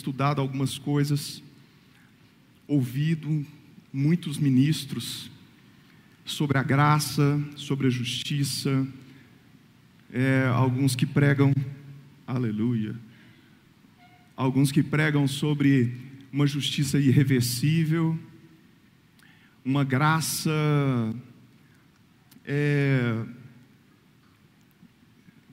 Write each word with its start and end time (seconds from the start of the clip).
estudado 0.00 0.40
algumas 0.40 0.78
coisas, 0.78 1.42
ouvido 2.66 3.44
muitos 3.92 4.38
ministros 4.38 5.30
sobre 6.24 6.56
a 6.56 6.62
graça, 6.62 7.38
sobre 7.54 7.86
a 7.86 7.90
justiça, 7.90 8.88
é, 10.10 10.46
alguns 10.54 10.96
que 10.96 11.04
pregam, 11.04 11.52
aleluia, 12.26 12.96
alguns 14.34 14.72
que 14.72 14.82
pregam 14.82 15.28
sobre 15.28 15.94
uma 16.32 16.46
justiça 16.46 16.98
irreversível, 16.98 18.18
uma 19.62 19.84
graça 19.84 20.50
é, 22.46 23.22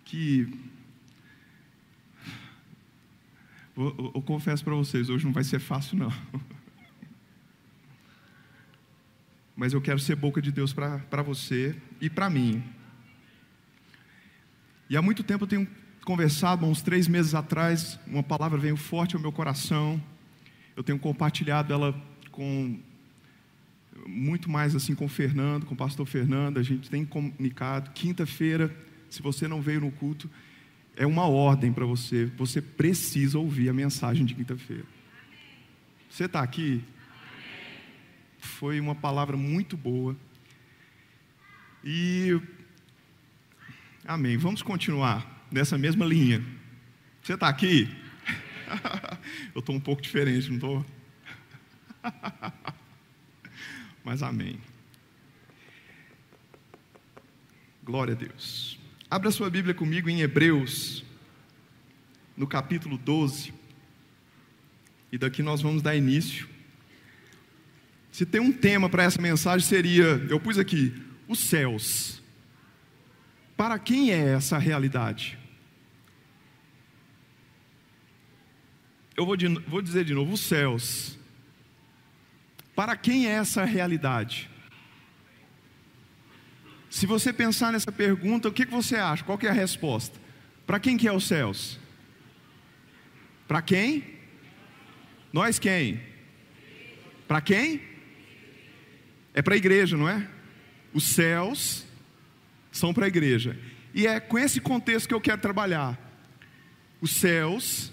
que 0.06 0.48
eu, 3.78 4.11
eu, 4.16 4.22
confesso 4.22 4.64
para 4.64 4.73
vocês, 4.73 5.09
hoje 5.09 5.25
não 5.25 5.31
vai 5.31 5.44
ser 5.44 5.59
fácil 5.59 5.97
não. 5.97 6.11
Mas 9.56 9.73
eu 9.73 9.81
quero 9.81 10.00
ser 10.00 10.16
boca 10.16 10.42
de 10.42 10.52
Deus 10.52 10.73
para 10.73 11.22
você 11.22 11.75
e 12.02 12.09
para 12.09 12.30
mim. 12.30 12.64
E 14.89 14.98
há 14.98 15.02
muito 15.02 15.23
tempo 15.23 15.44
eu 15.44 15.48
tenho 15.48 15.67
conversado, 16.05 16.66
há 16.66 16.70
uns 16.70 16.81
três 16.81 17.08
meses 17.08 17.36
atrás, 17.36 18.00
uma 18.08 18.23
palavra 18.23 18.58
veio 18.58 18.78
forte 18.78 19.16
ao 19.16 19.22
meu 19.22 19.31
coração. 19.31 20.02
Eu 20.75 20.83
tenho 20.83 20.98
compartilhado 20.98 21.73
ela 21.73 21.94
com 22.31 22.80
muito 24.08 24.50
mais 24.50 24.75
assim 24.75 24.95
com 24.95 25.05
o 25.05 25.09
Fernando, 25.09 25.66
com 25.66 25.73
o 25.73 25.78
pastor 25.78 26.05
Fernando, 26.05 26.59
a 26.59 26.64
gente 26.64 26.89
tem 26.89 27.05
comunicado. 27.05 27.92
Quinta-feira, 27.92 28.75
se 29.09 29.22
você 29.22 29.48
não 29.48 29.61
veio 29.61 29.81
no 29.81 29.92
culto, 29.92 30.30
é 30.98 31.06
uma 31.06 31.28
ordem 31.28 31.72
para 31.72 31.86
você. 31.86 32.26
Você 32.38 32.62
precisa 32.62 33.38
ouvir 33.38 33.70
a 33.70 33.73
mensagem 33.73 34.26
de 34.26 34.34
quinta-feira. 34.34 34.86
Você 36.09 36.26
está 36.26 36.42
aqui? 36.42 36.84
Foi 38.39 38.80
uma 38.80 38.95
palavra 38.95 39.38
muito 39.38 39.78
boa. 39.78 40.17
E. 41.83 42.42
Amém. 44.05 44.38
Vamos 44.38 44.64
continuar 44.64 45.45
nessa 45.52 45.77
mesma 45.77 46.04
linha. 46.04 46.44
Você 47.21 47.36
está 47.36 47.48
aqui? 47.48 47.88
Eu 49.54 49.60
estou 49.60 49.76
um 49.76 49.80
pouco 49.80 50.02
diferente, 50.02 50.50
não 50.50 50.55
estou? 50.55 50.86
Mas 54.04 54.23
amém. 54.23 54.60
Glória 57.83 58.14
a 58.14 58.17
Deus. 58.17 58.77
Abra 59.10 59.32
sua 59.32 59.50
Bíblia 59.50 59.73
comigo 59.73 60.10
em 60.10 60.20
Hebreus, 60.20 61.02
no 62.36 62.45
capítulo 62.45 62.98
12. 62.98 63.54
E 65.10 65.18
daqui 65.18 65.42
nós 65.42 65.62
vamos 65.62 65.82
dar 65.82 65.95
início. 65.95 66.45
Se 68.12 68.26
tem 68.26 68.42
um 68.42 68.52
tema 68.52 68.90
para 68.90 69.04
essa 69.04 69.22
mensagem 69.22 69.66
seria, 69.66 70.04
eu 70.30 70.42
pus 70.42 70.58
aqui, 70.58 70.94
os 71.26 71.40
céus. 71.40 72.22
Para 73.56 73.80
quem 73.80 74.12
é 74.12 74.34
essa 74.34 74.58
realidade? 74.58 75.39
Eu 79.16 79.26
vou, 79.26 79.38
de, 79.38 79.48
vou 79.48 79.82
dizer 79.82 80.04
de 80.04 80.14
novo, 80.14 80.34
os 80.34 80.42
céus. 80.42 81.18
Para 82.76 82.98
quem 82.98 83.26
é 83.26 83.32
essa 83.32 83.64
realidade? 83.64 84.50
Se 86.89 87.05
você 87.05 87.33
pensar 87.33 87.71
nessa 87.71 87.92
pergunta, 87.92 88.48
o 88.48 88.52
que 88.52 88.65
você 88.65 88.95
acha? 88.95 89.23
Qual 89.23 89.39
é 89.42 89.48
a 89.48 89.53
resposta? 89.53 90.17
Para 90.65 90.80
quem 90.80 90.98
que 90.98 91.08
é 91.08 91.11
os 91.11 91.27
céus? 91.27 91.80
Para 93.48 93.61
quem? 93.61 94.03
Nós 95.31 95.59
quem? 95.59 96.02
Para 97.27 97.42
quem? 97.42 97.81
É 99.33 99.42
para 99.42 99.53
a 99.53 99.58
igreja, 99.58 99.97
não 99.97 100.08
é? 100.08 100.27
Os 100.93 101.03
céus 101.03 101.86
são 102.71 102.93
para 102.93 103.05
a 103.05 103.08
igreja. 103.08 103.58
E 103.93 104.08
é 104.08 104.20
com 104.20 104.37
esse 104.37 104.59
contexto 104.59 105.08
que 105.08 105.14
eu 105.14 105.21
quero 105.21 105.42
trabalhar. 105.42 105.97
Os 107.02 107.11
céus 107.11 107.92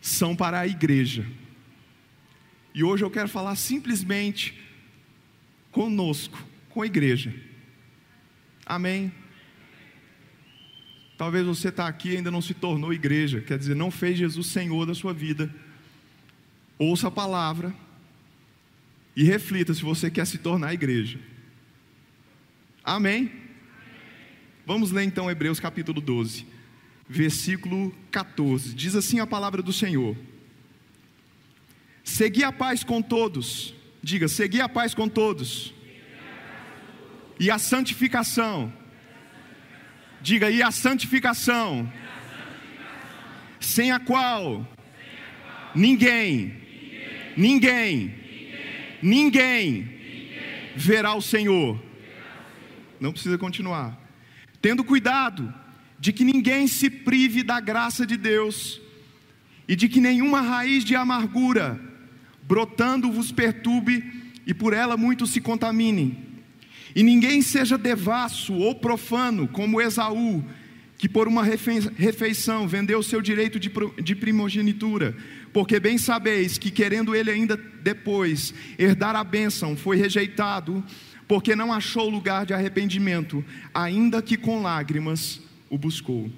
são 0.00 0.34
para 0.36 0.60
a 0.60 0.66
igreja. 0.66 1.26
E 2.74 2.82
hoje 2.82 3.04
eu 3.04 3.10
quero 3.10 3.28
falar 3.28 3.54
simplesmente 3.56 4.58
conosco, 5.70 6.38
com 6.70 6.82
a 6.82 6.86
igreja. 6.86 7.34
Amém? 8.72 9.12
Talvez 11.18 11.44
você 11.44 11.68
está 11.68 11.86
aqui 11.86 12.12
e 12.12 12.16
ainda 12.16 12.30
não 12.30 12.40
se 12.40 12.54
tornou 12.54 12.90
igreja, 12.90 13.42
quer 13.42 13.58
dizer, 13.58 13.76
não 13.76 13.90
fez 13.90 14.16
Jesus 14.16 14.46
Senhor 14.46 14.86
da 14.86 14.94
sua 14.94 15.12
vida. 15.12 15.54
Ouça 16.78 17.08
a 17.08 17.10
palavra 17.10 17.74
e 19.14 19.24
reflita 19.24 19.74
se 19.74 19.82
você 19.82 20.10
quer 20.10 20.26
se 20.26 20.38
tornar 20.38 20.72
igreja. 20.72 21.20
Amém? 22.82 23.30
Vamos 24.64 24.90
ler 24.90 25.02
então 25.02 25.30
Hebreus 25.30 25.60
capítulo 25.60 26.00
12, 26.00 26.46
versículo 27.06 27.94
14. 28.10 28.74
Diz 28.74 28.96
assim 28.96 29.20
a 29.20 29.26
palavra 29.26 29.60
do 29.60 29.70
Senhor. 29.70 30.16
Segui 32.02 32.42
a 32.42 32.50
paz 32.50 32.82
com 32.82 33.02
todos. 33.02 33.74
Diga, 34.02 34.28
segui 34.28 34.62
a 34.62 34.68
paz 34.68 34.94
com 34.94 35.10
todos. 35.10 35.74
E 37.42 37.50
a 37.50 37.58
santificação. 37.58 38.72
Diga, 40.20 40.48
e 40.48 40.62
a 40.62 40.70
santificação. 40.70 41.92
Sem 43.58 43.90
a 43.90 43.98
qual 43.98 44.64
ninguém, 45.74 46.54
ninguém, 47.36 48.14
ninguém 49.02 49.90
verá 50.76 51.14
o 51.14 51.20
Senhor. 51.20 51.82
Não 53.00 53.10
precisa 53.10 53.36
continuar. 53.36 53.98
Tendo 54.60 54.84
cuidado 54.84 55.52
de 55.98 56.12
que 56.12 56.24
ninguém 56.24 56.68
se 56.68 56.88
prive 56.88 57.42
da 57.42 57.58
graça 57.58 58.06
de 58.06 58.16
Deus 58.16 58.80
e 59.66 59.74
de 59.74 59.88
que 59.88 60.00
nenhuma 60.00 60.42
raiz 60.42 60.84
de 60.84 60.94
amargura 60.94 61.80
brotando 62.44 63.10
vos 63.10 63.32
perturbe 63.32 64.30
e 64.46 64.54
por 64.54 64.72
ela 64.72 64.96
muitos 64.96 65.30
se 65.30 65.40
contaminem. 65.40 66.31
E 66.94 67.02
ninguém 67.02 67.42
seja 67.42 67.78
devasso 67.78 68.54
ou 68.54 68.74
profano, 68.74 69.48
como 69.48 69.80
Esaú, 69.80 70.44
que 70.98 71.08
por 71.08 71.26
uma 71.26 71.42
refeição 71.42 72.68
vendeu 72.68 73.02
seu 73.02 73.20
direito 73.20 73.58
de 73.58 74.14
primogenitura, 74.14 75.16
porque 75.52 75.80
bem 75.80 75.98
sabeis 75.98 76.58
que, 76.58 76.70
querendo 76.70 77.14
ele 77.14 77.30
ainda 77.30 77.56
depois 77.56 78.54
herdar 78.78 79.16
a 79.16 79.24
bênção, 79.24 79.76
foi 79.76 79.96
rejeitado, 79.96 80.84
porque 81.26 81.56
não 81.56 81.72
achou 81.72 82.08
lugar 82.08 82.46
de 82.46 82.54
arrependimento, 82.54 83.44
ainda 83.74 84.22
que 84.22 84.36
com 84.36 84.62
lágrimas 84.62 85.40
o 85.68 85.76
buscou. 85.76 86.30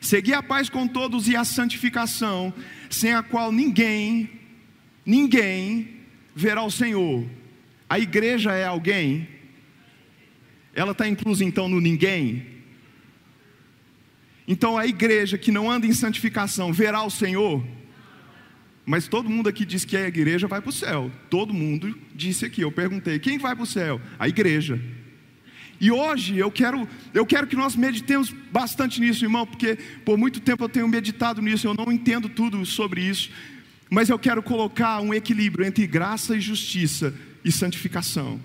Segui 0.00 0.34
a 0.34 0.42
paz 0.42 0.68
com 0.68 0.86
todos 0.86 1.28
e 1.28 1.34
a 1.34 1.44
santificação, 1.44 2.52
sem 2.90 3.14
a 3.14 3.22
qual 3.22 3.50
ninguém 3.50 4.30
ninguém 5.04 6.00
verá 6.34 6.62
o 6.62 6.70
Senhor. 6.70 7.26
A 7.94 8.00
igreja 8.00 8.52
é 8.52 8.64
alguém? 8.64 9.28
Ela 10.74 10.90
está 10.90 11.06
inclusa 11.06 11.44
então 11.44 11.68
no 11.68 11.80
ninguém? 11.80 12.44
Então 14.48 14.76
a 14.76 14.84
igreja 14.84 15.38
que 15.38 15.52
não 15.52 15.70
anda 15.70 15.86
em 15.86 15.92
santificação 15.92 16.72
verá 16.72 17.04
o 17.04 17.08
Senhor? 17.08 17.64
Mas 18.84 19.06
todo 19.06 19.30
mundo 19.30 19.48
aqui 19.48 19.64
diz 19.64 19.84
que 19.84 19.96
a 19.96 20.08
igreja 20.08 20.48
vai 20.48 20.60
para 20.60 20.70
o 20.70 20.72
céu. 20.72 21.08
Todo 21.30 21.54
mundo 21.54 21.96
disse 22.12 22.44
aqui. 22.44 22.62
Eu 22.62 22.72
perguntei: 22.72 23.20
quem 23.20 23.38
vai 23.38 23.54
para 23.54 23.62
o 23.62 23.66
céu? 23.66 24.00
A 24.18 24.28
igreja. 24.28 24.82
E 25.80 25.92
hoje 25.92 26.36
eu 26.36 26.50
quero, 26.50 26.88
eu 27.14 27.24
quero 27.24 27.46
que 27.46 27.54
nós 27.54 27.76
meditemos 27.76 28.34
bastante 28.50 29.00
nisso, 29.00 29.24
irmão, 29.24 29.46
porque 29.46 29.76
por 30.04 30.18
muito 30.18 30.40
tempo 30.40 30.64
eu 30.64 30.68
tenho 30.68 30.88
meditado 30.88 31.40
nisso, 31.40 31.68
eu 31.68 31.74
não 31.74 31.92
entendo 31.92 32.28
tudo 32.28 32.66
sobre 32.66 33.02
isso. 33.02 33.30
Mas 33.88 34.08
eu 34.08 34.18
quero 34.18 34.42
colocar 34.42 35.00
um 35.00 35.14
equilíbrio 35.14 35.64
entre 35.64 35.86
graça 35.86 36.36
e 36.36 36.40
justiça 36.40 37.14
e 37.44 37.52
santificação. 37.52 38.40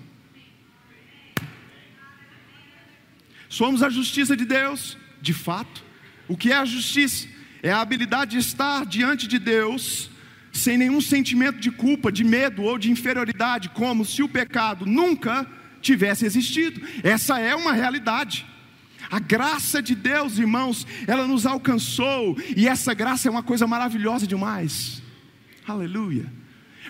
Somos 3.48 3.82
a 3.82 3.90
justiça 3.90 4.36
de 4.36 4.44
Deus, 4.44 4.96
de 5.20 5.32
fato. 5.32 5.82
O 6.28 6.36
que 6.36 6.52
é 6.52 6.56
a 6.56 6.64
justiça? 6.64 7.26
É 7.62 7.72
a 7.72 7.80
habilidade 7.80 8.32
de 8.32 8.38
estar 8.38 8.86
diante 8.86 9.26
de 9.26 9.38
Deus 9.38 10.10
sem 10.52 10.76
nenhum 10.76 11.00
sentimento 11.00 11.58
de 11.58 11.70
culpa, 11.70 12.10
de 12.10 12.24
medo 12.24 12.62
ou 12.62 12.78
de 12.78 12.90
inferioridade, 12.90 13.68
como 13.70 14.04
se 14.04 14.22
o 14.22 14.28
pecado 14.28 14.84
nunca 14.84 15.46
tivesse 15.80 16.26
existido. 16.26 16.80
Essa 17.02 17.38
é 17.38 17.54
uma 17.54 17.72
realidade. 17.72 18.46
A 19.10 19.18
graça 19.18 19.82
de 19.82 19.94
Deus, 19.94 20.38
irmãos, 20.38 20.86
ela 21.06 21.26
nos 21.26 21.46
alcançou, 21.46 22.36
e 22.56 22.68
essa 22.68 22.94
graça 22.94 23.28
é 23.28 23.30
uma 23.30 23.42
coisa 23.42 23.66
maravilhosa 23.66 24.26
demais. 24.26 25.02
Aleluia. 25.66 26.39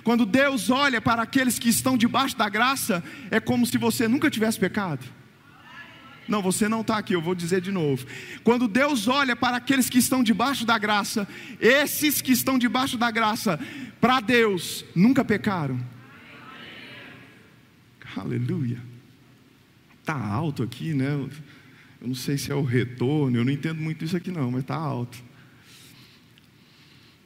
Quando 0.02 0.24
Deus 0.24 0.70
olha 0.70 1.00
para 1.00 1.22
aqueles 1.22 1.58
que 1.58 1.68
estão 1.68 1.96
debaixo 1.96 2.36
da 2.36 2.48
graça, 2.48 3.02
é 3.30 3.40
como 3.40 3.66
se 3.66 3.76
você 3.76 4.08
nunca 4.08 4.30
tivesse 4.30 4.58
pecado. 4.58 5.04
Não, 6.28 6.40
você 6.40 6.68
não 6.68 6.82
está 6.82 6.96
aqui, 6.96 7.12
eu 7.12 7.20
vou 7.20 7.34
dizer 7.34 7.60
de 7.60 7.72
novo. 7.72 8.06
Quando 8.44 8.68
Deus 8.68 9.08
olha 9.08 9.34
para 9.34 9.56
aqueles 9.56 9.90
que 9.90 9.98
estão 9.98 10.22
debaixo 10.22 10.64
da 10.64 10.78
graça, 10.78 11.26
esses 11.58 12.22
que 12.22 12.30
estão 12.30 12.56
debaixo 12.56 12.96
da 12.96 13.10
graça, 13.10 13.58
para 14.00 14.20
Deus, 14.20 14.84
nunca 14.94 15.24
pecaram. 15.24 15.80
Aleluia. 18.16 18.80
Está 20.00 20.16
alto 20.16 20.62
aqui, 20.62 20.94
né? 20.94 21.10
Eu 22.00 22.08
não 22.08 22.14
sei 22.14 22.38
se 22.38 22.50
é 22.50 22.54
o 22.54 22.62
retorno, 22.62 23.36
eu 23.36 23.44
não 23.44 23.52
entendo 23.52 23.80
muito 23.80 24.04
isso 24.04 24.16
aqui 24.16 24.30
não, 24.30 24.50
mas 24.52 24.62
está 24.62 24.76
alto. 24.76 25.18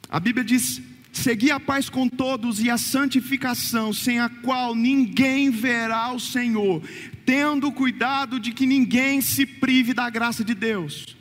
A 0.09 0.19
Bíblia 0.19 0.45
diz: 0.45 0.83
Segui 1.15 1.53
a 1.53 1.61
paz 1.61 1.89
com 1.89 2.09
todos 2.09 2.61
e 2.61 2.69
a 2.69 2.77
santificação, 2.77 3.93
sem 3.93 4.19
a 4.19 4.29
qual 4.29 4.75
ninguém 4.75 5.49
verá 5.49 6.13
o 6.13 6.19
Senhor, 6.19 6.83
tendo 7.25 7.71
cuidado 7.71 8.41
de 8.41 8.51
que 8.51 8.67
ninguém 8.67 9.21
se 9.21 9.47
prive 9.47 9.95
da 9.95 10.11
graça 10.11 10.45
de 10.45 10.55
Deus. 10.55 11.17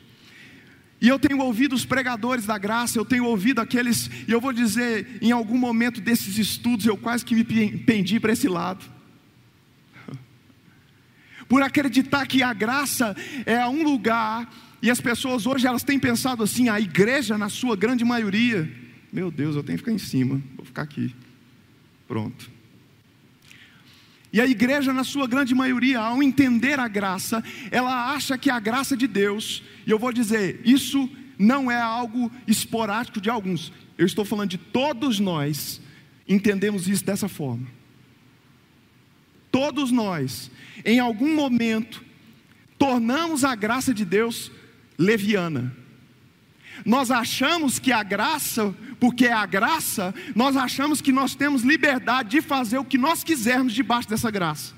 E 1.00 1.06
eu 1.06 1.16
tenho 1.16 1.38
ouvido 1.38 1.76
os 1.76 1.84
pregadores 1.84 2.44
da 2.44 2.58
graça, 2.58 2.98
eu 2.98 3.04
tenho 3.04 3.24
ouvido 3.24 3.60
aqueles, 3.60 4.10
e 4.26 4.32
eu 4.32 4.40
vou 4.40 4.52
dizer, 4.52 5.18
em 5.22 5.30
algum 5.30 5.56
momento 5.56 6.00
desses 6.00 6.38
estudos, 6.38 6.86
eu 6.86 6.96
quase 6.96 7.24
que 7.24 7.36
me 7.36 7.44
pendi 7.44 8.18
para 8.18 8.32
esse 8.32 8.48
lado. 8.48 8.84
Por 11.48 11.62
acreditar 11.62 12.26
que 12.26 12.42
a 12.42 12.52
graça 12.52 13.14
é 13.46 13.64
um 13.68 13.84
lugar, 13.84 14.52
e 14.82 14.90
as 14.90 15.00
pessoas 15.00 15.46
hoje 15.46 15.68
elas 15.68 15.84
têm 15.84 16.00
pensado 16.00 16.42
assim, 16.42 16.68
a 16.68 16.80
igreja, 16.80 17.38
na 17.38 17.48
sua 17.48 17.76
grande 17.76 18.04
maioria, 18.04 18.82
meu 19.14 19.30
Deus, 19.30 19.54
eu 19.54 19.62
tenho 19.62 19.78
que 19.78 19.84
ficar 19.84 19.92
em 19.92 19.98
cima, 19.98 20.42
vou 20.56 20.66
ficar 20.66 20.82
aqui. 20.82 21.14
Pronto. 22.08 22.50
E 24.32 24.40
a 24.40 24.46
igreja, 24.46 24.92
na 24.92 25.04
sua 25.04 25.28
grande 25.28 25.54
maioria, 25.54 26.00
ao 26.00 26.20
entender 26.20 26.80
a 26.80 26.88
graça, 26.88 27.40
ela 27.70 28.12
acha 28.12 28.36
que 28.36 28.50
a 28.50 28.58
graça 28.58 28.96
de 28.96 29.06
Deus, 29.06 29.62
e 29.86 29.90
eu 29.92 30.00
vou 30.00 30.12
dizer, 30.12 30.60
isso 30.64 31.08
não 31.38 31.70
é 31.70 31.80
algo 31.80 32.28
esporádico 32.44 33.20
de 33.20 33.30
alguns, 33.30 33.72
eu 33.96 34.04
estou 34.04 34.24
falando 34.24 34.50
de 34.50 34.58
todos 34.58 35.20
nós, 35.20 35.80
entendemos 36.28 36.88
isso 36.88 37.04
dessa 37.04 37.28
forma. 37.28 37.68
Todos 39.48 39.92
nós, 39.92 40.50
em 40.84 40.98
algum 40.98 41.36
momento, 41.36 42.04
tornamos 42.76 43.44
a 43.44 43.54
graça 43.54 43.94
de 43.94 44.04
Deus 44.04 44.50
leviana. 44.98 45.83
Nós 46.84 47.10
achamos 47.10 47.78
que 47.78 47.92
a 47.92 48.02
graça, 48.02 48.74
porque 49.00 49.26
é 49.26 49.32
a 49.32 49.46
graça, 49.46 50.14
nós 50.34 50.56
achamos 50.56 51.00
que 51.00 51.12
nós 51.12 51.34
temos 51.34 51.62
liberdade 51.62 52.30
de 52.30 52.42
fazer 52.42 52.78
o 52.78 52.84
que 52.84 52.98
nós 52.98 53.24
quisermos 53.24 53.72
debaixo 53.72 54.08
dessa 54.08 54.30
graça. 54.30 54.74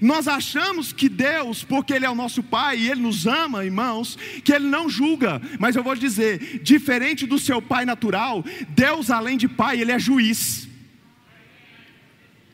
Nós 0.00 0.28
achamos 0.28 0.92
que 0.92 1.08
Deus, 1.08 1.62
porque 1.62 1.92
Ele 1.92 2.06
é 2.06 2.10
o 2.10 2.14
nosso 2.14 2.42
Pai 2.42 2.78
e 2.78 2.90
Ele 2.90 3.00
nos 3.00 3.26
ama, 3.26 3.64
irmãos, 3.64 4.16
que 4.44 4.52
Ele 4.52 4.66
não 4.66 4.88
julga, 4.88 5.40
mas 5.58 5.76
eu 5.76 5.82
vou 5.82 5.94
dizer, 5.94 6.60
diferente 6.62 7.26
do 7.26 7.38
seu 7.38 7.60
Pai 7.60 7.84
natural, 7.84 8.44
Deus, 8.68 9.10
além 9.10 9.36
de 9.36 9.48
Pai, 9.48 9.80
Ele 9.80 9.92
é 9.92 9.98
juiz. 9.98 10.68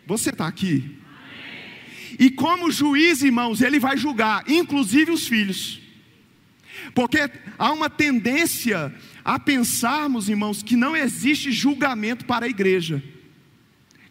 Você 0.06 0.30
está 0.30 0.46
aqui? 0.46 0.98
E 2.18 2.30
como 2.30 2.70
juiz, 2.70 3.22
irmãos, 3.22 3.60
Ele 3.60 3.78
vai 3.78 3.96
julgar, 3.96 4.44
inclusive 4.48 5.10
os 5.10 5.26
filhos. 5.26 5.85
Porque 6.94 7.31
há 7.58 7.73
uma 7.73 7.90
tendência 7.90 8.94
a 9.25 9.38
pensarmos, 9.38 10.28
irmãos, 10.28 10.62
que 10.62 10.76
não 10.76 10.96
existe 10.96 11.50
julgamento 11.50 12.25
para 12.25 12.46
a 12.46 12.49
igreja. 12.49 13.02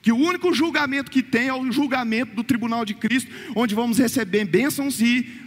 Que 0.02 0.12
o 0.12 0.18
único 0.18 0.54
julgamento 0.54 1.10
que 1.10 1.24
tem 1.24 1.48
é 1.48 1.54
o 1.54 1.72
julgamento 1.72 2.36
do 2.36 2.44
tribunal 2.44 2.86
de 2.86 2.94
Cristo, 2.94 3.32
onde 3.56 3.74
vamos 3.74 3.98
receber 3.98 4.46
bênçãos 4.46 5.02
e 5.02 5.42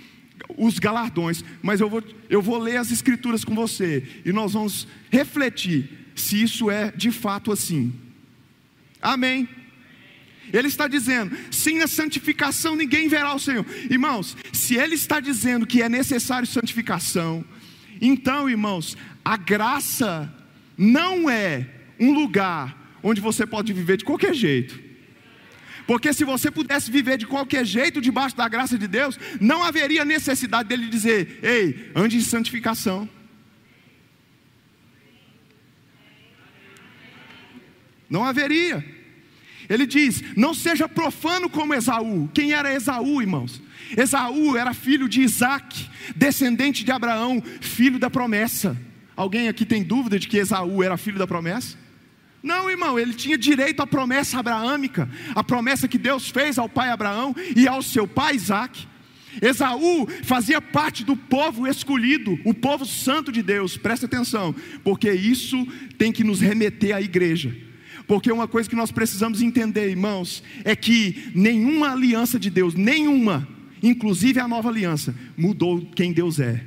os 0.57 0.79
galardões. 0.79 1.45
Mas 1.63 1.81
eu 1.81 1.89
vou, 1.89 2.03
eu 2.29 2.43
vou 2.43 2.59
ler 2.59 2.77
as 2.77 2.91
escrituras 2.91 3.45
com 3.45 3.55
você 3.55 4.07
e 4.25 4.33
nós 4.33 4.53
vamos 4.53 4.89
refletir 5.11 5.91
se 6.15 6.43
isso 6.43 6.71
é 6.71 6.91
de 6.91 7.11
fato 7.11 7.53
assim. 7.53 7.93
Amém. 9.01 9.49
Ele 10.53 10.69
está 10.69 10.89
dizendo: 10.89 11.37
sem 11.51 11.83
a 11.83 11.87
santificação 11.87 12.75
ninguém 12.75 13.09
verá 13.09 13.35
o 13.35 13.39
Senhor. 13.39 13.65
Irmãos, 13.91 14.37
se 14.53 14.75
ele 14.77 14.95
está 14.95 15.21
dizendo 15.21 15.67
que 15.67 15.83
é 15.83 15.89
necessário 15.89 16.47
santificação, 16.47 17.45
então, 18.01 18.49
irmãos, 18.49 18.97
a 19.25 19.37
graça 19.37 20.33
não 20.77 21.29
é 21.29 21.67
um 21.99 22.13
lugar 22.13 22.97
onde 23.03 23.21
você 23.21 23.47
pode 23.47 23.73
viver 23.73 23.97
de 23.97 24.05
qualquer 24.05 24.35
jeito. 24.35 24.89
Porque 25.87 26.13
se 26.13 26.23
você 26.23 26.51
pudesse 26.51 26.91
viver 26.91 27.17
de 27.17 27.27
qualquer 27.27 27.65
jeito 27.65 28.01
debaixo 28.01 28.37
da 28.37 28.47
graça 28.47 28.77
de 28.77 28.87
Deus, 28.87 29.19
não 29.41 29.63
haveria 29.63 30.05
necessidade 30.05 30.69
dele 30.69 30.87
dizer: 30.87 31.41
"Ei, 31.43 31.91
ande 31.95 32.19
em 32.19 32.21
santificação". 32.21 33.09
Não 38.09 38.25
haveria. 38.25 38.98
Ele 39.69 39.87
diz: 39.87 40.23
Não 40.37 40.55
seja 40.55 40.89
profano 40.89 41.49
como 41.49 41.75
Esaú. 41.75 42.29
Quem 42.33 42.53
era 42.53 42.75
Esaú, 42.75 43.21
irmãos? 43.21 43.63
Esaú 43.97 44.57
era 44.57 44.75
filho 44.75 45.09
de 45.09 45.23
Isaac, 45.23 45.89
descendente 46.17 46.85
de 46.85 46.93
Abraão, 46.93 47.43
filho 47.61 47.99
da 47.99 48.11
promessa. 48.11 48.77
Alguém 49.17 49.49
aqui 49.49 49.67
tem 49.67 49.83
dúvida 49.83 50.19
de 50.19 50.29
que 50.29 50.39
Esaú 50.39 50.83
era 50.83 50.97
filho 50.97 51.19
da 51.19 51.27
promessa? 51.27 51.77
Não, 52.43 52.71
irmão, 52.71 52.99
ele 52.99 53.15
tinha 53.15 53.37
direito 53.37 53.83
à 53.83 53.87
promessa 53.87 54.39
abraâmica, 54.39 55.11
a 55.35 55.43
promessa 55.43 55.89
que 55.89 55.99
Deus 55.99 56.29
fez 56.29 56.57
ao 56.57 56.69
pai 56.69 56.89
Abraão 56.89 57.35
e 57.57 57.67
ao 57.67 57.83
seu 57.83 58.07
pai 58.07 58.37
Isaac. 58.37 58.87
Esaú 59.43 60.09
fazia 60.23 60.61
parte 60.61 61.05
do 61.05 61.17
povo 61.17 61.67
escolhido, 61.67 62.39
o 62.45 62.55
povo 62.55 62.87
santo 62.87 63.31
de 63.31 63.43
Deus, 63.43 63.77
presta 63.77 64.07
atenção, 64.07 64.55
porque 64.85 65.13
isso 65.13 65.67
tem 65.99 66.13
que 66.13 66.25
nos 66.25 66.41
remeter 66.41 66.95
à 66.95 67.03
igreja. 67.03 67.68
Porque 68.09 68.33
uma 68.33 68.49
coisa 68.49 68.69
que 68.69 68.75
nós 68.75 68.91
precisamos 68.91 69.43
entender, 69.43 69.91
irmãos, 69.91 70.43
é 70.65 70.75
que 70.75 71.31
nenhuma 71.35 71.93
aliança 71.93 72.41
de 72.41 72.49
Deus, 72.49 72.75
nenhuma, 72.75 73.47
inclusive 73.83 74.41
a 74.41 74.49
nova 74.49 74.71
aliança, 74.71 75.15
mudou 75.37 75.85
quem 75.95 76.11
Deus 76.11 76.41
é. 76.41 76.65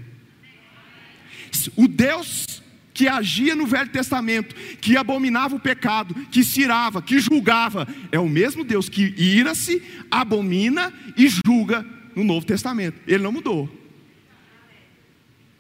O 1.75 1.88
Deus 1.88 2.62
que 2.93 3.07
agia 3.07 3.55
no 3.55 3.65
Velho 3.65 3.89
Testamento, 3.89 4.53
que 4.79 4.95
abominava 4.95 5.55
o 5.55 5.60
pecado, 5.60 6.13
que 6.29 6.43
cirava, 6.43 7.01
que 7.01 7.19
julgava, 7.19 7.88
é 8.12 8.19
o 8.19 8.29
mesmo 8.29 8.63
Deus 8.63 8.88
que 8.88 9.01
ira-se, 9.17 9.81
abomina 10.12 10.93
e 11.17 11.27
julga 11.27 11.83
no 12.15 12.24
Novo 12.24 12.45
Testamento. 12.45 13.01
Ele 13.07 13.24
não 13.24 13.31
mudou. 13.31 13.67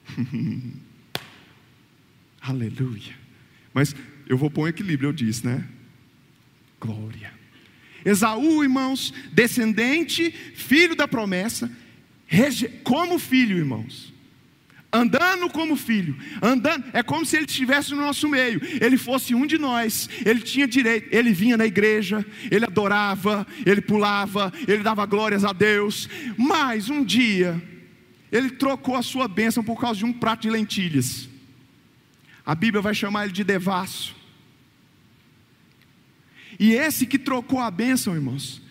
Aleluia. 2.39 3.15
Mas 3.73 3.95
eu 4.31 4.37
vou 4.37 4.49
pôr 4.49 4.61
um 4.61 4.67
equilíbrio, 4.69 5.09
eu 5.09 5.13
disse, 5.13 5.45
né? 5.45 5.61
Glória. 6.79 7.33
Esaú, 8.05 8.63
irmãos, 8.63 9.13
descendente, 9.33 10.31
filho 10.55 10.95
da 10.95 11.05
promessa, 11.05 11.69
como 12.81 13.19
filho, 13.19 13.57
irmãos. 13.57 14.13
Andando 14.93 15.49
como 15.49 15.75
filho, 15.75 16.15
andando, 16.41 16.85
é 16.93 17.03
como 17.03 17.25
se 17.25 17.35
ele 17.35 17.45
estivesse 17.45 17.91
no 17.91 17.97
nosso 17.97 18.29
meio, 18.29 18.61
ele 18.79 18.97
fosse 18.97 19.35
um 19.35 19.45
de 19.45 19.57
nós, 19.57 20.09
ele 20.25 20.39
tinha 20.39 20.65
direito, 20.65 21.13
ele 21.13 21.33
vinha 21.33 21.57
na 21.57 21.65
igreja, 21.65 22.25
ele 22.49 22.63
adorava, 22.63 23.45
ele 23.65 23.81
pulava, 23.81 24.51
ele 24.65 24.81
dava 24.81 25.05
glórias 25.05 25.43
a 25.43 25.51
Deus, 25.51 26.07
mas 26.37 26.89
um 26.89 27.03
dia, 27.03 27.61
ele 28.31 28.49
trocou 28.49 28.95
a 28.95 29.01
sua 29.01 29.27
bênção 29.27 29.61
por 29.61 29.77
causa 29.77 29.99
de 29.99 30.05
um 30.05 30.13
prato 30.13 30.43
de 30.43 30.49
lentilhas. 30.49 31.27
A 32.45 32.55
Bíblia 32.55 32.81
vai 32.81 32.95
chamar 32.95 33.25
ele 33.25 33.33
de 33.33 33.43
devasso. 33.43 34.20
E 36.61 36.73
esse 36.73 37.07
que 37.07 37.17
trocou 37.17 37.59
a 37.59 37.71
bênção, 37.71 38.13
irmãos, 38.13 38.61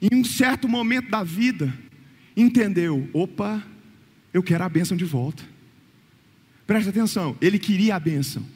em 0.00 0.14
um 0.14 0.22
certo 0.22 0.68
momento 0.68 1.10
da 1.10 1.24
vida, 1.24 1.76
entendeu: 2.36 3.10
opa, 3.12 3.66
eu 4.32 4.44
quero 4.44 4.62
a 4.62 4.68
bênção 4.68 4.96
de 4.96 5.04
volta. 5.04 5.42
Preste 6.64 6.88
atenção, 6.88 7.36
ele 7.40 7.58
queria 7.58 7.96
a 7.96 7.98
bênção. 7.98 8.46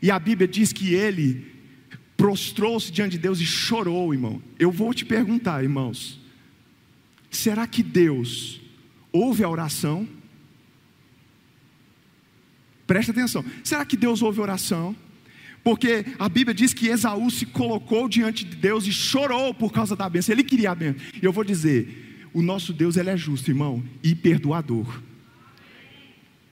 E 0.00 0.10
a 0.10 0.18
Bíblia 0.18 0.48
diz 0.48 0.72
que 0.72 0.94
ele 0.94 1.52
prostrou-se 2.16 2.90
diante 2.90 3.12
de 3.12 3.18
Deus 3.18 3.38
e 3.38 3.44
chorou, 3.44 4.14
irmão. 4.14 4.42
Eu 4.58 4.72
vou 4.72 4.94
te 4.94 5.04
perguntar, 5.04 5.62
irmãos: 5.62 6.18
será 7.30 7.66
que 7.66 7.82
Deus 7.82 8.62
ouve 9.12 9.44
a 9.44 9.48
oração? 9.50 10.08
Preste 12.86 13.10
atenção. 13.10 13.44
Será 13.62 13.84
que 13.84 13.94
Deus 13.94 14.22
ouve 14.22 14.40
a 14.40 14.44
oração? 14.44 14.96
Porque 15.62 16.04
a 16.18 16.28
Bíblia 16.28 16.54
diz 16.54 16.72
que 16.72 16.88
Esaú 16.88 17.30
se 17.30 17.46
colocou 17.46 18.08
diante 18.08 18.44
de 18.44 18.56
Deus 18.56 18.86
e 18.86 18.92
chorou 18.92 19.52
por 19.52 19.72
causa 19.72 19.94
da 19.94 20.08
bênção. 20.08 20.32
Ele 20.32 20.44
queria 20.44 20.70
a 20.70 20.74
bênção. 20.74 21.00
E 21.20 21.24
eu 21.24 21.32
vou 21.32 21.44
dizer: 21.44 22.28
o 22.32 22.42
nosso 22.42 22.72
Deus 22.72 22.96
ele 22.96 23.10
é 23.10 23.16
justo, 23.16 23.50
irmão, 23.50 23.82
e 24.02 24.14
perdoador. 24.14 25.02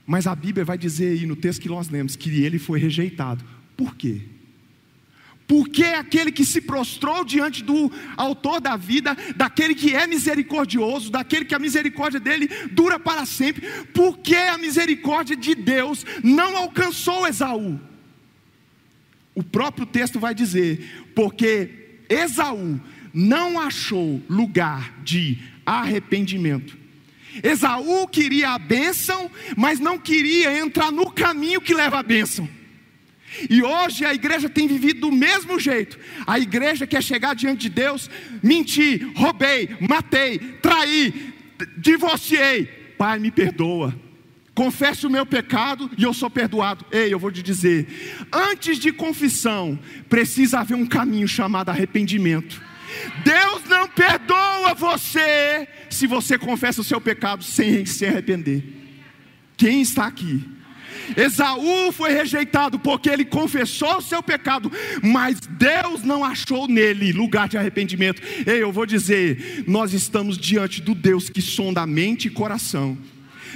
Mas 0.07 0.27
a 0.27 0.35
Bíblia 0.35 0.65
vai 0.65 0.79
dizer 0.79 1.19
aí 1.19 1.27
no 1.27 1.35
texto 1.35 1.61
que 1.61 1.69
nós 1.69 1.89
lemos 1.89 2.15
que 2.15 2.43
ele 2.45 2.59
foi 2.59 2.79
rejeitado. 2.79 3.45
Por 3.77 3.97
quê? 3.97 4.23
Porque 5.47 5.85
aquele 5.85 6.33
que 6.33 6.45
se 6.45 6.61
prostrou 6.61 7.25
diante 7.25 7.63
do 7.63 7.91
autor 8.17 8.61
da 8.61 8.77
vida, 8.77 9.17
daquele 9.37 9.75
que 9.75 9.95
é 9.95 10.07
misericordioso, 10.07 11.11
daquele 11.11 11.45
que 11.45 11.55
a 11.55 11.59
misericórdia 11.59 12.19
dele 12.19 12.49
dura 12.73 12.99
para 12.99 13.25
sempre, 13.25 13.67
porque 13.95 14.35
a 14.35 14.59
misericórdia 14.59 15.37
de 15.37 15.55
Deus 15.55 16.05
não 16.23 16.57
alcançou 16.57 17.27
Esaú. 17.27 17.79
O 19.37 19.43
próprio 19.45 19.85
texto 19.85 20.19
vai 20.19 20.35
dizer: 20.35 21.07
porque 21.15 22.01
Esaú 22.09 22.81
não 23.13 23.61
achou 23.61 24.23
lugar 24.29 24.95
de 25.05 25.39
arrependimento. 25.65 26.77
Esaú 27.43 28.09
queria 28.09 28.51
a 28.51 28.59
bênção, 28.59 29.31
mas 29.55 29.79
não 29.79 29.99
queria 29.99 30.59
entrar 30.59 30.91
no 30.91 31.11
caminho 31.11 31.61
que 31.61 31.75
leva 31.75 31.99
à 31.99 32.03
bênção. 32.03 32.49
E 33.51 33.63
hoje 33.63 34.07
a 34.07 34.15
igreja 34.15 34.49
tem 34.49 34.67
vivido 34.67 35.01
do 35.01 35.13
mesmo 35.13 35.61
jeito. 35.61 35.99
A 36.27 36.39
igreja 36.39 36.87
quer 36.87 37.03
chegar 37.03 37.35
diante 37.35 37.63
de 37.63 37.69
Deus, 37.69 38.09
mentir, 38.43 39.07
roubei, 39.15 39.77
matei, 39.81 40.39
traí, 40.63 41.35
divorciei. 41.77 42.65
Pai, 42.97 43.19
me 43.19 43.31
perdoa. 43.31 44.06
Confesse 44.57 45.07
o 45.07 45.11
meu 45.11 45.27
pecado 45.27 45.91
e 45.99 46.05
eu 46.05 46.15
sou 46.15 46.31
perdoado. 46.31 46.83
Ei, 46.91 47.13
eu 47.13 47.19
vou 47.19 47.31
te 47.31 47.43
dizer: 47.43 48.27
antes 48.33 48.79
de 48.79 48.91
confissão, 48.91 49.79
precisa 50.09 50.61
haver 50.61 50.75
um 50.75 50.87
caminho 50.87 51.29
chamado 51.29 51.69
arrependimento. 51.69 52.63
Deus 53.23 53.65
não 53.69 53.87
perdoa 53.87 54.73
você 54.73 55.69
se 55.91 56.07
você 56.07 56.39
confessa 56.39 56.81
o 56.81 56.85
seu 56.85 56.99
pecado 56.99 57.45
sem 57.45 57.85
se 57.85 58.07
arrepender. 58.07 58.65
Quem 59.59 59.83
está 59.83 60.07
aqui? 60.07 60.43
Esaú 61.15 61.93
foi 61.93 62.13
rejeitado 62.13 62.79
porque 62.79 63.11
ele 63.11 63.27
confessou 63.27 63.99
o 63.99 64.03
seu 64.03 64.23
pecado, 64.23 64.73
mas 65.03 65.39
Deus 65.39 66.03
não 66.03 66.25
achou 66.25 66.67
nele 66.67 67.13
lugar 67.13 67.47
de 67.47 67.59
arrependimento. 67.59 68.23
Ei, 68.47 68.63
eu 68.63 68.73
vou 68.73 68.87
dizer, 68.87 69.65
nós 69.67 69.93
estamos 69.93 70.39
diante 70.39 70.81
do 70.81 70.95
Deus 70.95 71.29
que 71.29 71.43
sonda 71.43 71.87
mente 71.87 72.29
e 72.29 72.31
coração. 72.31 72.97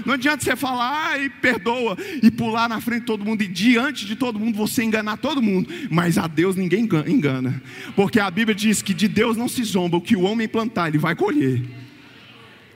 Não 0.05 0.15
adianta 0.15 0.45
você 0.45 0.57
falar, 0.57 1.21
e 1.21 1.29
perdoa, 1.29 1.97
e 2.23 2.31
pular 2.31 2.69
na 2.69 2.81
frente 2.81 3.01
de 3.01 3.07
todo 3.07 3.25
mundo, 3.25 3.43
e 3.43 3.49
diante 3.49 4.07
de 4.07 4.17
todo 4.17 4.39
mundo 4.39 4.57
você 4.57 4.83
enganar 4.83 5.17
todo 5.17 5.43
mundo, 5.43 5.69
mas 5.91 6.19
a 6.19 6.27
Deus 6.27 6.57
ninguém 6.57 6.89
engana, 7.07 7.63
porque 7.95 8.19
a 8.19 8.31
Bíblia 8.31 8.55
diz 8.55 8.83
que 8.83 8.95
de 8.95 9.09
Deus 9.09 9.37
não 9.37 9.49
se 9.49 9.63
zomba, 9.65 9.97
o 9.97 10.01
que 10.01 10.17
o 10.17 10.23
homem 10.23 10.49
plantar, 10.49 10.89
ele 10.89 10.99
vai 10.99 11.15
colher. 11.15 11.63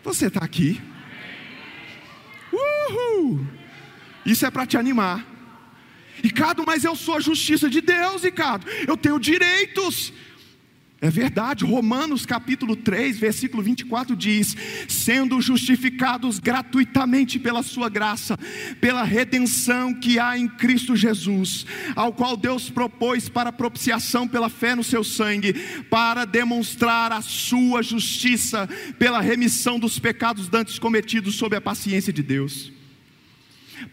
Você 0.02 0.26
está 0.26 0.44
aqui? 0.44 0.80
Uhul! 2.52 3.46
Isso 4.24 4.44
é 4.46 4.50
para 4.50 4.66
te 4.66 4.76
animar. 4.76 5.24
Ricardo, 6.22 6.64
mas 6.66 6.84
eu 6.84 6.94
sou 6.94 7.16
a 7.16 7.20
justiça 7.20 7.68
de 7.68 7.80
Deus, 7.80 8.22
Ricardo. 8.22 8.66
Eu 8.86 8.96
tenho 8.96 9.18
direitos. 9.18 10.12
É 11.04 11.10
verdade, 11.10 11.66
Romanos 11.66 12.24
capítulo 12.24 12.74
3, 12.74 13.18
versículo 13.18 13.62
24 13.62 14.16
diz: 14.16 14.56
sendo 14.88 15.38
justificados 15.38 16.38
gratuitamente 16.38 17.38
pela 17.38 17.62
Sua 17.62 17.90
graça, 17.90 18.38
pela 18.80 19.04
redenção 19.04 19.92
que 19.92 20.18
há 20.18 20.38
em 20.38 20.48
Cristo 20.48 20.96
Jesus, 20.96 21.66
ao 21.94 22.10
qual 22.10 22.38
Deus 22.38 22.70
propôs 22.70 23.28
para 23.28 23.52
propiciação 23.52 24.26
pela 24.26 24.48
fé 24.48 24.74
no 24.74 24.82
Seu 24.82 25.04
sangue, 25.04 25.52
para 25.90 26.24
demonstrar 26.24 27.12
a 27.12 27.20
Sua 27.20 27.82
justiça 27.82 28.66
pela 28.98 29.20
remissão 29.20 29.78
dos 29.78 29.98
pecados 29.98 30.48
dantes 30.48 30.78
cometidos 30.78 31.34
sob 31.34 31.54
a 31.54 31.60
paciência 31.60 32.14
de 32.14 32.22
Deus 32.22 32.72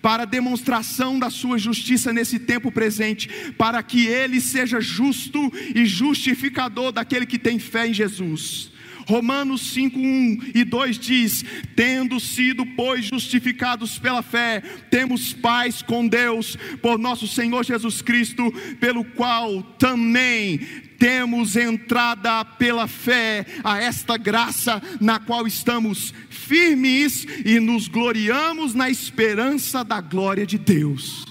para 0.02 0.26
demonstração 0.26 1.18
da 1.18 1.30
sua 1.30 1.58
justiça 1.58 2.14
nesse 2.14 2.40
tempo 2.40 2.72
presente, 2.72 3.30
para 3.58 3.82
que 3.82 4.08
ele 4.08 4.40
seja 4.40 4.80
justo 4.80 5.52
e 5.74 5.86
justificador 5.86 6.92
daquele 6.92 7.26
que 7.26 7.40
tem 7.40 7.58
fé 7.60 7.88
em 7.88 7.94
Jesus. 7.94 8.72
Romanos 9.08 9.74
5, 9.74 10.00
1 10.00 10.40
e 10.56 10.64
2 10.64 11.00
diz: 11.00 11.46
Tendo 11.76 12.20
sido, 12.20 12.66
pois, 12.66 13.06
justificados 13.06 13.98
pela 14.00 14.22
fé, 14.22 14.62
temos 14.90 15.34
paz 15.34 15.82
com 15.82 16.08
Deus, 16.08 16.58
por 16.82 16.98
nosso 16.98 17.28
Senhor 17.28 17.64
Jesus 17.66 18.02
Cristo, 18.02 18.52
pelo 18.80 19.04
qual 19.04 19.64
também 19.78 20.60
temos 21.02 21.56
entrada 21.56 22.46
pela 22.46 22.88
fé 22.88 23.44
a 23.64 23.80
esta 23.80 24.18
graça 24.18 24.80
na 25.00 25.18
qual 25.18 25.48
estamos 25.48 26.14
firmes 26.30 27.26
e 27.44 27.60
nos 27.60 27.88
gloriamos 27.88 28.76
na 28.76 28.88
esperança 28.88 29.84
da 29.84 30.00
glória 30.00 30.46
de 30.46 30.60
Deus. 30.60 31.26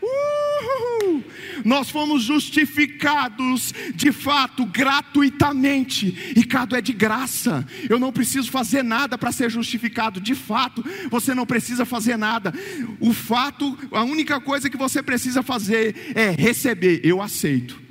Uhul. 0.00 1.24
Nós 1.64 1.90
fomos 1.90 2.22
justificados 2.22 3.74
de 3.92 4.12
fato, 4.12 4.64
gratuitamente. 4.64 6.10
Ricardo 6.36 6.76
é 6.76 6.80
de 6.80 6.92
graça. 6.92 7.66
Eu 7.90 7.98
não 7.98 8.12
preciso 8.12 8.52
fazer 8.52 8.84
nada 8.84 9.18
para 9.18 9.32
ser 9.32 9.50
justificado. 9.50 10.20
De 10.20 10.36
fato, 10.36 10.84
você 11.10 11.34
não 11.34 11.44
precisa 11.44 11.84
fazer 11.84 12.16
nada. 12.16 12.54
O 13.00 13.12
fato, 13.12 13.76
a 13.90 14.04
única 14.04 14.40
coisa 14.40 14.70
que 14.70 14.76
você 14.76 15.02
precisa 15.02 15.42
fazer 15.42 16.12
é 16.14 16.30
receber. 16.30 17.00
Eu 17.02 17.20
aceito. 17.20 17.85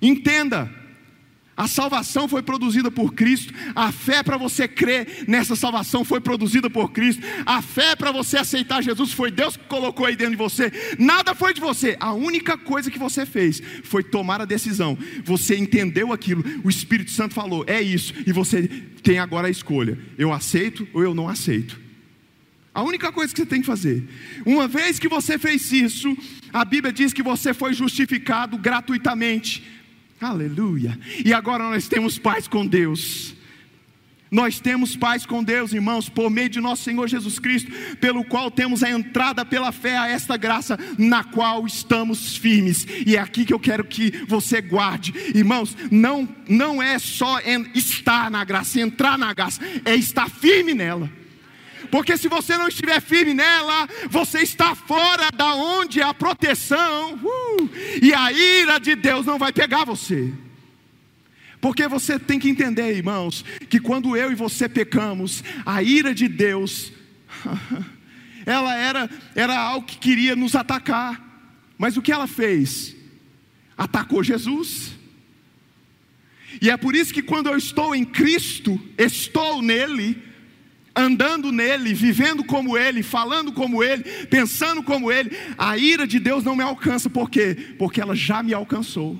Entenda, 0.00 0.70
a 1.58 1.66
salvação 1.66 2.28
foi 2.28 2.40
produzida 2.40 2.88
por 2.88 3.14
Cristo, 3.14 3.52
a 3.74 3.90
fé 3.90 4.22
para 4.22 4.36
você 4.36 4.68
crer 4.68 5.24
nessa 5.26 5.56
salvação 5.56 6.04
foi 6.04 6.20
produzida 6.20 6.70
por 6.70 6.92
Cristo, 6.92 7.20
a 7.44 7.60
fé 7.60 7.96
para 7.96 8.12
você 8.12 8.38
aceitar 8.38 8.80
Jesus 8.80 9.12
foi 9.12 9.32
Deus 9.32 9.56
que 9.56 9.64
colocou 9.64 10.06
aí 10.06 10.14
dentro 10.14 10.30
de 10.30 10.36
você, 10.36 10.70
nada 11.00 11.34
foi 11.34 11.52
de 11.52 11.60
você, 11.60 11.96
a 11.98 12.12
única 12.12 12.56
coisa 12.56 12.92
que 12.92 12.98
você 12.98 13.26
fez 13.26 13.60
foi 13.82 14.04
tomar 14.04 14.40
a 14.40 14.44
decisão. 14.44 14.96
Você 15.24 15.56
entendeu 15.56 16.12
aquilo, 16.12 16.44
o 16.62 16.70
Espírito 16.70 17.10
Santo 17.10 17.34
falou, 17.34 17.64
é 17.66 17.82
isso, 17.82 18.14
e 18.24 18.32
você 18.32 18.68
tem 19.02 19.18
agora 19.18 19.48
a 19.48 19.50
escolha: 19.50 19.98
eu 20.16 20.32
aceito 20.32 20.86
ou 20.94 21.02
eu 21.02 21.12
não 21.12 21.28
aceito. 21.28 21.80
A 22.72 22.84
única 22.84 23.10
coisa 23.10 23.34
que 23.34 23.40
você 23.40 23.46
tem 23.46 23.60
que 23.60 23.66
fazer, 23.66 24.08
uma 24.46 24.68
vez 24.68 25.00
que 25.00 25.08
você 25.08 25.36
fez 25.36 25.72
isso, 25.72 26.16
a 26.52 26.64
Bíblia 26.64 26.92
diz 26.92 27.12
que 27.12 27.24
você 27.24 27.52
foi 27.52 27.74
justificado 27.74 28.56
gratuitamente. 28.56 29.77
Aleluia. 30.20 30.98
E 31.24 31.32
agora 31.32 31.64
nós 31.64 31.86
temos 31.86 32.18
paz 32.18 32.48
com 32.48 32.66
Deus. 32.66 33.34
Nós 34.30 34.60
temos 34.60 34.94
paz 34.94 35.24
com 35.24 35.42
Deus, 35.42 35.72
irmãos, 35.72 36.08
por 36.08 36.28
meio 36.28 36.48
de 36.48 36.60
nosso 36.60 36.82
Senhor 36.82 37.08
Jesus 37.08 37.38
Cristo, 37.38 37.70
pelo 37.96 38.24
qual 38.24 38.50
temos 38.50 38.82
a 38.82 38.90
entrada 38.90 39.44
pela 39.44 39.72
fé 39.72 39.96
a 39.96 40.08
esta 40.08 40.36
graça, 40.36 40.78
na 40.98 41.24
qual 41.24 41.66
estamos 41.66 42.36
firmes. 42.36 42.86
E 43.06 43.16
é 43.16 43.20
aqui 43.20 43.44
que 43.44 43.54
eu 43.54 43.60
quero 43.60 43.84
que 43.84 44.10
você 44.26 44.60
guarde, 44.60 45.14
irmãos. 45.34 45.76
Não, 45.90 46.28
não 46.48 46.82
é 46.82 46.98
só 46.98 47.38
estar 47.74 48.30
na 48.30 48.44
graça, 48.44 48.80
entrar 48.80 49.16
na 49.16 49.32
graça, 49.32 49.60
é 49.84 49.94
estar 49.94 50.28
firme 50.28 50.74
nela. 50.74 51.10
Porque 51.90 52.16
se 52.16 52.28
você 52.28 52.56
não 52.56 52.68
estiver 52.68 53.00
firme 53.00 53.34
nela, 53.34 53.88
você 54.10 54.40
está 54.40 54.74
fora 54.74 55.30
da 55.34 55.54
onde 55.54 56.00
é 56.00 56.04
a 56.04 56.14
proteção, 56.14 57.14
uh, 57.14 57.70
e 58.02 58.12
a 58.12 58.32
ira 58.32 58.78
de 58.78 58.94
Deus 58.94 59.24
não 59.24 59.38
vai 59.38 59.52
pegar 59.52 59.84
você. 59.84 60.32
Porque 61.60 61.88
você 61.88 62.18
tem 62.18 62.38
que 62.38 62.48
entender, 62.48 62.94
irmãos, 62.94 63.44
que 63.68 63.80
quando 63.80 64.16
eu 64.16 64.30
e 64.30 64.34
você 64.34 64.68
pecamos, 64.68 65.42
a 65.66 65.82
ira 65.82 66.14
de 66.14 66.28
Deus, 66.28 66.92
ela 68.46 68.76
era, 68.76 69.10
era 69.34 69.58
algo 69.58 69.86
que 69.86 69.98
queria 69.98 70.36
nos 70.36 70.54
atacar. 70.54 71.26
Mas 71.76 71.96
o 71.96 72.02
que 72.02 72.12
ela 72.12 72.26
fez? 72.26 72.94
Atacou 73.76 74.22
Jesus. 74.22 74.92
E 76.60 76.70
é 76.70 76.76
por 76.76 76.94
isso 76.94 77.12
que 77.12 77.22
quando 77.22 77.48
eu 77.48 77.56
estou 77.56 77.94
em 77.94 78.04
Cristo, 78.04 78.80
estou 78.96 79.60
nele, 79.62 80.22
andando 80.98 81.52
nele, 81.52 81.94
vivendo 81.94 82.42
como 82.42 82.76
ele, 82.76 83.04
falando 83.04 83.52
como 83.52 83.84
ele, 83.84 84.02
pensando 84.26 84.82
como 84.82 85.12
ele, 85.12 85.30
a 85.56 85.78
ira 85.78 86.06
de 86.06 86.18
Deus 86.18 86.42
não 86.42 86.56
me 86.56 86.62
alcança, 86.62 87.08
por 87.08 87.30
quê? 87.30 87.54
Porque 87.78 88.00
ela 88.00 88.16
já 88.16 88.42
me 88.42 88.52
alcançou. 88.52 89.18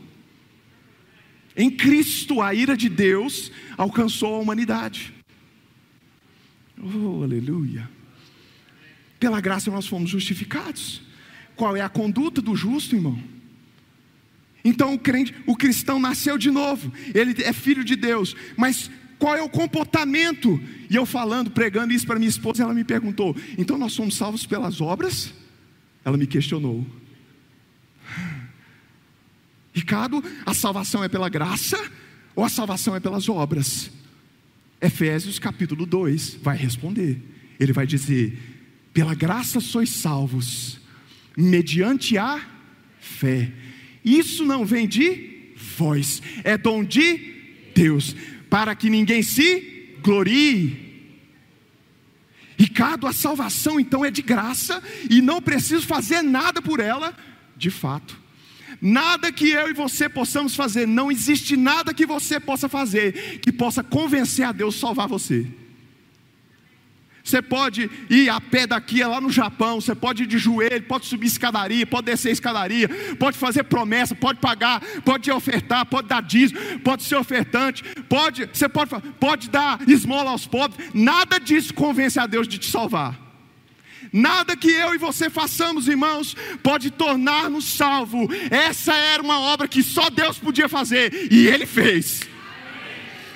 Em 1.56 1.70
Cristo, 1.70 2.42
a 2.42 2.52
ira 2.52 2.76
de 2.76 2.88
Deus 2.88 3.52
alcançou 3.76 4.34
a 4.34 4.38
humanidade. 4.38 5.14
Oh, 6.76 7.22
aleluia. 7.22 7.88
Pela 9.20 9.40
graça 9.40 9.70
nós 9.70 9.86
fomos 9.86 10.10
justificados. 10.10 11.02
Qual 11.54 11.76
é 11.76 11.80
a 11.80 11.88
conduta 11.88 12.40
do 12.40 12.56
justo, 12.56 12.96
irmão? 12.96 13.22
Então 14.64 14.94
o 14.94 14.98
crente, 14.98 15.32
o 15.46 15.56
cristão 15.56 16.00
nasceu 16.00 16.36
de 16.36 16.50
novo, 16.50 16.92
ele 17.14 17.40
é 17.42 17.52
filho 17.52 17.84
de 17.84 17.94
Deus, 17.94 18.34
mas 18.56 18.90
qual 19.18 19.36
é 19.36 19.42
o 19.42 19.48
comportamento? 19.48 20.60
E 20.88 20.94
eu 20.94 21.04
falando, 21.04 21.50
pregando 21.50 21.92
isso 21.92 22.06
para 22.06 22.18
minha 22.18 22.28
esposa, 22.28 22.62
ela 22.62 22.74
me 22.74 22.84
perguntou: 22.84 23.36
então 23.56 23.76
nós 23.76 23.92
somos 23.92 24.16
salvos 24.16 24.46
pelas 24.46 24.80
obras? 24.80 25.32
Ela 26.04 26.16
me 26.16 26.26
questionou. 26.26 26.86
Ricardo, 29.74 30.22
a 30.44 30.54
salvação 30.54 31.04
é 31.04 31.08
pela 31.08 31.28
graça 31.28 31.78
ou 32.34 32.44
a 32.44 32.48
salvação 32.48 32.94
é 32.96 33.00
pelas 33.00 33.28
obras? 33.28 33.90
Efésios 34.80 35.38
capítulo 35.38 35.84
2 35.84 36.38
vai 36.40 36.56
responder. 36.56 37.20
Ele 37.58 37.72
vai 37.72 37.86
dizer: 37.86 38.38
pela 38.92 39.14
graça 39.14 39.60
sois 39.60 39.90
salvos, 39.90 40.80
mediante 41.36 42.16
a 42.16 42.40
fé. 43.00 43.52
Isso 44.04 44.44
não 44.44 44.64
vem 44.64 44.86
de 44.86 45.54
vós, 45.76 46.22
é 46.44 46.56
dom 46.56 46.84
de 46.84 47.34
Deus, 47.74 48.14
para 48.48 48.74
que 48.74 48.88
ninguém 48.88 49.22
se 49.22 49.96
glorie. 50.02 50.88
Ricardo, 52.58 53.06
a 53.06 53.12
salvação 53.12 53.78
então 53.78 54.04
é 54.04 54.10
de 54.10 54.22
graça 54.22 54.82
e 55.08 55.22
não 55.22 55.40
preciso 55.40 55.86
fazer 55.86 56.22
nada 56.22 56.60
por 56.60 56.80
ela, 56.80 57.16
de 57.56 57.70
fato. 57.70 58.18
Nada 58.80 59.32
que 59.32 59.50
eu 59.50 59.68
e 59.68 59.72
você 59.72 60.08
possamos 60.08 60.54
fazer, 60.54 60.86
não 60.86 61.10
existe 61.10 61.56
nada 61.56 61.94
que 61.94 62.06
você 62.06 62.38
possa 62.38 62.68
fazer 62.68 63.40
que 63.40 63.52
possa 63.52 63.82
convencer 63.82 64.44
a 64.44 64.52
Deus 64.52 64.76
salvar 64.76 65.08
você. 65.08 65.46
Você 67.28 67.42
pode 67.42 67.90
ir 68.08 68.30
a 68.30 68.40
pé 68.40 68.66
daqui, 68.66 69.02
é 69.02 69.06
lá 69.06 69.20
no 69.20 69.30
Japão, 69.30 69.78
você 69.78 69.94
pode 69.94 70.22
ir 70.22 70.26
de 70.26 70.38
joelho, 70.38 70.82
pode 70.84 71.04
subir 71.04 71.26
escadaria, 71.26 71.86
pode 71.86 72.06
descer 72.06 72.32
escadaria, 72.32 72.88
pode 73.18 73.36
fazer 73.36 73.64
promessa, 73.64 74.14
pode 74.14 74.40
pagar, 74.40 74.80
pode 75.04 75.30
ofertar, 75.30 75.84
pode 75.84 76.08
dar 76.08 76.22
dízimo, 76.22 76.58
pode 76.80 77.02
ser 77.02 77.16
ofertante, 77.16 77.84
pode, 78.08 78.48
você 78.50 78.66
pode, 78.66 78.90
pode 79.20 79.50
dar 79.50 79.78
esmola 79.86 80.30
aos 80.30 80.46
pobres, 80.46 80.88
nada 80.94 81.38
disso 81.38 81.74
convence 81.74 82.18
a 82.18 82.26
Deus 82.26 82.48
de 82.48 82.56
te 82.56 82.70
salvar. 82.70 83.14
Nada 84.10 84.56
que 84.56 84.70
eu 84.70 84.94
e 84.94 84.98
você 84.98 85.28
façamos, 85.28 85.86
irmãos, 85.86 86.34
pode 86.62 86.90
tornar-nos 86.90 87.66
salvo. 87.66 88.26
Essa 88.50 88.94
era 88.94 89.22
uma 89.22 89.38
obra 89.38 89.68
que 89.68 89.82
só 89.82 90.08
Deus 90.08 90.38
podia 90.38 90.66
fazer 90.66 91.28
e 91.30 91.46
Ele 91.46 91.66
fez. 91.66 92.22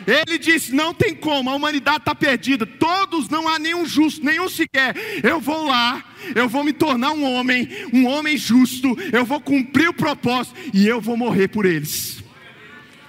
Ele 0.07 0.39
disse: 0.39 0.75
não 0.75 0.93
tem 0.93 1.15
como, 1.15 1.51
a 1.51 1.55
humanidade 1.55 1.99
está 1.99 2.15
perdida, 2.15 2.67
todos, 2.67 3.29
não 3.29 3.49
há 3.49 3.59
nenhum 3.59 3.85
justo, 3.85 4.25
nenhum 4.25 4.49
sequer. 4.49 4.95
Eu 5.23 5.41
vou 5.41 5.67
lá, 5.67 6.05
eu 6.35 6.49
vou 6.49 6.65
me 6.65 6.73
tornar 6.73 7.13
um 7.13 7.25
homem, 7.25 7.69
um 7.93 8.07
homem 8.07 8.37
justo, 8.37 8.97
eu 9.13 9.25
vou 9.25 9.41
cumprir 9.41 9.89
o 9.89 9.95
propósito 9.95 10.59
e 10.73 10.87
eu 10.87 11.01
vou 11.01 11.17
morrer 11.17 11.49
por 11.49 11.65
eles. 11.65 12.23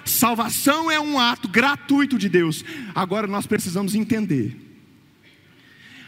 Salvação 0.06 0.92
é 0.92 1.00
um 1.00 1.18
ato 1.18 1.48
gratuito 1.48 2.18
de 2.18 2.28
Deus. 2.28 2.64
Agora 2.94 3.26
nós 3.28 3.48
precisamos 3.48 3.96
entender. 3.96 4.60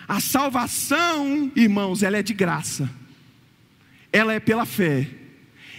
A 0.07 0.19
salvação, 0.19 1.51
irmãos, 1.55 2.03
ela 2.03 2.17
é 2.17 2.23
de 2.23 2.33
graça. 2.33 2.89
Ela 4.11 4.33
é 4.33 4.39
pela 4.39 4.65
fé 4.65 5.07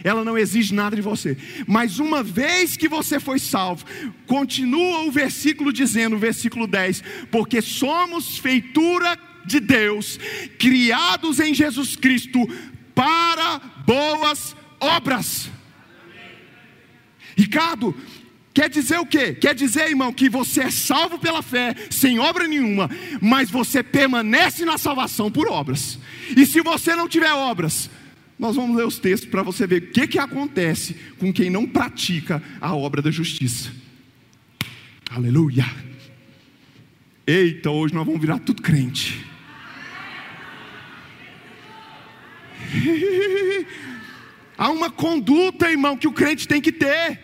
ela 0.07 0.25
não 0.25 0.39
exige 0.39 0.73
nada 0.73 0.95
de 0.95 1.03
você. 1.03 1.37
Mas 1.67 1.99
uma 1.99 2.23
vez 2.23 2.77
que 2.77 2.89
você 2.89 3.19
foi 3.19 3.41
salvo, 3.41 3.85
continua 4.25 5.03
o 5.03 5.11
versículo 5.11 5.73
dizendo, 5.73 6.15
o 6.15 6.19
versículo 6.19 6.69
10: 6.69 7.03
porque 7.29 7.61
somos 7.61 8.39
feitura 8.39 9.19
de 9.45 9.59
Deus, 9.59 10.19
criados 10.61 11.41
em 11.41 11.53
Jesus 11.53 11.97
Cristo 11.97 12.49
para 12.95 13.59
boas 13.85 14.55
obras. 14.79 15.51
Ricardo, 17.37 17.93
Quer 18.55 18.71
dizer 18.71 18.99
o 18.99 19.05
quê? 19.05 19.35
Quer 19.35 19.55
dizer, 19.55 19.91
irmão, 19.91 20.11
que 20.11 20.31
você 20.31 20.63
é 20.63 20.71
salvo 20.71 21.19
pela 21.19 21.43
fé, 21.43 21.75
sem 21.91 22.19
obra 22.19 22.49
nenhuma, 22.49 22.89
mas 23.21 23.51
você 23.51 23.83
permanece 23.83 24.65
na 24.65 24.79
salvação 24.79 25.31
por 25.31 25.47
obras. 25.47 25.99
E 26.35 26.47
se 26.47 26.63
você 26.63 26.97
não 26.97 27.07
tiver 27.07 27.31
obras, 27.35 27.91
nós 28.39 28.55
vamos 28.57 28.77
ler 28.77 28.87
os 28.87 28.99
textos 28.99 29.31
para 29.31 29.43
você 29.43 29.67
ver 29.67 29.83
o 29.83 29.91
que, 29.91 30.07
que 30.07 30.19
acontece 30.19 30.95
com 31.19 31.33
quem 31.33 31.49
não 31.49 31.67
pratica 31.67 32.43
a 32.61 32.75
obra 32.75 33.01
da 33.01 33.11
justiça. 33.11 33.73
Aleluia. 35.11 35.65
Eita, 37.27 37.71
hoje 37.71 37.95
nós 37.95 38.05
vamos 38.05 38.21
virar 38.21 38.39
tudo 38.41 38.61
crente. 38.61 39.25
Há 44.59 44.71
uma 44.71 44.91
conduta, 44.91 45.71
irmão, 45.71 45.97
que 45.97 46.09
o 46.09 46.13
crente 46.13 46.47
tem 46.47 46.61
que 46.61 46.73
ter. 46.73 47.21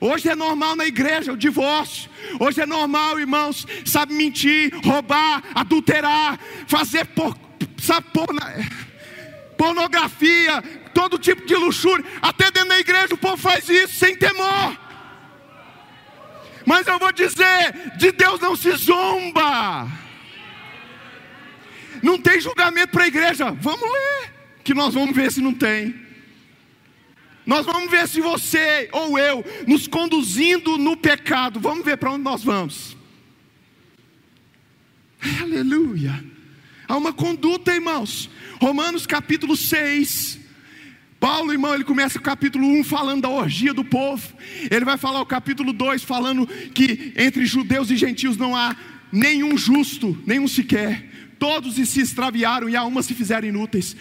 Hoje 0.00 0.28
é 0.28 0.34
normal 0.34 0.76
na 0.76 0.86
igreja 0.86 1.32
o 1.32 1.36
divórcio. 1.36 2.10
Hoje 2.38 2.60
é 2.60 2.66
normal, 2.66 3.18
irmãos, 3.18 3.66
sabe 3.84 4.12
mentir, 4.14 4.72
roubar, 4.84 5.42
adulterar, 5.54 6.38
fazer 6.66 7.06
por, 7.06 7.38
sabe 7.78 8.06
por, 8.12 8.26
pornografia, 9.64 10.62
todo 10.92 11.18
tipo 11.18 11.46
de 11.46 11.54
luxúria. 11.54 12.04
Até 12.20 12.50
dentro 12.50 12.68
da 12.68 12.78
igreja 12.78 13.14
o 13.14 13.18
povo 13.18 13.38
faz 13.38 13.66
isso 13.68 13.94
sem 13.94 14.14
temor. 14.14 14.78
Mas 16.66 16.86
eu 16.86 16.98
vou 16.98 17.12
dizer: 17.12 17.96
de 17.96 18.12
Deus 18.12 18.40
não 18.40 18.54
se 18.54 18.70
zomba. 18.72 19.88
Não 22.02 22.18
tem 22.18 22.38
julgamento 22.38 22.92
para 22.92 23.04
a 23.04 23.08
igreja. 23.08 23.50
Vamos 23.52 23.90
ler, 23.90 24.32
que 24.62 24.74
nós 24.74 24.92
vamos 24.92 25.16
ver 25.16 25.32
se 25.32 25.40
não 25.40 25.54
tem. 25.54 26.02
Nós 27.46 27.64
vamos 27.64 27.90
ver 27.90 28.06
se 28.08 28.20
você 28.20 28.88
ou 28.92 29.18
eu 29.18 29.44
nos 29.66 29.86
conduzindo 29.86 30.76
no 30.76 30.96
pecado. 30.96 31.58
Vamos 31.58 31.84
ver 31.84 31.96
para 31.96 32.12
onde 32.12 32.24
nós 32.24 32.42
vamos. 32.44 32.96
Aleluia. 35.42 36.33
Há 36.94 36.96
uma 36.96 37.12
conduta, 37.12 37.74
irmãos. 37.74 38.30
Romanos 38.60 39.04
capítulo 39.04 39.56
6. 39.56 40.38
Paulo, 41.18 41.50
irmão, 41.50 41.74
ele 41.74 41.82
começa 41.82 42.18
o 42.18 42.22
capítulo 42.22 42.64
1 42.64 42.84
falando 42.84 43.22
da 43.22 43.28
orgia 43.28 43.74
do 43.74 43.84
povo. 43.84 44.32
Ele 44.70 44.84
vai 44.84 44.96
falar 44.96 45.20
o 45.20 45.26
capítulo 45.26 45.72
2 45.72 46.04
falando 46.04 46.46
que 46.72 47.12
entre 47.16 47.44
judeus 47.46 47.90
e 47.90 47.96
gentios 47.96 48.36
não 48.36 48.54
há 48.54 48.76
nenhum 49.10 49.58
justo, 49.58 50.16
nenhum 50.24 50.46
sequer. 50.46 51.10
Todos 51.36 51.74
se 51.74 52.00
extraviaram 52.00 52.68
e 52.68 52.76
a 52.76 52.84
uma 52.84 53.02
se 53.02 53.12
fizeram 53.12 53.48
inúteis. 53.48 53.96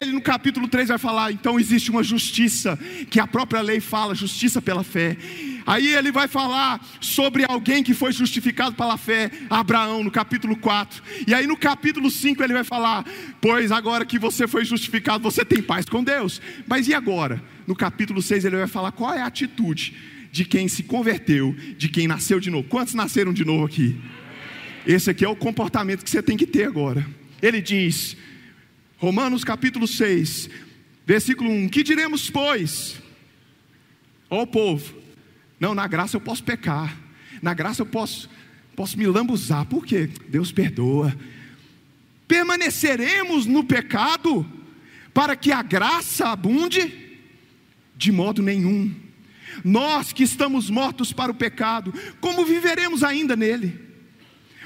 Ele 0.00 0.12
no 0.12 0.22
capítulo 0.22 0.68
3 0.68 0.90
vai 0.90 0.98
falar: 0.98 1.32
então 1.32 1.58
existe 1.58 1.90
uma 1.90 2.04
justiça, 2.04 2.78
que 3.10 3.18
a 3.18 3.26
própria 3.26 3.60
lei 3.60 3.80
fala, 3.80 4.14
justiça 4.14 4.62
pela 4.62 4.84
fé. 4.84 5.16
Aí 5.66 5.94
ele 5.94 6.12
vai 6.12 6.28
falar 6.28 6.80
sobre 7.00 7.44
alguém 7.44 7.82
que 7.82 7.92
foi 7.92 8.12
justificado 8.12 8.76
pela 8.76 8.96
fé, 8.96 9.30
Abraão, 9.50 10.04
no 10.04 10.10
capítulo 10.12 10.56
4. 10.56 11.02
E 11.26 11.34
aí 11.34 11.46
no 11.46 11.56
capítulo 11.56 12.08
5 12.08 12.42
ele 12.42 12.52
vai 12.52 12.62
falar: 12.62 13.04
Pois 13.40 13.72
agora 13.72 14.06
que 14.06 14.18
você 14.18 14.46
foi 14.46 14.64
justificado, 14.64 15.24
você 15.24 15.44
tem 15.44 15.60
paz 15.60 15.86
com 15.86 16.04
Deus. 16.04 16.40
Mas 16.68 16.86
e 16.86 16.94
agora? 16.94 17.42
No 17.66 17.74
capítulo 17.74 18.22
6 18.22 18.44
ele 18.44 18.56
vai 18.56 18.68
falar 18.68 18.92
qual 18.92 19.12
é 19.12 19.20
a 19.20 19.26
atitude 19.26 19.94
de 20.30 20.44
quem 20.44 20.68
se 20.68 20.84
converteu, 20.84 21.56
de 21.76 21.88
quem 21.88 22.06
nasceu 22.06 22.38
de 22.38 22.48
novo. 22.48 22.68
Quantos 22.68 22.94
nasceram 22.94 23.32
de 23.32 23.44
novo 23.44 23.64
aqui? 23.64 24.00
Esse 24.86 25.10
aqui 25.10 25.24
é 25.24 25.28
o 25.28 25.34
comportamento 25.34 26.04
que 26.04 26.10
você 26.10 26.22
tem 26.22 26.36
que 26.36 26.46
ter 26.46 26.68
agora. 26.68 27.04
Ele 27.42 27.60
diz, 27.60 28.16
Romanos 28.98 29.42
capítulo 29.42 29.88
6, 29.88 30.48
versículo 31.04 31.50
1: 31.50 31.68
Que 31.70 31.82
diremos, 31.82 32.30
pois? 32.30 33.02
Ó 34.30 34.42
o 34.42 34.46
povo, 34.46 34.94
não, 35.58 35.74
na 35.74 35.86
graça 35.86 36.16
eu 36.16 36.20
posso 36.20 36.44
pecar, 36.44 36.96
na 37.42 37.54
graça 37.54 37.82
eu 37.82 37.86
posso, 37.86 38.28
posso 38.74 38.98
me 38.98 39.06
lambuzar, 39.06 39.64
por 39.66 39.84
quê? 39.84 40.08
Deus 40.28 40.52
perdoa. 40.52 41.16
Permaneceremos 42.28 43.46
no 43.46 43.64
pecado 43.64 44.46
para 45.14 45.34
que 45.34 45.52
a 45.52 45.62
graça 45.62 46.28
abunde? 46.28 46.92
De 47.96 48.12
modo 48.12 48.42
nenhum. 48.42 48.94
Nós 49.64 50.12
que 50.12 50.22
estamos 50.22 50.68
mortos 50.68 51.12
para 51.12 51.32
o 51.32 51.34
pecado, 51.34 51.94
como 52.20 52.44
viveremos 52.44 53.02
ainda 53.02 53.34
nele? 53.34 53.80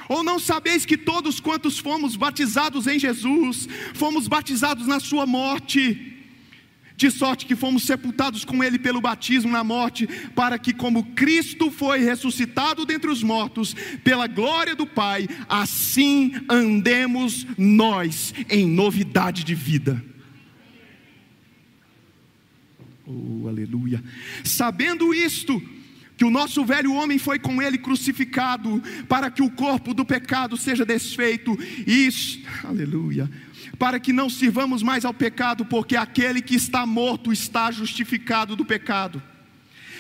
Ou 0.09 0.25
não 0.25 0.41
sabeis 0.41 0.85
que 0.85 0.97
todos 0.97 1.39
quantos 1.39 1.79
fomos 1.79 2.17
batizados 2.17 2.89
em 2.89 2.99
Jesus, 2.99 3.69
fomos 3.95 4.27
batizados 4.27 4.89
na 4.89 4.99
sua 4.99 5.25
morte? 5.25 6.10
De 7.01 7.11
sorte 7.11 7.47
que 7.47 7.57
fomos 7.57 7.85
sepultados 7.85 8.45
com 8.45 8.63
ele 8.63 8.79
pelo 8.79 9.01
batismo 9.01 9.51
na 9.51 9.65
morte, 9.65 10.07
para 10.35 10.59
que, 10.59 10.73
como 10.73 11.15
Cristo 11.15 11.71
foi 11.71 12.01
ressuscitado 12.01 12.85
dentre 12.85 13.11
os 13.11 13.23
mortos, 13.23 13.75
pela 14.05 14.27
glória 14.27 14.77
do 14.77 14.87
Pai, 14.87 15.27
assim 15.49 16.33
andemos 16.49 17.47
nós 17.57 18.35
em 18.51 18.69
novidade 18.69 19.45
de 19.45 19.55
vida. 19.55 20.05
Oh, 23.07 23.49
aleluia! 23.49 24.05
Sabendo 24.45 25.15
isto, 25.15 25.61
que 26.21 26.25
o 26.27 26.31
nosso 26.31 26.63
velho 26.67 26.93
homem 26.93 27.19
foi 27.19 27.39
com 27.39 27.63
ele 27.63 27.79
crucificado, 27.79 28.83
para 29.09 29.31
que 29.31 29.43
o 29.43 29.51
corpo 29.51 29.95
do 29.95 30.05
pecado 30.05 30.55
seja 30.55 30.85
desfeito, 30.85 31.59
isso, 31.87 32.41
aleluia, 32.63 33.29
para 33.79 34.01
que 34.01 34.13
não 34.13 34.29
sirvamos 34.29 34.83
mais 34.83 35.05
ao 35.05 35.15
pecado, 35.15 35.65
porque 35.65 35.97
aquele 35.97 36.43
que 36.43 36.55
está 36.55 36.85
morto 36.85 37.33
está 37.33 37.71
justificado 37.71 38.57
do 38.57 38.65
pecado. 38.65 39.23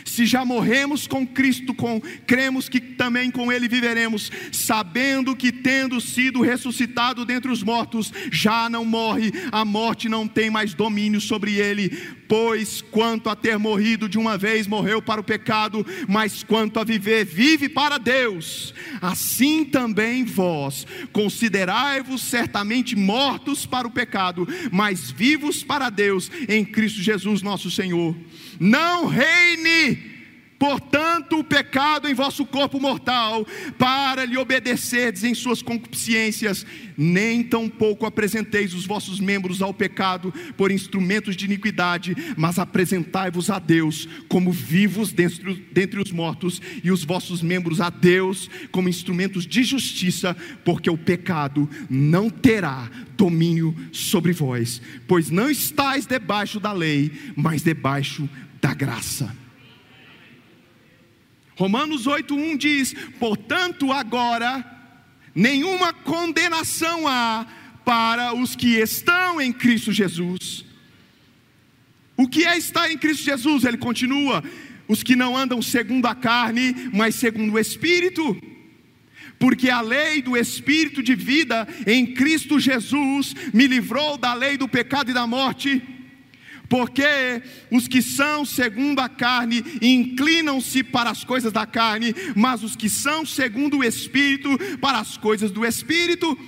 Se 0.04 0.26
já 0.26 0.44
morremos 0.44 1.06
com 1.06 1.26
Cristo, 1.26 1.74
com, 1.74 2.00
cremos 2.26 2.68
que 2.68 2.80
também 2.80 3.30
com 3.30 3.50
Ele 3.52 3.68
viveremos, 3.68 4.30
sabendo 4.52 5.36
que, 5.36 5.52
tendo 5.52 6.00
sido 6.00 6.40
ressuscitado 6.40 7.24
dentre 7.24 7.50
os 7.50 7.62
mortos, 7.62 8.12
já 8.30 8.68
não 8.68 8.84
morre, 8.84 9.32
a 9.52 9.64
morte 9.64 10.08
não 10.08 10.26
tem 10.26 10.50
mais 10.50 10.74
domínio 10.74 11.20
sobre 11.20 11.54
ele. 11.56 11.90
Pois 12.28 12.80
quanto 12.80 13.28
a 13.28 13.34
ter 13.34 13.58
morrido 13.58 14.08
de 14.08 14.18
uma 14.18 14.38
vez 14.38 14.66
morreu 14.66 15.02
para 15.02 15.20
o 15.20 15.24
pecado, 15.24 15.84
mas 16.08 16.42
quanto 16.42 16.78
a 16.78 16.84
viver, 16.84 17.24
vive 17.24 17.68
para 17.68 17.98
Deus. 17.98 18.72
Assim 19.00 19.64
também 19.64 20.24
vós, 20.24 20.86
considerai-vos 21.12 22.22
certamente 22.22 22.94
mortos 22.94 23.66
para 23.66 23.88
o 23.88 23.90
pecado, 23.90 24.46
mas 24.70 25.10
vivos 25.10 25.64
para 25.64 25.90
Deus 25.90 26.30
em 26.48 26.64
Cristo 26.64 27.02
Jesus 27.02 27.42
nosso 27.42 27.70
Senhor. 27.70 28.14
Não 28.60 29.06
reine 29.06 30.10
Portanto, 30.60 31.38
o 31.38 31.42
pecado 31.42 32.06
em 32.06 32.12
vosso 32.12 32.44
corpo 32.44 32.78
mortal, 32.78 33.46
para 33.78 34.26
lhe 34.26 34.36
obedecerdes 34.36 35.24
em 35.24 35.34
suas 35.34 35.62
concupiscências, 35.62 36.66
nem 36.98 37.42
tampouco 37.42 38.04
apresenteis 38.04 38.74
os 38.74 38.84
vossos 38.84 39.20
membros 39.20 39.62
ao 39.62 39.72
pecado 39.72 40.30
por 40.58 40.70
instrumentos 40.70 41.34
de 41.34 41.46
iniquidade, 41.46 42.14
mas 42.36 42.58
apresentai-vos 42.58 43.48
a 43.48 43.58
Deus 43.58 44.06
como 44.28 44.52
vivos 44.52 45.12
dentre, 45.12 45.66
dentre 45.72 45.98
os 45.98 46.12
mortos, 46.12 46.60
e 46.84 46.90
os 46.90 47.04
vossos 47.04 47.40
membros 47.40 47.80
a 47.80 47.88
Deus 47.88 48.50
como 48.70 48.90
instrumentos 48.90 49.46
de 49.46 49.62
justiça, 49.62 50.36
porque 50.62 50.90
o 50.90 50.98
pecado 50.98 51.66
não 51.88 52.28
terá 52.28 52.90
domínio 53.16 53.74
sobre 53.92 54.32
vós, 54.32 54.82
pois 55.08 55.30
não 55.30 55.48
estáis 55.48 56.04
debaixo 56.04 56.60
da 56.60 56.72
lei, 56.74 57.10
mas 57.34 57.62
debaixo 57.62 58.28
da 58.60 58.74
graça. 58.74 59.34
Romanos 61.56 62.06
8:1 62.06 62.56
diz: 62.56 62.94
"Portanto, 63.18 63.92
agora 63.92 64.64
nenhuma 65.34 65.92
condenação 65.92 67.06
há 67.06 67.46
para 67.84 68.34
os 68.34 68.56
que 68.56 68.76
estão 68.76 69.40
em 69.40 69.52
Cristo 69.52 69.92
Jesus." 69.92 70.64
O 72.16 72.28
que 72.28 72.44
é 72.44 72.56
estar 72.56 72.90
em 72.90 72.98
Cristo 72.98 73.24
Jesus? 73.24 73.64
Ele 73.64 73.78
continua: 73.78 74.42
"Os 74.88 75.02
que 75.02 75.16
não 75.16 75.36
andam 75.36 75.60
segundo 75.60 76.06
a 76.06 76.14
carne, 76.14 76.90
mas 76.92 77.14
segundo 77.14 77.54
o 77.54 77.58
espírito." 77.58 78.40
Porque 79.38 79.70
a 79.70 79.80
lei 79.80 80.20
do 80.20 80.36
espírito 80.36 81.02
de 81.02 81.14
vida 81.14 81.66
em 81.86 82.06
Cristo 82.06 82.60
Jesus 82.60 83.34
me 83.54 83.66
livrou 83.66 84.18
da 84.18 84.34
lei 84.34 84.58
do 84.58 84.68
pecado 84.68 85.10
e 85.10 85.14
da 85.14 85.26
morte. 85.26 85.82
Porque 86.70 87.42
os 87.68 87.88
que 87.88 88.00
são 88.00 88.44
segundo 88.44 89.00
a 89.00 89.08
carne 89.08 89.60
inclinam-se 89.82 90.84
para 90.84 91.10
as 91.10 91.24
coisas 91.24 91.52
da 91.52 91.66
carne, 91.66 92.14
mas 92.36 92.62
os 92.62 92.76
que 92.76 92.88
são 92.88 93.26
segundo 93.26 93.78
o 93.78 93.84
Espírito 93.84 94.56
para 94.80 95.00
as 95.00 95.16
coisas 95.16 95.50
do 95.50 95.66
Espírito. 95.66 96.38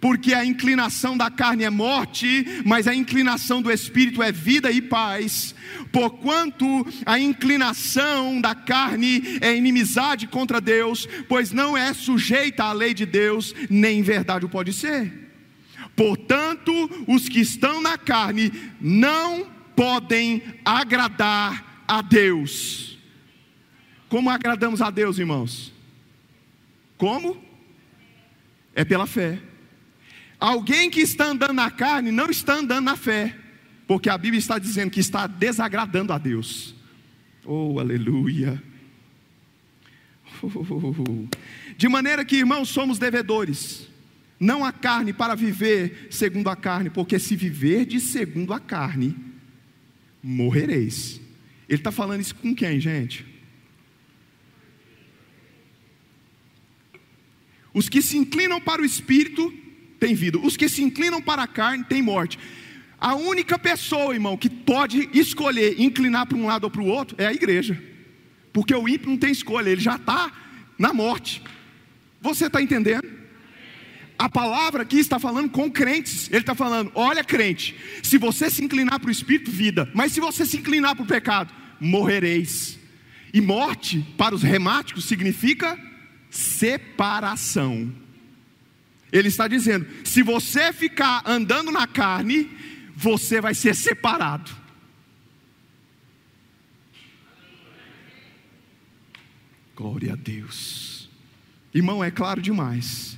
Porque 0.00 0.32
a 0.32 0.42
inclinação 0.42 1.18
da 1.18 1.30
carne 1.30 1.64
é 1.64 1.70
morte, 1.70 2.46
mas 2.64 2.88
a 2.88 2.94
inclinação 2.94 3.60
do 3.60 3.70
Espírito 3.70 4.22
é 4.22 4.32
vida 4.32 4.70
e 4.72 4.80
paz. 4.80 5.54
Porquanto 5.92 6.86
a 7.04 7.18
inclinação 7.18 8.40
da 8.40 8.54
carne 8.54 9.22
é 9.42 9.54
inimizade 9.54 10.26
contra 10.28 10.62
Deus, 10.62 11.06
pois 11.28 11.52
não 11.52 11.76
é 11.76 11.92
sujeita 11.92 12.64
à 12.64 12.72
lei 12.72 12.94
de 12.94 13.04
Deus, 13.04 13.54
nem 13.68 13.98
em 13.98 14.02
verdade 14.02 14.46
o 14.46 14.48
pode 14.48 14.72
ser. 14.72 15.12
Portanto, 15.94 16.72
os 17.06 17.28
que 17.28 17.40
estão 17.40 17.82
na 17.82 17.98
carne 17.98 18.50
não 18.80 19.57
podem 19.78 20.42
agradar 20.64 21.84
a 21.86 22.02
Deus. 22.02 22.98
Como 24.08 24.28
agradamos 24.28 24.82
a 24.82 24.90
Deus, 24.90 25.20
irmãos? 25.20 25.72
Como? 26.96 27.40
É 28.74 28.84
pela 28.84 29.06
fé. 29.06 29.38
Alguém 30.40 30.90
que 30.90 31.00
está 31.00 31.26
andando 31.26 31.52
na 31.52 31.70
carne 31.70 32.10
não 32.10 32.28
está 32.28 32.54
andando 32.54 32.86
na 32.86 32.96
fé, 32.96 33.38
porque 33.86 34.10
a 34.10 34.18
Bíblia 34.18 34.40
está 34.40 34.58
dizendo 34.58 34.90
que 34.90 34.98
está 34.98 35.28
desagradando 35.28 36.12
a 36.12 36.18
Deus. 36.18 36.74
Oh, 37.44 37.78
aleluia. 37.78 38.60
De 41.76 41.88
maneira 41.88 42.24
que, 42.24 42.34
irmãos, 42.34 42.68
somos 42.68 42.98
devedores, 42.98 43.88
não 44.40 44.64
a 44.64 44.72
carne 44.72 45.12
para 45.12 45.36
viver 45.36 46.08
segundo 46.10 46.50
a 46.50 46.56
carne, 46.56 46.90
porque 46.90 47.16
se 47.20 47.36
viver 47.36 47.86
de 47.86 48.00
segundo 48.00 48.52
a 48.52 48.58
carne, 48.58 49.27
morrereis. 50.22 51.20
Ele 51.68 51.78
está 51.78 51.92
falando 51.92 52.20
isso 52.20 52.34
com 52.34 52.54
quem, 52.54 52.80
gente? 52.80 53.26
Os 57.72 57.88
que 57.88 58.02
se 58.02 58.16
inclinam 58.16 58.60
para 58.60 58.82
o 58.82 58.84
espírito 58.84 59.52
têm 60.00 60.14
vida, 60.14 60.38
os 60.38 60.56
que 60.56 60.68
se 60.68 60.82
inclinam 60.82 61.20
para 61.20 61.42
a 61.42 61.46
carne 61.46 61.84
têm 61.84 62.02
morte. 62.02 62.38
A 63.00 63.14
única 63.14 63.58
pessoa, 63.58 64.14
irmão, 64.14 64.36
que 64.36 64.50
pode 64.50 65.08
escolher 65.12 65.80
inclinar 65.80 66.26
para 66.26 66.36
um 66.36 66.46
lado 66.46 66.64
ou 66.64 66.70
para 66.70 66.82
o 66.82 66.86
outro 66.86 67.14
é 67.18 67.26
a 67.26 67.32
igreja, 67.32 67.80
porque 68.52 68.74
o 68.74 68.88
ímpio 68.88 69.10
não 69.10 69.16
tem 69.16 69.30
escolha, 69.30 69.70
ele 69.70 69.80
já 69.80 69.96
está 69.96 70.32
na 70.76 70.92
morte. 70.92 71.42
Você 72.20 72.46
está 72.46 72.60
entendendo? 72.60 73.17
A 74.18 74.28
palavra 74.28 74.82
aqui 74.82 74.98
está 74.98 75.20
falando 75.20 75.48
com 75.48 75.70
crentes. 75.70 76.28
Ele 76.28 76.40
está 76.40 76.54
falando: 76.54 76.90
olha, 76.94 77.22
crente, 77.22 77.76
se 78.02 78.18
você 78.18 78.50
se 78.50 78.64
inclinar 78.64 78.98
para 78.98 79.08
o 79.08 79.12
espírito, 79.12 79.50
vida, 79.50 79.88
mas 79.94 80.12
se 80.12 80.20
você 80.20 80.44
se 80.44 80.56
inclinar 80.56 80.96
para 80.96 81.04
o 81.04 81.06
pecado, 81.06 81.54
morrereis. 81.80 82.76
E 83.32 83.40
morte, 83.40 84.04
para 84.16 84.34
os 84.34 84.42
remáticos, 84.42 85.04
significa 85.04 85.78
separação. 86.30 87.92
Ele 89.12 89.28
está 89.28 89.46
dizendo: 89.46 89.86
se 90.02 90.22
você 90.22 90.72
ficar 90.72 91.22
andando 91.24 91.70
na 91.70 91.86
carne, 91.86 92.50
você 92.96 93.40
vai 93.40 93.54
ser 93.54 93.76
separado. 93.76 94.50
Glória 99.76 100.14
a 100.14 100.16
Deus. 100.16 101.08
Irmão, 101.72 102.02
é 102.02 102.10
claro 102.10 102.42
demais. 102.42 103.17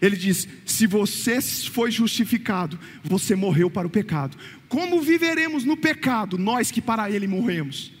Ele 0.00 0.16
diz: 0.16 0.48
se 0.64 0.86
você 0.86 1.40
foi 1.40 1.90
justificado, 1.90 2.78
você 3.02 3.34
morreu 3.34 3.70
para 3.70 3.86
o 3.86 3.90
pecado. 3.90 4.36
Como 4.68 5.00
viveremos 5.00 5.64
no 5.64 5.76
pecado, 5.76 6.38
nós 6.38 6.70
que 6.70 6.80
para 6.80 7.10
ele 7.10 7.26
morremos? 7.26 7.92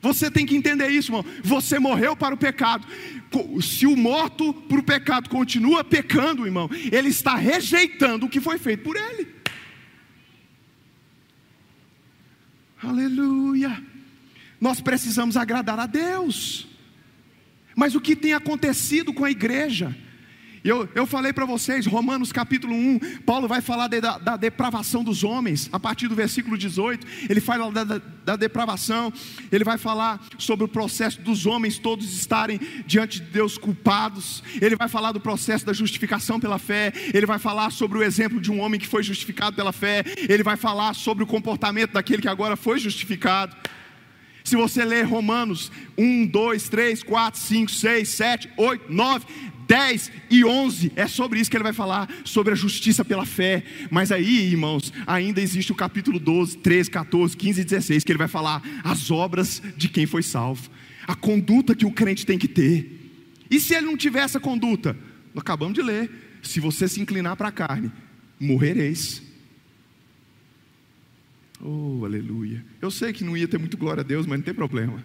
Você 0.00 0.30
tem 0.30 0.46
que 0.46 0.56
entender 0.56 0.88
isso, 0.88 1.10
irmão. 1.10 1.24
Você 1.42 1.78
morreu 1.78 2.16
para 2.16 2.34
o 2.34 2.38
pecado. 2.38 2.86
Se 3.60 3.86
o 3.86 3.96
morto 3.96 4.54
para 4.54 4.78
o 4.78 4.82
pecado 4.82 5.28
continua 5.28 5.82
pecando, 5.82 6.46
irmão, 6.46 6.70
ele 6.92 7.08
está 7.08 7.34
rejeitando 7.34 8.26
o 8.26 8.28
que 8.28 8.40
foi 8.40 8.58
feito 8.58 8.84
por 8.84 8.96
ele. 8.96 9.26
Aleluia. 12.80 13.82
Nós 14.60 14.80
precisamos 14.80 15.36
agradar 15.36 15.78
a 15.78 15.86
Deus. 15.86 16.66
Mas 17.74 17.94
o 17.94 18.00
que 18.00 18.16
tem 18.16 18.32
acontecido 18.32 19.12
com 19.12 19.24
a 19.24 19.30
igreja? 19.30 19.96
Eu, 20.68 20.86
eu 20.94 21.06
falei 21.06 21.32
para 21.32 21.46
vocês, 21.46 21.86
Romanos 21.86 22.30
capítulo 22.30 22.74
1, 22.74 23.22
Paulo 23.24 23.48
vai 23.48 23.62
falar 23.62 23.88
de, 23.88 24.02
da, 24.02 24.18
da, 24.18 24.36
depravação 24.36 25.02
dos 25.02 25.24
homens, 25.24 25.66
a 25.72 25.80
partir 25.80 26.08
do 26.08 26.14
versículo 26.14 26.58
18, 26.58 27.06
ele 27.30 27.40
fala 27.40 27.72
da, 27.72 27.84
da, 27.84 28.02
da, 28.22 28.36
depravação, 28.36 29.10
ele 29.50 29.64
vai 29.64 29.78
falar 29.78 30.20
sobre 30.36 30.66
o 30.66 30.68
processo 30.68 31.22
dos 31.22 31.46
homens 31.46 31.78
todos 31.78 32.12
estarem 32.12 32.60
diante 32.84 33.18
de 33.18 33.30
Deus 33.30 33.56
culpados, 33.56 34.42
ele 34.60 34.76
vai 34.76 34.90
falar 34.90 35.12
do 35.12 35.20
processo 35.20 35.64
da 35.64 35.72
justificação 35.72 36.38
pela 36.38 36.58
fé, 36.58 36.92
ele 37.14 37.24
vai 37.24 37.38
falar 37.38 37.72
sobre 37.72 37.96
o 37.96 38.02
exemplo 38.02 38.38
de 38.38 38.52
um 38.52 38.60
homem 38.60 38.78
que 38.78 38.86
foi 38.86 39.02
justificado 39.02 39.56
pela 39.56 39.72
fé, 39.72 40.04
ele 40.28 40.42
vai 40.42 40.58
falar 40.58 40.92
sobre 40.92 41.24
o 41.24 41.26
comportamento 41.26 41.92
daquele 41.92 42.20
que 42.20 42.28
agora 42.28 42.56
foi 42.56 42.78
justificado. 42.78 43.56
Se 44.48 44.56
você 44.56 44.82
ler 44.82 45.04
Romanos 45.04 45.70
1, 45.98 46.26
2, 46.26 46.68
3, 46.70 47.02
4, 47.02 47.38
5, 47.38 47.70
6, 47.70 48.08
7, 48.08 48.48
8, 48.56 48.90
9, 48.90 49.26
10 49.68 50.12
e 50.30 50.42
11 50.42 50.92
é 50.96 51.06
sobre 51.06 51.38
isso 51.38 51.50
que 51.50 51.56
ele 51.58 51.64
vai 51.64 51.74
falar, 51.74 52.08
sobre 52.24 52.54
a 52.54 52.56
justiça 52.56 53.04
pela 53.04 53.26
fé. 53.26 53.62
Mas 53.90 54.10
aí, 54.10 54.50
irmãos, 54.50 54.90
ainda 55.06 55.42
existe 55.42 55.70
o 55.70 55.74
capítulo 55.74 56.18
12, 56.18 56.56
13, 56.56 56.90
14, 56.90 57.36
15 57.36 57.60
e 57.60 57.64
16, 57.64 58.04
que 58.04 58.10
ele 58.10 58.18
vai 58.18 58.26
falar 58.26 58.62
as 58.82 59.10
obras 59.10 59.60
de 59.76 59.86
quem 59.86 60.06
foi 60.06 60.22
salvo, 60.22 60.70
a 61.06 61.14
conduta 61.14 61.74
que 61.74 61.84
o 61.84 61.92
crente 61.92 62.24
tem 62.24 62.38
que 62.38 62.48
ter. 62.48 63.12
E 63.50 63.60
se 63.60 63.74
ele 63.74 63.84
não 63.84 63.98
tiver 63.98 64.20
essa 64.20 64.40
conduta? 64.40 64.96
Acabamos 65.36 65.74
de 65.74 65.82
ler: 65.82 66.10
se 66.40 66.58
você 66.58 66.88
se 66.88 67.02
inclinar 67.02 67.36
para 67.36 67.48
a 67.48 67.52
carne, 67.52 67.92
morrereis. 68.40 69.27
Oh, 71.60 72.04
aleluia. 72.04 72.64
Eu 72.80 72.90
sei 72.90 73.12
que 73.12 73.24
não 73.24 73.36
ia 73.36 73.48
ter 73.48 73.58
muito 73.58 73.76
glória 73.76 74.00
a 74.00 74.04
Deus, 74.04 74.26
mas 74.26 74.38
não 74.38 74.44
tem 74.44 74.54
problema. 74.54 75.02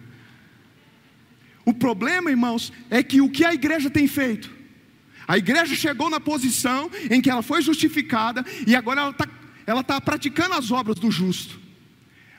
O 1.64 1.72
problema, 1.72 2.30
irmãos, 2.30 2.72
é 2.90 3.02
que 3.02 3.20
o 3.20 3.30
que 3.30 3.44
a 3.44 3.54
igreja 3.54 3.90
tem 3.90 4.06
feito? 4.06 4.50
A 5.26 5.38
igreja 5.38 5.74
chegou 5.74 6.10
na 6.10 6.20
posição 6.20 6.90
em 7.10 7.20
que 7.20 7.30
ela 7.30 7.42
foi 7.42 7.62
justificada 7.62 8.44
e 8.66 8.76
agora 8.76 9.00
ela 9.00 9.10
está 9.10 9.28
ela 9.66 9.82
tá 9.82 9.98
praticando 9.98 10.54
as 10.54 10.70
obras 10.70 10.98
do 10.98 11.10
justo. 11.10 11.58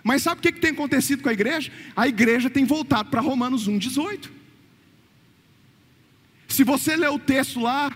Mas 0.04 0.21
sabe 0.21 0.38
o 0.38 0.41
que, 0.43 0.51
que 0.51 0.60
tem 0.60 0.69
acontecido 0.69 1.23
com 1.23 1.30
a 1.30 1.34
igreja? 1.34 1.71
A 1.95 2.08
igreja 2.08 2.51
tem 2.51 2.63
voltado 2.63 3.10
para 3.10 3.19
Romanos 3.19 3.67
1,18. 3.67 4.30
Se 6.47 6.63
você 6.63 6.95
ler 6.95 7.10
o 7.10 7.17
texto 7.17 7.60
lá, 7.60 7.91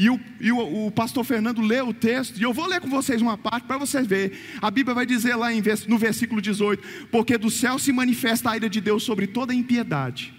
E 0.00 0.08
o, 0.08 0.18
e 0.40 0.50
o, 0.50 0.86
o 0.86 0.90
pastor 0.90 1.22
Fernando 1.24 1.60
lê 1.60 1.82
o 1.82 1.92
texto, 1.92 2.38
e 2.38 2.42
eu 2.42 2.54
vou 2.54 2.66
ler 2.66 2.80
com 2.80 2.88
vocês 2.88 3.20
uma 3.20 3.36
parte 3.36 3.66
para 3.66 3.76
vocês 3.76 4.06
verem. 4.06 4.34
A 4.62 4.70
Bíblia 4.70 4.94
vai 4.94 5.04
dizer 5.04 5.36
lá 5.36 5.52
em, 5.52 5.62
no 5.86 5.98
versículo 5.98 6.40
18: 6.40 7.08
Porque 7.10 7.36
do 7.36 7.50
céu 7.50 7.78
se 7.78 7.92
manifesta 7.92 8.50
a 8.50 8.56
ira 8.56 8.70
de 8.70 8.80
Deus 8.80 9.02
sobre 9.02 9.26
toda 9.26 9.52
impiedade 9.52 10.32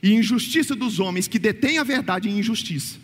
e 0.00 0.14
injustiça 0.14 0.76
dos 0.76 1.00
homens 1.00 1.26
que 1.26 1.36
detêm 1.36 1.78
a 1.78 1.82
verdade 1.82 2.28
em 2.28 2.38
injustiça. 2.38 2.96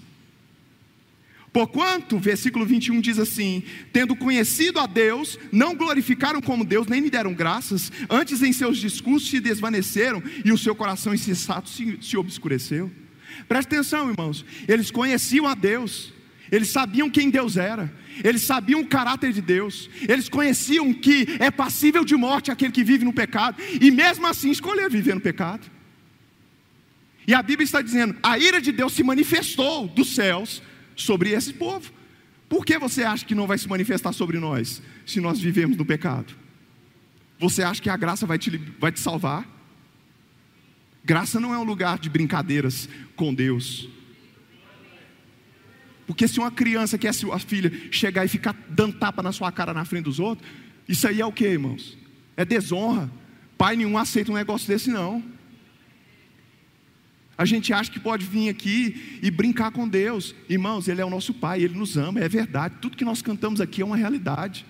Porquanto, 1.53 2.17
versículo 2.17 2.65
21 2.65 3.01
diz 3.01 3.19
assim: 3.19 3.65
Tendo 3.93 4.15
conhecido 4.15 4.79
a 4.79 4.87
Deus, 4.87 5.37
não 5.51 5.75
glorificaram 5.75 6.41
como 6.41 6.65
Deus, 6.65 6.87
nem 6.87 7.01
me 7.01 7.11
deram 7.11 7.35
graças, 7.35 7.91
antes 8.09 8.41
em 8.41 8.53
seus 8.53 8.79
discursos 8.79 9.29
se 9.29 9.41
desvaneceram 9.41 10.23
e 10.45 10.53
o 10.53 10.59
seu 10.59 10.77
coração 10.77 11.13
insensato 11.13 11.69
se, 11.69 11.99
se 12.01 12.17
obscureceu. 12.17 12.89
Preste 13.49 13.69
atenção, 13.69 14.11
irmãos, 14.11 14.45
eles 14.69 14.91
conheciam 14.91 15.47
a 15.47 15.55
Deus, 15.55 16.13
eles 16.51 16.69
sabiam 16.69 17.11
quem 17.11 17.31
Deus 17.31 17.57
era, 17.57 17.93
eles 18.23 18.43
sabiam 18.43 18.81
o 18.81 18.87
caráter 18.87 19.33
de 19.33 19.41
Deus, 19.41 19.89
eles 20.09 20.29
conheciam 20.29 20.93
que 20.93 21.27
é 21.39 21.51
passível 21.51 22.05
de 22.05 22.17
morte 22.17 22.51
aquele 22.51 22.73
que 22.73 22.85
vive 22.85 23.05
no 23.05 23.13
pecado, 23.13 23.61
e 23.81 23.91
mesmo 23.91 24.27
assim 24.27 24.51
escolher 24.51 24.91
viver 24.91 25.15
no 25.15 25.21
pecado. 25.21 25.71
E 27.27 27.35
a 27.35 27.43
Bíblia 27.43 27.65
está 27.65 27.81
dizendo: 27.81 28.17
a 28.23 28.39
ira 28.39 28.61
de 28.61 28.73
Deus 28.73 28.93
se 28.93 29.03
manifestou 29.03 29.87
dos 29.87 30.15
céus 30.15 30.63
sobre 30.97 31.31
esse 31.31 31.53
povo. 31.53 31.93
Por 32.49 32.65
que 32.65 32.77
você 32.79 33.05
acha 33.05 33.25
que 33.25 33.35
não 33.35 33.47
vai 33.47 33.57
se 33.57 33.69
manifestar 33.69 34.13
sobre 34.13 34.39
nós, 34.39 34.83
se 35.07 35.21
nós 35.21 35.39
vivemos 35.39 35.77
no 35.77 35.87
pecado? 35.87 36.35
Você 37.39 37.63
acha 37.63 37.81
que 37.81 37.89
a 37.89 37.97
graça 37.97 38.27
vai 38.27 38.39
te, 38.39 38.51
vai 38.79 38.91
te 38.91 38.99
salvar? 38.99 39.47
Graça 41.05 41.41
não 41.41 41.55
é 41.55 41.59
um 41.59 41.63
lugar 41.63 41.99
de 41.99 42.11
brincadeiras 42.11 42.89
com 43.21 43.35
Deus. 43.35 43.87
Porque 46.07 46.27
se 46.27 46.41
uma 46.41 46.51
criança 46.51 46.97
que 46.97 47.07
é 47.07 47.13
sua 47.13 47.39
filha 47.39 47.71
chegar 47.93 48.25
e 48.25 48.29
ficar 48.29 48.57
dando 48.67 48.95
tapa 48.95 49.23
na 49.23 49.31
sua 49.31 49.53
cara 49.53 49.75
na 49.75 49.85
frente 49.85 50.05
dos 50.05 50.19
outros, 50.19 50.49
isso 50.89 51.07
aí 51.07 51.21
é 51.21 51.27
o 51.27 51.31
que, 51.31 51.45
irmãos? 51.45 51.99
É 52.35 52.47
desonra. 52.47 53.11
Pai 53.59 53.77
nenhum 53.77 53.99
aceita 53.99 54.33
um 54.33 54.35
negócio 54.35 54.67
desse, 54.67 54.89
não. 54.89 55.23
A 57.37 57.45
gente 57.45 57.75
acha 57.75 57.91
que 57.91 58.01
pode 58.01 58.25
vir 58.25 58.49
aqui 58.49 59.21
e 59.23 59.31
brincar 59.31 59.71
com 59.71 59.87
Deus. 59.87 60.35
Irmãos, 60.49 60.89
Ele 60.89 61.03
é 61.03 61.05
o 61.05 61.11
nosso 61.11 61.35
Pai, 61.35 61.63
Ele 61.63 61.75
nos 61.75 61.99
ama, 61.99 62.21
é 62.21 62.29
verdade. 62.29 62.77
Tudo 62.81 62.97
que 62.97 63.05
nós 63.05 63.21
cantamos 63.21 63.61
aqui 63.61 63.83
é 63.83 63.85
uma 63.85 63.99
realidade. 63.99 64.65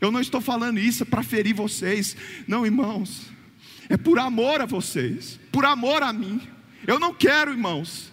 Eu 0.00 0.10
não 0.10 0.20
estou 0.20 0.40
falando 0.40 0.80
isso 0.80 1.06
para 1.06 1.22
ferir 1.22 1.54
vocês. 1.54 2.16
Não, 2.48 2.66
irmãos. 2.66 3.30
É 3.88 3.96
por 3.96 4.18
amor 4.18 4.60
a 4.60 4.66
vocês, 4.66 5.38
por 5.52 5.64
amor 5.64 6.02
a 6.02 6.12
mim. 6.12 6.40
Eu 6.90 6.98
não 6.98 7.14
quero, 7.14 7.52
irmãos, 7.52 8.10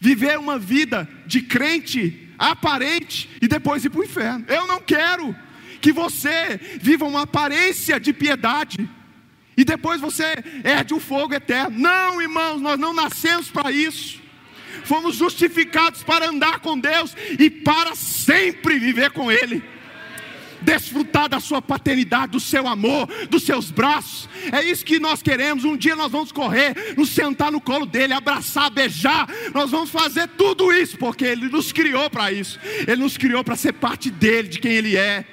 viver 0.00 0.38
uma 0.38 0.58
vida 0.58 1.06
de 1.26 1.42
crente 1.42 2.26
aparente 2.38 3.28
e 3.38 3.46
depois 3.46 3.84
ir 3.84 3.90
para 3.90 4.00
o 4.00 4.04
inferno. 4.04 4.46
Eu 4.48 4.66
não 4.66 4.80
quero 4.80 5.36
que 5.78 5.92
você 5.92 6.58
viva 6.80 7.04
uma 7.04 7.24
aparência 7.24 8.00
de 8.00 8.14
piedade 8.14 8.88
e 9.54 9.62
depois 9.62 10.00
você 10.00 10.42
herde 10.64 10.94
o 10.94 11.00
fogo 11.00 11.34
eterno. 11.34 11.78
Não, 11.78 12.22
irmãos, 12.22 12.62
nós 12.62 12.78
não 12.78 12.94
nascemos 12.94 13.50
para 13.50 13.70
isso. 13.70 14.22
Fomos 14.84 15.16
justificados 15.16 16.02
para 16.02 16.26
andar 16.26 16.60
com 16.60 16.78
Deus 16.78 17.14
e 17.38 17.50
para 17.50 17.94
sempre 17.94 18.78
viver 18.78 19.10
com 19.10 19.30
Ele. 19.30 19.62
Desfrutar 20.64 21.28
da 21.28 21.40
sua 21.40 21.60
paternidade, 21.60 22.32
do 22.32 22.40
seu 22.40 22.66
amor, 22.66 23.06
dos 23.28 23.44
seus 23.44 23.70
braços. 23.70 24.28
É 24.52 24.62
isso 24.64 24.84
que 24.84 24.98
nós 24.98 25.22
queremos. 25.22 25.64
Um 25.64 25.76
dia 25.76 25.94
nós 25.94 26.10
vamos 26.10 26.32
correr, 26.32 26.94
nos 26.96 27.10
sentar 27.10 27.52
no 27.52 27.60
colo 27.60 27.86
dele, 27.86 28.12
abraçar, 28.12 28.70
beijar. 28.70 29.28
Nós 29.52 29.70
vamos 29.70 29.90
fazer 29.90 30.28
tudo 30.28 30.72
isso 30.72 30.96
porque 30.98 31.24
Ele 31.24 31.48
nos 31.48 31.72
criou 31.72 32.08
para 32.10 32.32
isso. 32.32 32.58
Ele 32.86 33.02
nos 33.02 33.16
criou 33.16 33.44
para 33.44 33.56
ser 33.56 33.72
parte 33.74 34.10
dele, 34.10 34.48
de 34.48 34.58
quem 34.58 34.72
Ele 34.72 34.96
é. 34.96 35.24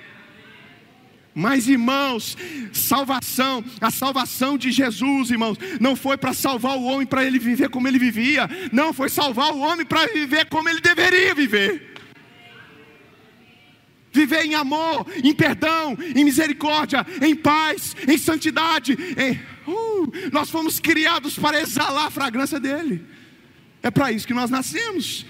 Mas, 1.33 1.67
irmãos, 1.67 2.37
salvação, 2.73 3.63
a 3.79 3.89
salvação 3.89 4.57
de 4.57 4.69
Jesus, 4.69 5.31
irmãos, 5.31 5.57
não 5.79 5.95
foi 5.95 6.17
para 6.17 6.33
salvar 6.33 6.77
o 6.77 6.83
homem 6.83 7.07
para 7.07 7.23
ele 7.23 7.39
viver 7.39 7.69
como 7.69 7.87
ele 7.87 7.97
vivia, 7.97 8.49
não, 8.71 8.91
foi 8.91 9.09
salvar 9.09 9.53
o 9.53 9.59
homem 9.59 9.85
para 9.85 10.07
viver 10.07 10.45
como 10.49 10.67
ele 10.67 10.81
deveria 10.81 11.33
viver. 11.33 11.90
Viver 14.11 14.45
em 14.45 14.55
amor, 14.55 15.07
em 15.23 15.33
perdão, 15.33 15.97
em 16.15 16.23
misericórdia, 16.25 17.05
em 17.21 17.35
paz, 17.35 17.95
em 18.07 18.17
santidade. 18.17 18.97
Em, 19.17 19.39
uh, 19.71 20.11
nós 20.31 20.49
fomos 20.49 20.79
criados 20.79 21.37
para 21.37 21.61
exalar 21.61 22.07
a 22.07 22.11
fragrância 22.11 22.59
dele. 22.59 23.05
É 23.81 23.89
para 23.89 24.11
isso 24.11 24.27
que 24.27 24.33
nós 24.33 24.49
nascemos. 24.49 25.25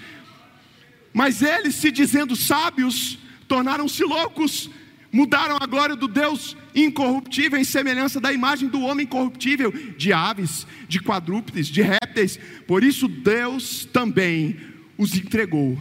Mas 1.12 1.42
eles, 1.42 1.76
se 1.76 1.90
dizendo 1.90 2.34
sábios, 2.34 3.18
tornaram-se 3.46 4.02
loucos 4.02 4.70
mudaram 5.12 5.58
a 5.60 5.66
glória 5.66 5.94
do 5.94 6.08
Deus 6.08 6.56
incorruptível 6.74 7.58
em 7.58 7.64
semelhança 7.64 8.18
da 8.18 8.32
imagem 8.32 8.68
do 8.68 8.80
homem 8.80 9.06
corruptível, 9.06 9.70
de 9.96 10.12
aves, 10.12 10.66
de 10.88 11.00
quadrúpedes, 11.00 11.68
de 11.68 11.82
répteis. 11.82 12.40
Por 12.66 12.82
isso 12.82 13.06
Deus 13.06 13.84
também 13.92 14.56
os 14.96 15.14
entregou. 15.14 15.78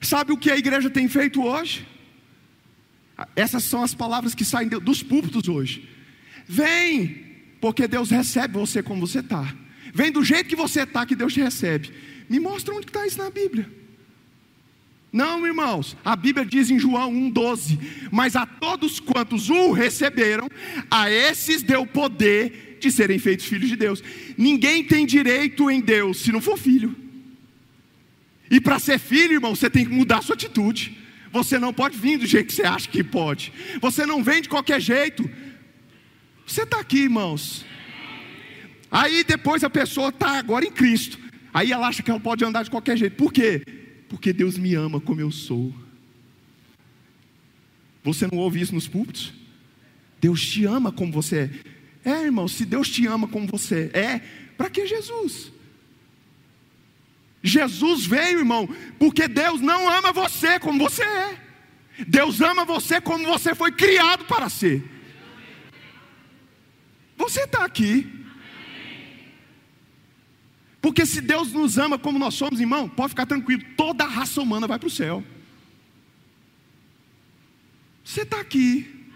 Sabe 0.00 0.32
o 0.32 0.36
que 0.36 0.50
a 0.50 0.56
igreja 0.56 0.88
tem 0.88 1.08
feito 1.08 1.42
hoje? 1.42 1.86
Essas 3.34 3.64
são 3.64 3.82
as 3.82 3.94
palavras 3.94 4.34
que 4.34 4.44
saem 4.44 4.68
dos 4.68 5.02
púlpitos 5.02 5.48
hoje. 5.48 5.88
Vem, 6.46 7.26
porque 7.60 7.88
Deus 7.88 8.10
recebe 8.10 8.54
você 8.54 8.82
como 8.82 9.06
você 9.06 9.18
está. 9.18 9.54
Vem 9.92 10.12
do 10.12 10.22
jeito 10.22 10.48
que 10.48 10.56
você 10.56 10.82
está, 10.82 11.04
que 11.04 11.16
Deus 11.16 11.34
te 11.34 11.40
recebe. 11.40 11.92
Me 12.28 12.38
mostra 12.38 12.74
onde 12.74 12.86
está 12.86 13.06
isso 13.06 13.18
na 13.18 13.30
Bíblia. 13.30 13.68
Não, 15.10 15.46
irmãos, 15.46 15.96
a 16.04 16.14
Bíblia 16.14 16.44
diz 16.44 16.70
em 16.70 16.78
João 16.78 17.12
1,12: 17.12 17.78
Mas 18.12 18.36
a 18.36 18.44
todos 18.44 19.00
quantos 19.00 19.48
o 19.48 19.72
receberam, 19.72 20.48
a 20.90 21.10
esses 21.10 21.62
deu 21.62 21.86
poder 21.86 22.78
de 22.78 22.92
serem 22.92 23.18
feitos 23.18 23.46
filhos 23.46 23.68
de 23.68 23.76
Deus. 23.76 24.02
Ninguém 24.36 24.84
tem 24.84 25.06
direito 25.06 25.70
em 25.70 25.80
Deus 25.80 26.18
se 26.18 26.30
não 26.30 26.40
for 26.40 26.58
filho. 26.58 26.94
E 28.50 28.60
para 28.60 28.78
ser 28.78 28.98
filho, 28.98 29.34
irmão, 29.34 29.54
você 29.54 29.68
tem 29.68 29.84
que 29.84 29.92
mudar 29.92 30.18
a 30.18 30.22
sua 30.22 30.34
atitude. 30.34 30.96
Você 31.30 31.58
não 31.58 31.72
pode 31.72 31.98
vir 31.98 32.18
do 32.18 32.26
jeito 32.26 32.48
que 32.48 32.54
você 32.54 32.62
acha 32.62 32.88
que 32.88 33.04
pode. 33.04 33.52
Você 33.80 34.06
não 34.06 34.22
vem 34.22 34.40
de 34.40 34.48
qualquer 34.48 34.80
jeito. 34.80 35.28
Você 36.46 36.62
está 36.62 36.80
aqui, 36.80 37.00
irmãos. 37.00 37.64
Aí 38.90 39.22
depois 39.22 39.62
a 39.62 39.68
pessoa 39.68 40.08
está 40.08 40.38
agora 40.38 40.64
em 40.64 40.70
Cristo. 40.70 41.18
Aí 41.52 41.72
ela 41.72 41.86
acha 41.86 42.02
que 42.02 42.10
ela 42.10 42.20
pode 42.20 42.44
andar 42.44 42.62
de 42.62 42.70
qualquer 42.70 42.96
jeito. 42.96 43.16
Por 43.16 43.32
quê? 43.32 43.62
Porque 44.08 44.32
Deus 44.32 44.56
me 44.56 44.74
ama 44.74 45.00
como 45.00 45.20
eu 45.20 45.30
sou. 45.30 45.74
Você 48.02 48.26
não 48.26 48.38
ouve 48.38 48.60
isso 48.60 48.74
nos 48.74 48.88
púlpitos? 48.88 49.34
Deus 50.20 50.44
te 50.46 50.64
ama 50.64 50.90
como 50.90 51.12
você 51.12 51.50
é. 52.04 52.10
É, 52.10 52.24
irmão, 52.24 52.48
se 52.48 52.64
Deus 52.64 52.88
te 52.88 53.06
ama 53.06 53.28
como 53.28 53.46
você 53.46 53.90
é, 53.92 54.20
para 54.56 54.70
que 54.70 54.86
Jesus? 54.86 55.52
Jesus 57.42 58.04
veio, 58.06 58.40
irmão, 58.40 58.68
porque 58.98 59.28
Deus 59.28 59.60
não 59.60 59.88
ama 59.88 60.12
você 60.12 60.58
como 60.58 60.78
você 60.78 61.02
é. 61.02 61.40
Deus 62.06 62.40
ama 62.40 62.64
você 62.64 63.00
como 63.00 63.24
você 63.26 63.54
foi 63.54 63.72
criado 63.72 64.24
para 64.24 64.48
ser. 64.48 64.84
Você 67.16 67.42
está 67.42 67.64
aqui. 67.64 68.06
Porque 70.80 71.04
se 71.04 71.20
Deus 71.20 71.52
nos 71.52 71.76
ama 71.76 71.98
como 71.98 72.18
nós 72.18 72.34
somos, 72.34 72.60
irmão, 72.60 72.88
pode 72.88 73.10
ficar 73.10 73.26
tranquilo, 73.26 73.62
toda 73.76 74.04
a 74.04 74.08
raça 74.08 74.40
humana 74.40 74.66
vai 74.66 74.78
para 74.78 74.86
o 74.86 74.90
céu. 74.90 75.24
Você 78.04 78.22
está 78.22 78.40
aqui. 78.40 79.06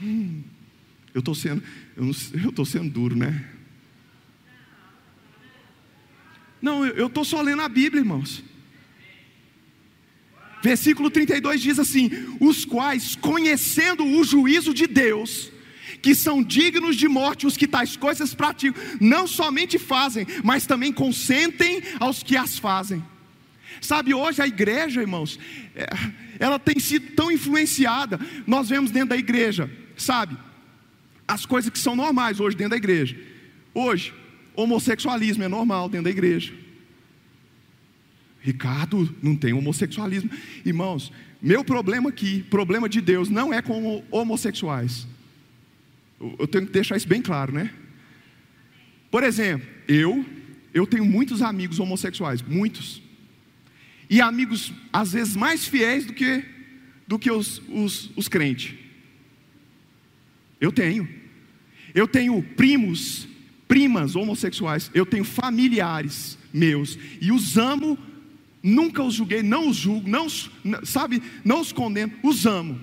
Hum, 0.00 0.42
eu 1.14 1.20
estou 1.20 1.34
sendo, 1.34 1.62
eu 1.96 2.10
estou 2.10 2.64
sendo 2.64 2.90
duro, 2.90 3.14
né? 3.14 3.55
Não, 6.60 6.84
eu 6.86 7.06
estou 7.06 7.24
só 7.24 7.40
lendo 7.40 7.62
a 7.62 7.68
Bíblia, 7.68 8.00
irmãos. 8.00 8.42
Versículo 10.62 11.10
32 11.10 11.60
diz 11.60 11.78
assim: 11.78 12.10
Os 12.40 12.64
quais, 12.64 13.14
conhecendo 13.14 14.04
o 14.04 14.24
juízo 14.24 14.74
de 14.74 14.86
Deus, 14.86 15.52
que 16.02 16.14
são 16.14 16.42
dignos 16.42 16.96
de 16.96 17.08
morte 17.08 17.46
os 17.46 17.56
que 17.56 17.66
tais 17.66 17.96
coisas 17.96 18.34
praticam, 18.34 18.82
não 19.00 19.26
somente 19.26 19.78
fazem, 19.78 20.26
mas 20.42 20.66
também 20.66 20.92
consentem 20.92 21.82
aos 22.00 22.22
que 22.22 22.36
as 22.36 22.58
fazem. 22.58 23.04
Sabe, 23.80 24.14
hoje 24.14 24.40
a 24.40 24.46
igreja, 24.46 25.00
irmãos, 25.00 25.38
é, 25.74 25.86
ela 26.38 26.58
tem 26.58 26.78
sido 26.80 27.14
tão 27.14 27.30
influenciada. 27.30 28.18
Nós 28.46 28.68
vemos 28.68 28.90
dentro 28.90 29.10
da 29.10 29.16
igreja, 29.16 29.70
sabe, 29.96 30.36
as 31.28 31.44
coisas 31.44 31.70
que 31.70 31.78
são 31.78 31.94
normais 31.94 32.40
hoje 32.40 32.56
dentro 32.56 32.70
da 32.70 32.76
igreja. 32.76 33.16
Hoje, 33.74 34.14
homossexualismo 34.56 35.44
é 35.44 35.48
normal 35.48 35.88
dentro 35.88 36.04
da 36.04 36.10
igreja. 36.10 36.52
Ricardo, 38.40 39.14
não 39.22 39.36
tem 39.36 39.52
homossexualismo. 39.52 40.30
Irmãos, 40.64 41.12
meu 41.40 41.64
problema 41.64 42.08
aqui, 42.08 42.42
problema 42.44 42.88
de 42.88 43.00
Deus, 43.00 43.28
não 43.28 43.52
é 43.52 43.60
com 43.60 44.02
homossexuais. 44.10 45.06
Eu 46.20 46.46
tenho 46.46 46.66
que 46.66 46.72
deixar 46.72 46.96
isso 46.96 47.08
bem 47.08 47.20
claro, 47.20 47.52
né? 47.52 47.72
Por 49.10 49.22
exemplo, 49.22 49.68
eu 49.86 50.24
eu 50.76 50.86
tenho 50.86 51.06
muitos 51.06 51.40
amigos 51.40 51.80
homossexuais, 51.80 52.42
muitos. 52.42 53.00
E 54.10 54.20
amigos, 54.20 54.74
às 54.92 55.12
vezes, 55.12 55.34
mais 55.34 55.64
fiéis 55.64 56.04
do 56.04 56.12
que, 56.12 56.44
do 57.08 57.18
que 57.18 57.30
os, 57.30 57.62
os, 57.70 58.10
os 58.14 58.28
crentes. 58.28 58.74
Eu 60.60 60.70
tenho. 60.70 61.08
Eu 61.94 62.06
tenho 62.06 62.42
primos, 62.42 63.26
primas 63.68 64.16
homossexuais. 64.16 64.90
Eu 64.94 65.04
tenho 65.04 65.24
familiares 65.24 66.38
meus. 66.52 66.98
E 67.20 67.32
os 67.32 67.56
amo, 67.56 67.98
nunca 68.62 69.02
os 69.02 69.14
julguei, 69.14 69.42
não 69.42 69.68
os 69.68 69.76
julgo, 69.76 70.08
não, 70.08 70.26
sabe, 70.84 71.22
não 71.44 71.60
os 71.60 71.72
condeno, 71.72 72.12
os 72.22 72.46
amo. 72.46 72.80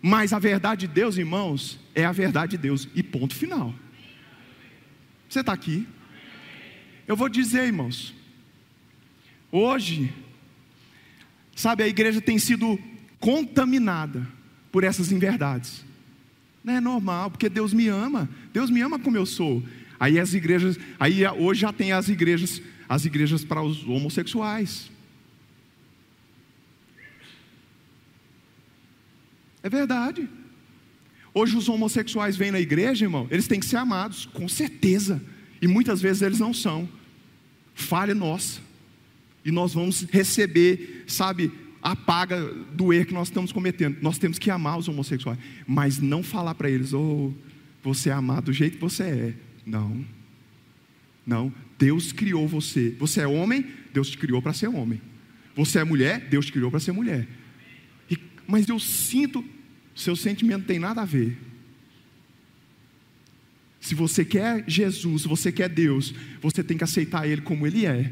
Mas 0.00 0.32
a 0.32 0.38
verdade 0.38 0.86
de 0.86 0.92
Deus, 0.92 1.16
irmãos, 1.16 1.80
é 1.94 2.04
a 2.04 2.12
verdade 2.12 2.52
de 2.52 2.58
Deus. 2.58 2.88
E 2.94 3.02
ponto 3.02 3.34
final. 3.34 3.74
Você 5.28 5.40
está 5.40 5.52
aqui? 5.52 5.86
Eu 7.06 7.16
vou 7.16 7.28
dizer, 7.28 7.64
irmãos. 7.64 8.14
Hoje, 9.50 10.12
sabe, 11.54 11.82
a 11.82 11.88
igreja 11.88 12.20
tem 12.20 12.38
sido 12.38 12.78
contaminada 13.18 14.26
por 14.70 14.84
essas 14.84 15.10
inverdades. 15.10 15.84
Não 16.66 16.74
é 16.74 16.80
normal, 16.80 17.30
porque 17.30 17.48
Deus 17.48 17.72
me 17.72 17.86
ama. 17.86 18.28
Deus 18.52 18.70
me 18.70 18.80
ama 18.80 18.98
como 18.98 19.16
eu 19.16 19.24
sou. 19.24 19.62
Aí 20.00 20.18
as 20.18 20.34
igrejas, 20.34 20.76
aí 20.98 21.24
hoje 21.24 21.60
já 21.60 21.72
tem 21.72 21.92
as 21.92 22.08
igrejas, 22.08 22.60
as 22.88 23.04
igrejas 23.04 23.44
para 23.44 23.62
os 23.62 23.86
homossexuais. 23.86 24.90
É 29.62 29.68
verdade. 29.68 30.28
Hoje 31.32 31.56
os 31.56 31.68
homossexuais 31.68 32.36
vêm 32.36 32.50
na 32.50 32.58
igreja, 32.58 33.04
irmão, 33.04 33.28
eles 33.30 33.46
têm 33.46 33.60
que 33.60 33.66
ser 33.66 33.76
amados, 33.76 34.26
com 34.26 34.48
certeza. 34.48 35.22
E 35.62 35.68
muitas 35.68 36.02
vezes 36.02 36.20
eles 36.20 36.40
não 36.40 36.52
são. 36.52 36.88
Falha 37.74 38.14
nossa. 38.14 38.60
E 39.44 39.52
nós 39.52 39.72
vamos 39.72 40.02
receber, 40.10 41.04
sabe, 41.06 41.52
a 41.86 41.94
paga 41.94 42.52
do 42.72 42.92
erro 42.92 43.06
que 43.06 43.14
nós 43.14 43.28
estamos 43.28 43.52
cometendo. 43.52 43.98
Nós 44.02 44.18
temos 44.18 44.40
que 44.40 44.50
amar 44.50 44.76
os 44.76 44.88
homossexuais, 44.88 45.38
mas 45.68 46.00
não 46.00 46.20
falar 46.20 46.56
para 46.56 46.68
eles, 46.68 46.92
oh, 46.92 47.32
você 47.80 48.10
é 48.10 48.12
amado 48.12 48.46
do 48.46 48.52
jeito 48.52 48.74
que 48.74 48.80
você 48.80 49.04
é. 49.04 49.34
Não. 49.64 50.04
Não. 51.24 51.54
Deus 51.78 52.10
criou 52.10 52.48
você. 52.48 52.90
Você 52.98 53.20
é 53.20 53.28
homem, 53.28 53.64
Deus 53.94 54.10
te 54.10 54.18
criou 54.18 54.42
para 54.42 54.52
ser 54.52 54.66
homem. 54.66 55.00
Você 55.54 55.78
é 55.78 55.84
mulher, 55.84 56.28
Deus 56.28 56.46
te 56.46 56.52
criou 56.52 56.72
para 56.72 56.80
ser 56.80 56.90
mulher. 56.90 57.28
E, 58.10 58.18
mas 58.48 58.68
eu 58.68 58.80
sinto, 58.80 59.44
seu 59.94 60.16
sentimento 60.16 60.62
não 60.62 60.66
tem 60.66 60.80
nada 60.80 61.02
a 61.02 61.04
ver. 61.04 61.38
Se 63.80 63.94
você 63.94 64.24
quer 64.24 64.64
Jesus, 64.66 65.22
se 65.22 65.28
você 65.28 65.52
quer 65.52 65.68
Deus, 65.68 66.12
você 66.42 66.64
tem 66.64 66.76
que 66.76 66.82
aceitar 66.82 67.28
Ele 67.28 67.42
como 67.42 67.64
Ele 67.64 67.86
é. 67.86 68.10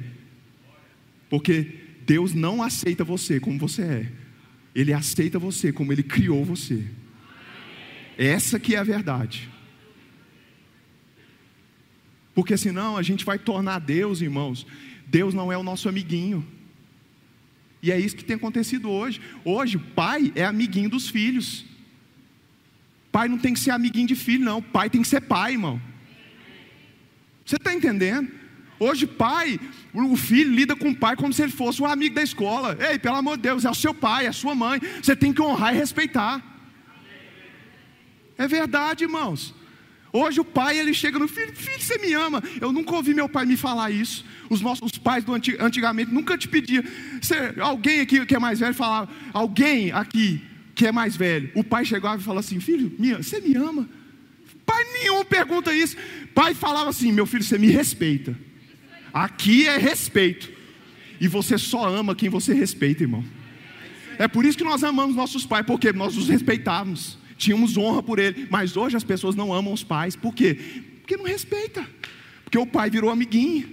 Porque 1.29 1.84
Deus 2.07 2.35
não 2.35 2.62
aceita 2.62 3.05
você 3.05 3.40
como 3.40 3.59
você 3.59 3.83
é. 3.83 4.12
Ele 4.75 4.93
aceita 4.93 5.38
você 5.38 5.73
como 5.73 5.93
Ele 5.93 6.03
criou 6.03 6.45
você. 6.45 6.85
Essa 8.19 8.59
que 8.59 8.75
é 8.75 8.79
a 8.79 8.85
verdade. 8.85 9.49
Porque 12.35 12.57
senão 12.57 12.97
a 12.97 13.03
gente 13.03 13.25
vai 13.25 13.38
tornar 13.38 13.79
Deus, 13.79 14.21
irmãos. 14.21 14.67
Deus 15.07 15.33
não 15.33 15.53
é 15.53 15.57
o 15.57 15.62
nosso 15.62 15.88
amiguinho. 15.88 16.47
E 17.83 17.93
é 17.93 17.99
isso 17.99 18.17
que 18.17 18.25
tem 18.25 18.37
acontecido 18.37 18.90
hoje. 18.90 19.21
Hoje, 19.45 19.77
o 19.77 19.81
pai 19.81 20.33
é 20.35 20.45
amiguinho 20.45 20.90
dos 20.90 21.09
filhos. 21.09 21.64
Pai 23.12 23.29
não 23.29 23.38
tem 23.38 23.55
que 23.55 23.61
ser 23.61 23.71
amiguinho 23.71 24.09
de 24.09 24.17
filho, 24.17 24.45
não. 24.45 24.61
Pai 24.61 24.90
tem 24.90 25.03
que 25.03 25.09
ser 25.09 25.21
pai, 25.21 25.53
irmão. 25.53 25.81
Você 27.45 27.57
está 27.57 27.73
entendendo? 27.73 28.31
Hoje, 28.85 29.07
pai, 29.07 29.59
o 29.94 30.16
filho 30.16 30.53
lida 30.53 30.77
com 30.77 30.90
o 30.90 30.94
pai 30.94 31.16
como 31.16 31.33
se 31.33 31.42
ele 31.42 31.53
fosse 31.53 31.81
um 31.81 31.87
amigo 31.87 32.14
da 32.14 32.23
escola. 32.23 32.77
Ei, 32.90 32.99
pelo 32.99 33.16
amor 33.16 33.37
de 33.38 33.44
Deus, 33.44 33.64
é 33.64 33.70
o 33.70 33.75
seu 33.75 33.94
pai, 33.94 34.27
é 34.27 34.29
a 34.29 34.33
sua 34.33 34.55
mãe. 34.55 34.79
Você 35.03 35.16
tem 35.16 35.33
que 35.33 35.40
honrar 35.40 35.75
e 35.75 35.79
respeitar. 35.79 36.42
É 38.37 38.47
verdade, 38.47 39.05
irmãos. 39.05 39.55
Hoje 40.12 40.38
o 40.38 40.44
pai 40.44 40.79
ele 40.79 40.92
chega 40.92 41.18
no 41.18 41.27
filho, 41.27 41.57
filho, 41.57 41.81
você 41.81 41.97
me 41.99 42.12
ama. 42.12 42.42
Eu 42.61 42.73
nunca 42.73 42.94
ouvi 42.94 43.14
meu 43.14 43.29
pai 43.29 43.47
me 43.47 43.57
falar 43.57 43.90
isso. 43.90 44.23
Os 44.51 44.61
nossos 44.61 44.99
pais 44.99 45.25
do 45.25 45.33
antigamente 45.33 46.12
nunca 46.12 46.37
te 46.37 46.47
pediam. 46.47 46.85
Alguém 47.61 48.01
aqui 48.01 48.25
que 48.27 48.37
é 48.37 48.38
mais 48.38 48.61
velho 48.61 48.75
falava, 48.75 49.11
alguém 49.33 49.92
aqui 49.92 50.42
que 50.75 50.87
é 50.87 50.92
mais 50.92 51.16
velho, 51.16 51.51
o 51.55 51.64
pai 51.64 51.87
chegava 51.87 52.20
e 52.20 52.25
falava 52.25 52.40
assim: 52.40 52.61
Filho, 52.61 52.94
você 53.16 53.40
me 53.40 53.57
ama? 53.57 53.88
Pai 54.66 54.85
nenhum 54.92 55.25
pergunta 55.25 55.75
isso. 55.75 55.97
Pai 56.35 56.53
falava 56.55 56.90
assim: 56.90 57.11
Meu 57.12 57.25
filho, 57.25 57.42
você 57.42 57.59
me 57.59 57.68
respeita. 57.68 58.37
Aqui 59.14 59.68
é 59.68 59.79
respeito. 59.79 60.53
E 61.20 61.29
você 61.29 61.57
só 61.57 61.88
ama 61.88 62.16
quem 62.16 62.29
você 62.29 62.53
respeita, 62.53 63.05
irmão. 63.05 63.24
É 64.18 64.27
por 64.27 64.44
isso 64.44 64.59
que 64.59 64.64
nós 64.64 64.83
amamos 64.83 65.14
nossos 65.14 65.46
pais, 65.46 65.64
porque 65.64 65.92
nós 65.92 66.16
os 66.16 66.29
respeitávamos, 66.29 67.16
tínhamos 67.38 67.77
honra 67.77 68.03
por 68.03 68.18
ele. 68.18 68.48
Mas 68.50 68.77
hoje 68.77 68.96
as 68.96 69.05
pessoas 69.05 69.37
não 69.37 69.55
amam 69.55 69.72
os 69.72 69.85
pais, 69.85 70.16
por 70.16 70.35
quê? 70.35 70.59
Porque 71.00 71.16
não 71.16 71.24
respeita. 71.24 71.88
Porque 72.44 72.59
o 72.59 72.66
pai 72.66 72.90
virou 72.90 73.09
amiguinho. 73.09 73.68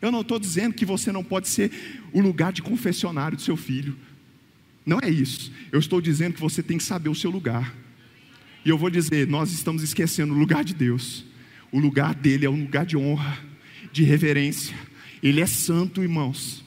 Eu 0.00 0.12
não 0.12 0.20
estou 0.20 0.38
dizendo 0.38 0.74
que 0.74 0.84
você 0.84 1.10
não 1.10 1.24
pode 1.24 1.48
ser 1.48 1.70
o 2.12 2.20
lugar 2.20 2.52
de 2.52 2.62
confessionário 2.62 3.36
do 3.36 3.42
seu 3.42 3.56
filho. 3.56 3.96
Não 4.84 5.00
é 5.02 5.08
isso. 5.08 5.50
Eu 5.72 5.80
estou 5.80 6.00
dizendo 6.00 6.34
que 6.34 6.40
você 6.40 6.62
tem 6.62 6.76
que 6.76 6.84
saber 6.84 7.08
o 7.08 7.14
seu 7.14 7.30
lugar. 7.30 7.74
E 8.64 8.68
eu 8.68 8.76
vou 8.76 8.90
dizer, 8.90 9.26
nós 9.26 9.52
estamos 9.52 9.82
esquecendo 9.82 10.34
o 10.34 10.38
lugar 10.38 10.64
de 10.64 10.74
Deus. 10.74 11.24
O 11.72 11.78
lugar 11.78 12.14
dele 12.14 12.46
é 12.46 12.50
um 12.50 12.60
lugar 12.60 12.84
de 12.84 12.96
honra, 12.96 13.38
de 13.96 14.04
reverência. 14.04 14.76
Ele 15.22 15.40
é 15.40 15.46
santo, 15.46 16.02
irmãos. 16.02 16.62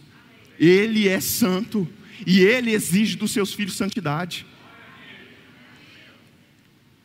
Ele 0.59 1.07
é 1.07 1.19
santo 1.19 1.87
e 2.25 2.41
ele 2.41 2.71
exige 2.71 3.15
dos 3.15 3.31
seus 3.31 3.53
filhos 3.53 3.75
santidade. 3.75 4.45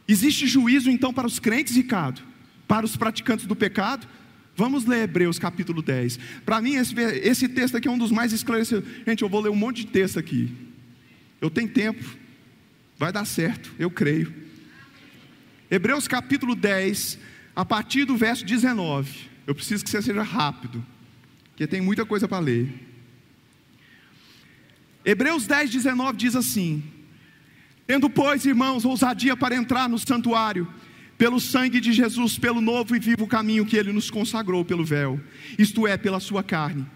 Existe 0.09 0.47
juízo 0.47 0.91
então 0.91 1.13
para 1.13 1.27
os 1.27 1.39
crentes, 1.39 1.77
Ricardo? 1.77 2.23
Para 2.67 2.87
os 2.87 2.97
praticantes 2.97 3.47
do 3.47 3.55
pecado? 3.55 4.09
Vamos 4.57 4.87
ler 4.87 5.03
Hebreus 5.03 5.39
capítulo 5.39 5.83
10. 5.83 6.19
Para 6.45 6.61
mim, 6.61 6.77
esse, 6.77 6.95
esse 6.99 7.49
texto 7.49 7.77
aqui 7.77 7.87
é 7.87 7.91
um 7.91 7.99
dos 7.99 8.11
mais 8.11 8.33
esclarecedores. 8.33 8.89
Gente, 9.07 9.23
eu 9.23 9.29
vou 9.29 9.43
ler 9.43 9.51
um 9.51 9.57
monte 9.57 9.85
de 9.85 9.89
texto 9.89 10.19
aqui. 10.19 10.51
Eu 11.39 11.51
tenho 11.51 11.69
tempo, 11.69 12.03
vai 12.99 13.13
dar 13.13 13.27
certo, 13.27 13.75
eu 13.79 13.91
creio. 13.91 14.33
Hebreus 15.71 16.09
capítulo 16.09 16.55
10, 16.55 17.19
a 17.55 17.65
partir 17.65 18.07
do 18.07 18.17
verso 18.17 18.45
19. 18.45 19.34
Eu 19.47 19.55
preciso 19.55 19.85
que 19.85 19.91
você 19.91 20.01
seja 20.01 20.23
rápido, 20.23 20.85
porque 21.51 21.67
tem 21.67 21.81
muita 21.81 22.05
coisa 22.05 22.27
para 22.27 22.39
ler. 22.39 22.69
Hebreus 25.05 25.47
10, 25.47 25.71
19 25.71 26.17
diz 26.17 26.35
assim: 26.35 26.83
Tendo, 27.87 28.09
pois, 28.09 28.47
irmãos, 28.47 28.85
ousadia 28.85 29.37
para 29.37 29.55
entrar 29.55 29.89
no 29.89 29.99
santuário, 29.99 30.67
pelo 31.19 31.39
sangue 31.41 31.81
de 31.81 31.93
Jesus, 31.93 32.39
pelo 32.39 32.61
novo 32.61 32.97
e 32.97 32.99
vivo 32.99 33.27
caminho 33.27 33.67
que 33.67 33.77
ele 33.77 33.93
nos 33.93 34.11
consagrou 34.11 34.65
pelo 34.65 34.85
véu, 34.85 35.21
isto 35.59 35.87
é, 35.87 35.97
pela 35.97 36.21
sua 36.21 36.43
carne 36.43 36.87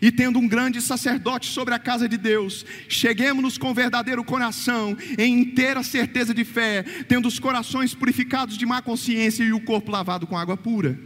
e 0.00 0.10
tendo 0.10 0.38
um 0.38 0.48
grande 0.48 0.80
sacerdote 0.80 1.46
sobre 1.46 1.74
a 1.74 1.78
casa 1.78 2.08
de 2.08 2.16
Deus, 2.16 2.64
cheguemos-nos 2.88 3.58
com 3.58 3.74
verdadeiro 3.74 4.24
coração, 4.24 4.96
em 5.18 5.40
inteira 5.40 5.82
certeza 5.82 6.32
de 6.32 6.44
fé, 6.44 6.82
tendo 7.08 7.28
os 7.28 7.38
corações 7.38 7.94
purificados 7.94 8.56
de 8.56 8.66
má 8.66 8.80
consciência 8.80 9.44
e 9.44 9.52
o 9.52 9.60
corpo 9.60 9.90
lavado 9.90 10.26
com 10.26 10.38
água 10.38 10.56
pura. 10.56 10.98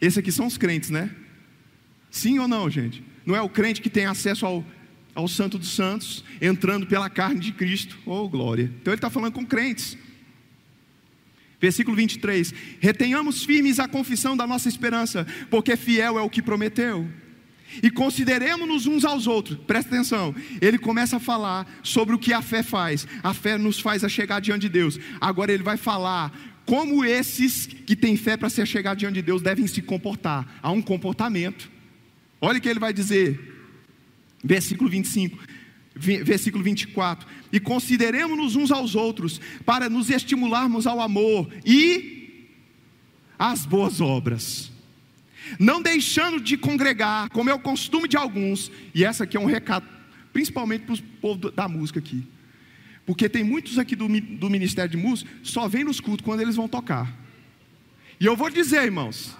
Esses 0.00 0.18
aqui 0.18 0.30
são 0.30 0.46
os 0.46 0.58
crentes, 0.58 0.90
né? 0.90 1.10
Sim 2.10 2.38
ou 2.38 2.48
não, 2.48 2.68
gente? 2.70 3.02
Não 3.24 3.34
é 3.34 3.40
o 3.40 3.48
crente 3.48 3.80
que 3.80 3.90
tem 3.90 4.06
acesso 4.06 4.46
ao, 4.46 4.64
ao 5.14 5.26
Santo 5.26 5.58
dos 5.58 5.70
Santos, 5.70 6.24
entrando 6.40 6.86
pela 6.86 7.10
carne 7.10 7.40
de 7.40 7.52
Cristo. 7.52 7.98
Oh, 8.06 8.28
glória! 8.28 8.72
Então 8.80 8.92
ele 8.92 8.98
está 8.98 9.10
falando 9.10 9.32
com 9.32 9.44
crentes. 9.44 9.96
Versículo 11.60 11.96
23: 11.96 12.54
Retenhamos 12.80 13.44
firmes 13.44 13.78
a 13.78 13.88
confissão 13.88 14.36
da 14.36 14.46
nossa 14.46 14.68
esperança, 14.68 15.26
porque 15.50 15.76
fiel 15.76 16.18
é 16.18 16.22
o 16.22 16.30
que 16.30 16.42
prometeu 16.42 17.08
e 17.82 17.90
consideremos-nos 17.90 18.86
uns 18.86 19.04
aos 19.04 19.26
outros. 19.26 19.58
Presta 19.66 19.94
atenção. 19.94 20.34
Ele 20.60 20.78
começa 20.78 21.16
a 21.16 21.20
falar 21.20 21.66
sobre 21.82 22.14
o 22.14 22.18
que 22.18 22.32
a 22.32 22.42
fé 22.42 22.62
faz. 22.62 23.06
A 23.22 23.34
fé 23.34 23.58
nos 23.58 23.80
faz 23.80 24.04
a 24.04 24.08
chegar 24.08 24.40
diante 24.40 24.62
de 24.62 24.68
Deus. 24.68 24.98
Agora 25.20 25.52
ele 25.52 25.62
vai 25.62 25.76
falar 25.76 26.32
como 26.66 27.04
esses 27.04 27.66
que 27.66 27.96
têm 27.96 28.16
fé 28.16 28.36
para 28.36 28.50
se 28.50 28.64
chegar 28.66 28.94
diante 28.94 29.14
de 29.14 29.22
Deus 29.22 29.40
devem 29.40 29.66
se 29.66 29.80
comportar. 29.80 30.58
Há 30.62 30.70
um 30.70 30.82
comportamento. 30.82 31.70
Olha 32.40 32.58
o 32.58 32.60
que 32.60 32.68
ele 32.68 32.80
vai 32.80 32.92
dizer. 32.92 33.54
Versículo 34.44 34.90
25 34.90 35.38
versículo 35.98 36.62
24: 36.62 37.26
E 37.50 37.58
consideremos-nos 37.58 38.54
uns 38.54 38.70
aos 38.70 38.94
outros, 38.94 39.40
para 39.64 39.88
nos 39.88 40.10
estimularmos 40.10 40.86
ao 40.86 41.00
amor 41.00 41.48
e 41.64 42.44
às 43.38 43.64
boas 43.64 44.00
obras 44.00 44.76
não 45.58 45.80
deixando 45.80 46.40
de 46.40 46.56
congregar, 46.56 47.30
como 47.30 47.50
é 47.50 47.54
o 47.54 47.58
costume 47.58 48.08
de 48.08 48.16
alguns, 48.16 48.70
e 48.94 49.04
essa 49.04 49.24
aqui 49.24 49.36
é 49.36 49.40
um 49.40 49.46
recado, 49.46 49.86
principalmente 50.32 50.84
para 50.84 50.94
o 50.94 51.02
povo 51.20 51.50
da 51.50 51.68
música 51.68 51.98
aqui, 51.98 52.26
porque 53.06 53.28
tem 53.28 53.44
muitos 53.44 53.78
aqui 53.78 53.94
do, 53.94 54.08
do 54.08 54.50
Ministério 54.50 54.90
de 54.90 54.96
Música, 54.96 55.30
só 55.42 55.68
vem 55.68 55.84
nos 55.84 56.00
cultos 56.00 56.24
quando 56.24 56.40
eles 56.40 56.56
vão 56.56 56.68
tocar, 56.68 57.16
e 58.18 58.26
eu 58.26 58.36
vou 58.36 58.50
dizer, 58.50 58.82
irmãos, 58.82 59.36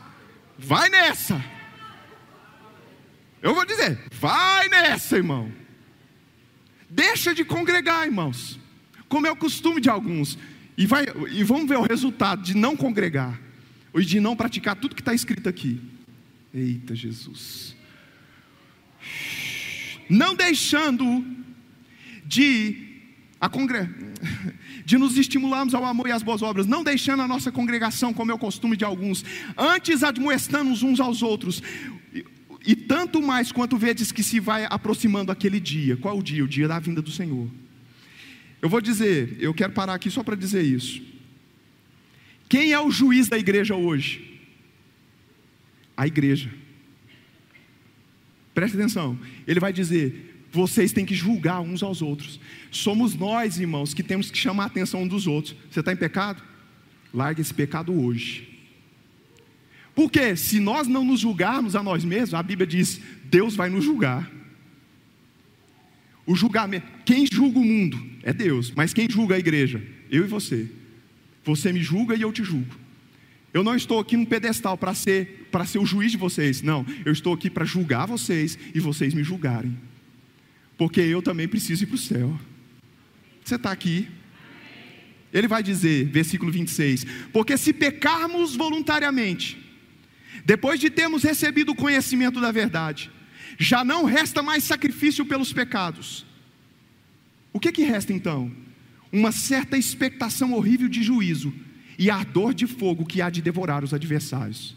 vai 0.58 0.88
nessa, 0.88 1.42
Eu 3.42 3.54
vou 3.54 3.64
dizer, 3.64 3.98
vai 4.10 4.68
nessa, 4.68 5.16
irmão. 5.16 5.52
Deixa 6.90 7.34
de 7.34 7.44
congregar, 7.44 8.04
irmãos. 8.06 8.58
Como 9.08 9.26
é 9.26 9.30
o 9.30 9.36
costume 9.36 9.80
de 9.80 9.88
alguns. 9.88 10.38
E, 10.76 10.84
vai, 10.84 11.06
e 11.30 11.44
vamos 11.44 11.68
ver 11.68 11.76
o 11.76 11.82
resultado 11.82 12.42
de 12.42 12.56
não 12.56 12.76
congregar. 12.76 13.40
E 13.94 14.04
de 14.04 14.18
não 14.18 14.34
praticar 14.34 14.74
tudo 14.74 14.94
que 14.94 15.00
está 15.00 15.14
escrito 15.14 15.48
aqui. 15.48 15.80
Eita 16.52 16.94
Jesus. 16.94 17.76
Não 20.08 20.34
deixando 20.34 21.24
de 22.24 22.85
a 23.40 23.48
congre... 23.48 23.88
de 24.84 24.96
nos 24.96 25.16
estimularmos 25.18 25.74
ao 25.74 25.84
amor 25.84 26.06
e 26.06 26.12
às 26.12 26.22
boas 26.22 26.42
obras, 26.42 26.66
não 26.66 26.84
deixando 26.84 27.20
a 27.22 27.28
nossa 27.28 27.50
congregação, 27.50 28.14
como 28.14 28.30
é 28.30 28.34
o 28.34 28.38
costume 28.38 28.76
de 28.76 28.84
alguns, 28.84 29.24
antes 29.58 30.04
admoestando 30.04 30.70
uns 30.70 31.00
aos 31.00 31.22
outros, 31.22 31.60
e, 32.14 32.24
e 32.64 32.76
tanto 32.76 33.20
mais 33.20 33.50
quanto 33.50 33.76
vedes 33.76 34.12
que 34.12 34.22
se 34.22 34.38
vai 34.38 34.64
aproximando 34.70 35.32
aquele 35.32 35.58
dia. 35.58 35.96
Qual 35.96 36.16
o 36.16 36.22
dia? 36.22 36.44
O 36.44 36.48
dia 36.48 36.68
da 36.68 36.78
vinda 36.78 37.02
do 37.02 37.10
Senhor. 37.10 37.48
Eu 38.62 38.68
vou 38.68 38.80
dizer, 38.80 39.36
eu 39.40 39.52
quero 39.52 39.72
parar 39.72 39.94
aqui 39.94 40.10
só 40.10 40.22
para 40.22 40.36
dizer 40.36 40.62
isso. 40.62 41.02
Quem 42.48 42.72
é 42.72 42.80
o 42.80 42.90
juiz 42.90 43.28
da 43.28 43.36
igreja 43.36 43.74
hoje? 43.74 44.40
A 45.96 46.06
igreja. 46.06 46.50
Preste 48.54 48.76
atenção. 48.76 49.18
Ele 49.46 49.60
vai 49.60 49.72
dizer: 49.72 50.25
vocês 50.56 50.90
têm 50.90 51.04
que 51.04 51.14
julgar 51.14 51.60
uns 51.60 51.82
aos 51.82 52.00
outros. 52.00 52.40
Somos 52.70 53.14
nós, 53.14 53.60
irmãos, 53.60 53.92
que 53.92 54.02
temos 54.02 54.30
que 54.30 54.38
chamar 54.38 54.64
a 54.64 54.66
atenção 54.66 55.02
uns 55.02 55.08
dos 55.08 55.26
outros. 55.26 55.54
Você 55.70 55.80
está 55.80 55.92
em 55.92 55.96
pecado? 55.96 56.42
Larga 57.12 57.42
esse 57.42 57.52
pecado 57.52 57.92
hoje. 57.92 58.48
Porque 59.94 60.34
se 60.34 60.58
nós 60.58 60.88
não 60.88 61.04
nos 61.04 61.20
julgarmos 61.20 61.76
a 61.76 61.82
nós 61.82 62.04
mesmos, 62.04 62.32
a 62.32 62.42
Bíblia 62.42 62.66
diz: 62.66 63.00
Deus 63.24 63.54
vai 63.54 63.68
nos 63.68 63.84
julgar. 63.84 64.30
O 66.26 66.34
julgamento, 66.34 66.86
quem 67.04 67.26
julga 67.30 67.58
o 67.58 67.64
mundo 67.64 68.02
é 68.22 68.32
Deus, 68.32 68.72
mas 68.74 68.92
quem 68.92 69.08
julga 69.08 69.36
a 69.36 69.38
igreja? 69.38 69.82
Eu 70.10 70.24
e 70.24 70.26
você. 70.26 70.68
Você 71.44 71.72
me 71.72 71.82
julga 71.82 72.16
e 72.16 72.22
eu 72.22 72.32
te 72.32 72.42
julgo. 72.42 72.74
Eu 73.54 73.62
não 73.62 73.76
estou 73.76 74.00
aqui 74.00 74.16
num 74.16 74.24
pedestal 74.24 74.76
para 74.76 74.94
ser 74.94 75.48
para 75.52 75.64
ser 75.64 75.78
o 75.78 75.86
juiz 75.86 76.12
de 76.12 76.18
vocês, 76.18 76.60
não. 76.62 76.84
Eu 77.04 77.12
estou 77.12 77.32
aqui 77.32 77.48
para 77.48 77.64
julgar 77.64 78.06
vocês 78.06 78.58
e 78.74 78.80
vocês 78.80 79.14
me 79.14 79.22
julgarem. 79.22 79.76
Porque 80.76 81.00
eu 81.00 81.22
também 81.22 81.48
preciso 81.48 81.84
ir 81.84 81.86
para 81.86 81.94
o 81.94 81.98
céu. 81.98 82.38
Você 83.44 83.54
está 83.54 83.70
aqui. 83.70 84.08
Ele 85.32 85.48
vai 85.48 85.62
dizer, 85.62 86.06
versículo 86.06 86.52
26: 86.52 87.04
Porque 87.32 87.56
se 87.56 87.72
pecarmos 87.72 88.54
voluntariamente, 88.54 89.58
depois 90.44 90.78
de 90.78 90.90
termos 90.90 91.22
recebido 91.22 91.72
o 91.72 91.76
conhecimento 91.76 92.40
da 92.40 92.52
verdade, 92.52 93.10
já 93.58 93.84
não 93.84 94.04
resta 94.04 94.42
mais 94.42 94.64
sacrifício 94.64 95.24
pelos 95.24 95.52
pecados. 95.52 96.26
O 97.52 97.60
que, 97.60 97.72
que 97.72 97.82
resta 97.82 98.12
então? 98.12 98.52
Uma 99.10 99.32
certa 99.32 99.78
expectação 99.78 100.52
horrível 100.52 100.88
de 100.88 101.02
juízo 101.02 101.52
e 101.98 102.10
ardor 102.10 102.52
de 102.52 102.66
fogo 102.66 103.06
que 103.06 103.22
há 103.22 103.30
de 103.30 103.40
devorar 103.40 103.82
os 103.82 103.94
adversários. 103.94 104.76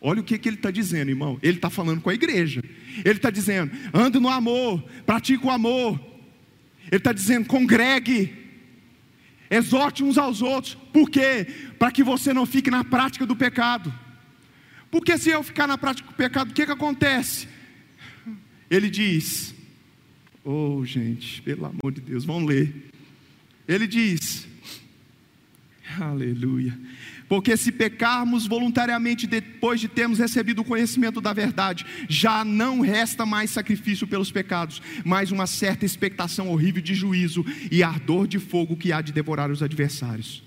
Olha 0.00 0.20
o 0.20 0.24
que, 0.24 0.38
que 0.38 0.48
ele 0.48 0.56
está 0.56 0.70
dizendo, 0.70 1.10
irmão. 1.10 1.38
Ele 1.42 1.56
está 1.56 1.70
falando 1.70 2.00
com 2.00 2.10
a 2.10 2.14
igreja. 2.14 2.62
Ele 3.04 3.16
está 3.16 3.30
dizendo: 3.30 3.72
ande 3.92 4.18
no 4.18 4.28
amor, 4.28 4.82
pratique 5.06 5.46
o 5.46 5.50
amor. 5.50 6.00
Ele 6.90 6.98
está 6.98 7.12
dizendo: 7.12 7.46
congregue, 7.46 8.32
exorte 9.50 10.02
uns 10.02 10.18
aos 10.18 10.42
outros. 10.42 10.74
Por 10.92 11.08
quê? 11.10 11.46
Para 11.78 11.90
que 11.90 12.02
você 12.02 12.32
não 12.32 12.46
fique 12.46 12.70
na 12.70 12.84
prática 12.84 13.24
do 13.26 13.36
pecado. 13.36 13.92
Porque 14.90 15.16
se 15.16 15.30
eu 15.30 15.42
ficar 15.42 15.66
na 15.66 15.78
prática 15.78 16.08
do 16.08 16.14
pecado, 16.14 16.50
o 16.50 16.54
que, 16.54 16.66
que 16.66 16.72
acontece? 16.72 17.48
Ele 18.70 18.90
diz: 18.90 19.54
Oh, 20.44 20.84
gente, 20.84 21.40
pelo 21.42 21.66
amor 21.66 21.92
de 21.92 22.00
Deus, 22.00 22.24
vamos 22.24 22.48
ler. 22.48 22.90
Ele 23.66 23.86
diz: 23.86 24.46
Aleluia. 26.00 26.78
Porque 27.32 27.56
se 27.56 27.72
pecarmos 27.72 28.46
voluntariamente 28.46 29.26
depois 29.26 29.80
de 29.80 29.88
termos 29.88 30.18
recebido 30.18 30.60
o 30.60 30.64
conhecimento 30.66 31.18
da 31.18 31.32
verdade, 31.32 31.86
já 32.06 32.44
não 32.44 32.80
resta 32.80 33.24
mais 33.24 33.50
sacrifício 33.50 34.06
pelos 34.06 34.30
pecados, 34.30 34.82
mas 35.02 35.32
uma 35.32 35.46
certa 35.46 35.86
expectação 35.86 36.50
horrível 36.50 36.82
de 36.82 36.94
juízo 36.94 37.42
e 37.70 37.82
ardor 37.82 38.26
de 38.26 38.38
fogo 38.38 38.76
que 38.76 38.92
há 38.92 39.00
de 39.00 39.14
devorar 39.14 39.50
os 39.50 39.62
adversários. 39.62 40.44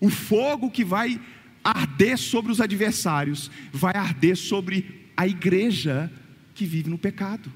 O 0.00 0.10
fogo 0.10 0.68
que 0.68 0.84
vai 0.84 1.20
arder 1.62 2.18
sobre 2.18 2.50
os 2.50 2.60
adversários 2.60 3.52
vai 3.72 3.94
arder 3.94 4.34
sobre 4.34 5.06
a 5.16 5.28
igreja 5.28 6.12
que 6.56 6.66
vive 6.66 6.90
no 6.90 6.98
pecado. 6.98 7.52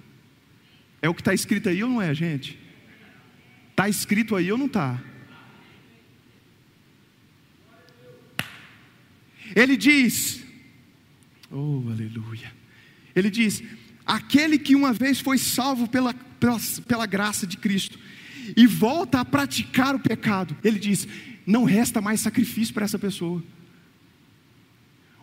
É 1.02 1.08
o 1.08 1.14
que 1.14 1.20
está 1.20 1.34
escrito 1.34 1.68
aí 1.68 1.82
ou 1.82 1.90
não 1.90 2.00
é, 2.00 2.14
gente? 2.14 2.56
Está 3.72 3.88
escrito 3.88 4.36
aí 4.36 4.52
ou 4.52 4.56
não 4.56 4.66
está? 4.66 5.02
Ele 9.54 9.76
diz, 9.76 10.42
oh 11.50 11.82
aleluia, 11.90 12.52
ele 13.14 13.30
diz: 13.30 13.62
aquele 14.06 14.58
que 14.58 14.74
uma 14.74 14.92
vez 14.92 15.20
foi 15.20 15.38
salvo 15.38 15.88
pela, 15.88 16.14
pela, 16.14 16.58
pela 16.86 17.06
graça 17.06 17.46
de 17.46 17.56
Cristo 17.56 17.98
e 18.56 18.66
volta 18.66 19.20
a 19.20 19.24
praticar 19.24 19.94
o 19.94 20.00
pecado, 20.00 20.56
ele 20.64 20.78
diz: 20.78 21.06
não 21.46 21.64
resta 21.64 22.00
mais 22.00 22.20
sacrifício 22.20 22.72
para 22.72 22.84
essa 22.84 22.98
pessoa. 22.98 23.42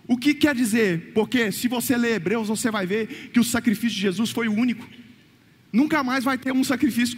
O 0.08 0.18
que 0.18 0.34
quer 0.34 0.56
dizer? 0.56 1.12
Porque 1.14 1.52
se 1.52 1.68
você 1.68 1.96
ler 1.96 2.16
Hebreus, 2.16 2.48
você 2.48 2.72
vai 2.72 2.86
ver 2.86 3.30
que 3.32 3.40
o 3.40 3.44
sacrifício 3.44 3.96
de 3.96 4.02
Jesus 4.02 4.32
foi 4.32 4.48
o 4.48 4.54
único. 4.54 4.88
Nunca 5.72 6.04
mais 6.04 6.24
vai 6.24 6.36
ter 6.36 6.52
um 6.52 6.64
sacrifício. 6.64 7.16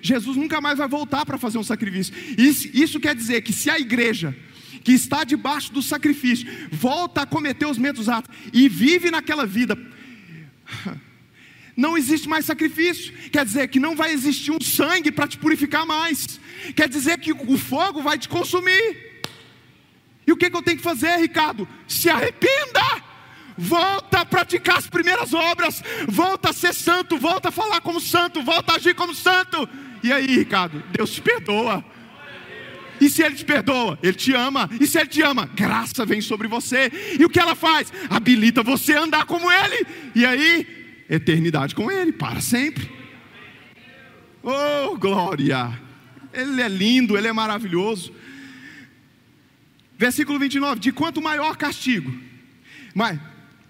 Jesus 0.00 0.36
nunca 0.36 0.60
mais 0.60 0.78
vai 0.78 0.86
voltar 0.86 1.26
para 1.26 1.36
fazer 1.36 1.58
um 1.58 1.64
sacrifício. 1.64 2.14
Isso, 2.38 2.68
isso 2.72 3.00
quer 3.00 3.14
dizer 3.14 3.42
que 3.42 3.52
se 3.52 3.68
a 3.68 3.78
igreja 3.78 4.36
que 4.88 4.94
está 4.94 5.22
debaixo 5.22 5.70
do 5.70 5.82
sacrifício 5.82 6.48
volta 6.72 7.20
a 7.20 7.26
cometer 7.26 7.66
os 7.66 7.76
mesmos 7.76 8.08
atos 8.08 8.34
e 8.54 8.70
vive 8.70 9.10
naquela 9.10 9.44
vida, 9.44 9.76
não 11.76 11.98
existe 11.98 12.26
mais 12.26 12.46
sacrifício. 12.46 13.12
Quer 13.30 13.44
dizer 13.44 13.68
que 13.68 13.78
não 13.78 13.94
vai 13.94 14.14
existir 14.14 14.50
um 14.50 14.58
sangue 14.58 15.12
para 15.12 15.28
te 15.28 15.36
purificar 15.36 15.84
mais. 15.84 16.40
Quer 16.74 16.88
dizer 16.88 17.18
que 17.18 17.34
o 17.34 17.58
fogo 17.58 18.00
vai 18.00 18.16
te 18.16 18.30
consumir. 18.30 19.20
E 20.26 20.32
o 20.32 20.38
que, 20.38 20.48
que 20.48 20.56
eu 20.56 20.62
tenho 20.62 20.78
que 20.78 20.82
fazer, 20.82 21.18
Ricardo? 21.18 21.68
Se 21.86 22.08
arrependa. 22.08 22.80
Volta 23.58 24.20
a 24.20 24.24
praticar 24.24 24.78
as 24.78 24.86
primeiras 24.86 25.34
obras. 25.34 25.82
Volta 26.08 26.48
a 26.48 26.52
ser 26.54 26.72
santo. 26.72 27.18
Volta 27.18 27.50
a 27.50 27.52
falar 27.52 27.82
como 27.82 28.00
santo. 28.00 28.42
Volta 28.42 28.72
a 28.72 28.76
agir 28.76 28.94
como 28.94 29.14
santo. 29.14 29.68
E 30.02 30.10
aí, 30.10 30.34
Ricardo? 30.34 30.82
Deus 30.92 31.10
te 31.10 31.20
perdoa. 31.20 31.84
E 33.00 33.08
se 33.08 33.22
Ele 33.22 33.34
te 33.34 33.44
perdoa, 33.44 33.98
Ele 34.02 34.14
te 34.14 34.32
ama. 34.34 34.68
E 34.80 34.86
se 34.86 34.98
Ele 34.98 35.08
te 35.08 35.22
ama, 35.22 35.46
graça 35.46 36.04
vem 36.04 36.20
sobre 36.20 36.48
você. 36.48 36.90
E 37.18 37.24
o 37.24 37.28
que 37.28 37.38
ela 37.38 37.54
faz? 37.54 37.92
Habilita 38.10 38.62
você 38.62 38.94
a 38.94 39.02
andar 39.02 39.24
como 39.24 39.50
Ele. 39.50 39.86
E 40.14 40.24
aí, 40.24 41.04
eternidade 41.08 41.74
com 41.74 41.90
Ele, 41.90 42.12
para 42.12 42.40
sempre. 42.40 42.90
Oh, 44.42 44.96
glória! 44.96 45.78
Ele 46.32 46.62
é 46.62 46.68
lindo, 46.68 47.16
Ele 47.16 47.28
é 47.28 47.32
maravilhoso. 47.32 48.12
Versículo 49.96 50.38
29, 50.38 50.78
de 50.78 50.92
quanto 50.92 51.20
maior 51.20 51.56
castigo. 51.56 52.12
Mas, 52.94 53.18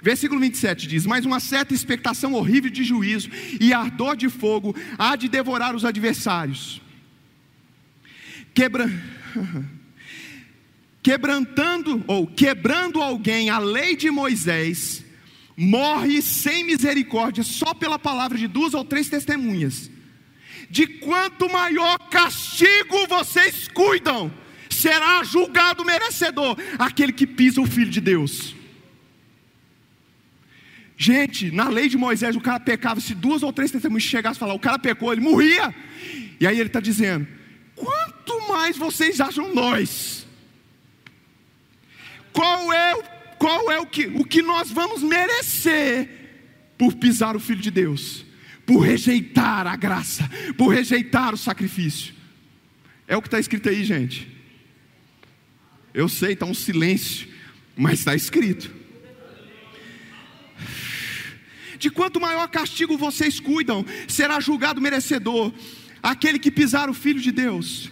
versículo 0.03 0.41
27 0.41 0.87
diz: 0.87 1.07
Mas 1.07 1.25
uma 1.25 1.41
certa 1.41 1.73
expectação 1.73 2.35
horrível 2.35 2.71
de 2.71 2.85
juízo 2.85 3.31
e 3.59 3.73
ardor 3.73 4.15
de 4.17 4.29
fogo 4.29 4.77
há 4.99 5.17
de 5.17 5.29
devorar 5.29 5.75
os 5.75 5.85
adversários. 5.85 6.83
Quebra... 8.55 8.91
Quebrantando 11.03 12.05
ou 12.07 12.27
quebrando 12.27 13.01
alguém 13.01 13.51
a 13.51 13.59
lei 13.59 13.97
de 13.97 14.11
Moisés, 14.11 15.05
morre 15.57 16.21
sem 16.21 16.65
misericórdia 16.65 17.43
só 17.43 17.73
pela 17.73 17.99
palavra 17.99 18.37
de 18.37 18.47
duas 18.47 18.75
ou 18.75 18.85
três 18.85 19.09
testemunhas. 19.09 19.91
De 20.71 20.87
quanto 20.87 21.51
maior 21.51 21.99
castigo 22.11 23.07
vocês 23.09 23.69
cuidam, 23.69 24.31
será 24.69 25.23
julgado 25.25 25.85
merecedor 25.85 26.57
aquele 26.79 27.13
que 27.13 27.27
pisa 27.27 27.61
o 27.61 27.67
Filho 27.67 27.91
de 27.91 28.01
Deus. 28.01 28.55
Gente, 30.97 31.51
na 31.53 31.69
lei 31.69 31.89
de 31.89 31.97
Moisés, 31.97 32.35
o 32.35 32.41
cara 32.41 32.59
pecava, 32.59 33.01
se 33.01 33.15
duas 33.15 33.43
ou 33.43 33.53
três 33.53 33.71
testemunhas 33.71 34.03
chegassem 34.03 34.37
e 34.37 34.41
falar, 34.41 34.55
o 34.55 34.59
cara 34.59 34.79
pecou, 34.79 35.13
ele 35.13 35.21
morria. 35.21 35.73
E 36.41 36.47
aí 36.47 36.59
ele 36.59 36.69
está 36.69 36.81
dizendo: 36.81 37.27
quanto 37.79 38.49
mais 38.49 38.77
vocês 38.77 39.21
acham 39.21 39.55
nós? 39.55 40.27
Qual 42.33 42.73
é, 42.73 42.95
qual 43.39 43.71
é 43.71 43.79
o, 43.79 43.87
que, 43.87 44.07
o 44.07 44.25
que 44.25 44.43
nós 44.43 44.71
vamos 44.71 45.03
merecer 45.03 46.09
por 46.77 46.95
pisar 46.95 47.35
o 47.37 47.41
Filho 47.41 47.61
de 47.61 47.71
Deus? 47.71 48.25
Por 48.67 48.81
rejeitar 48.81 49.67
a 49.67 49.77
graça, 49.77 50.29
por 50.57 50.69
rejeitar 50.69 51.35
o 51.35 51.39
sacrifício. 51.39 52.15
É 53.07 53.17
o 53.17 53.23
que 53.23 53.29
está 53.29 53.41
escrito 53.41 53.69
aí, 53.69 53.83
gente. 53.83 54.29
Eu 55.95 56.09
sei, 56.09 56.35
está 56.35 56.45
um 56.45 56.55
silêncio, 56.55 57.29
mas 57.75 58.01
está 58.01 58.15
escrito. 58.15 58.71
De 61.79 61.91
quanto 61.91 62.21
maior 62.21 62.49
castigo 62.49 62.99
vocês 62.99 63.41
cuidam, 63.41 63.85
será 64.07 64.41
julgado 64.41 64.81
merecedor 64.81 65.53
aquele 66.03 66.39
que 66.39 66.51
pisar 66.51 66.89
o 66.89 66.95
filho 66.95 67.21
de 67.21 67.33
Deus, 67.33 67.91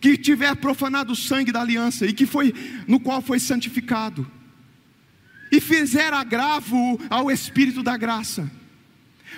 que 0.00 0.16
tiver 0.16 0.54
profanado 0.56 1.12
o 1.12 1.16
sangue 1.16 1.52
da 1.52 1.60
aliança 1.60 2.06
e 2.06 2.12
que 2.12 2.26
foi 2.26 2.54
no 2.86 2.98
qual 2.98 3.22
foi 3.22 3.38
santificado, 3.38 4.30
e 5.50 5.60
fizer 5.60 6.12
agravo 6.12 6.98
ao 7.10 7.30
espírito 7.30 7.82
da 7.82 7.96
graça. 7.96 8.50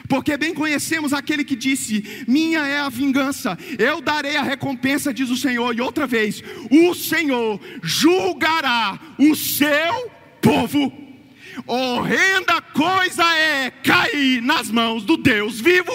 Porque 0.09 0.37
bem 0.37 0.55
conhecemos 0.55 1.13
aquele 1.13 1.45
que 1.45 1.57
disse: 1.57 2.25
Minha 2.27 2.67
é 2.67 2.79
a 2.79 2.89
vingança, 2.89 3.57
eu 3.79 4.01
darei 4.01 4.37
a 4.37 4.43
recompensa, 4.43 5.15
diz 5.15 5.31
o 5.31 5.37
Senhor. 5.37 5.75
E 5.75 5.81
outra 5.81 6.07
vez, 6.07 6.43
o 6.71 6.95
Senhor 6.95 7.61
julgará 7.83 8.99
o 9.19 9.35
seu 9.35 10.11
povo. 10.41 10.93
Horrenda 11.67 12.61
coisa 12.61 13.25
é 13.37 13.71
cair 13.71 14.43
nas 14.43 14.71
mãos 14.71 15.05
do 15.05 15.17
Deus 15.17 15.61
vivo. 15.61 15.93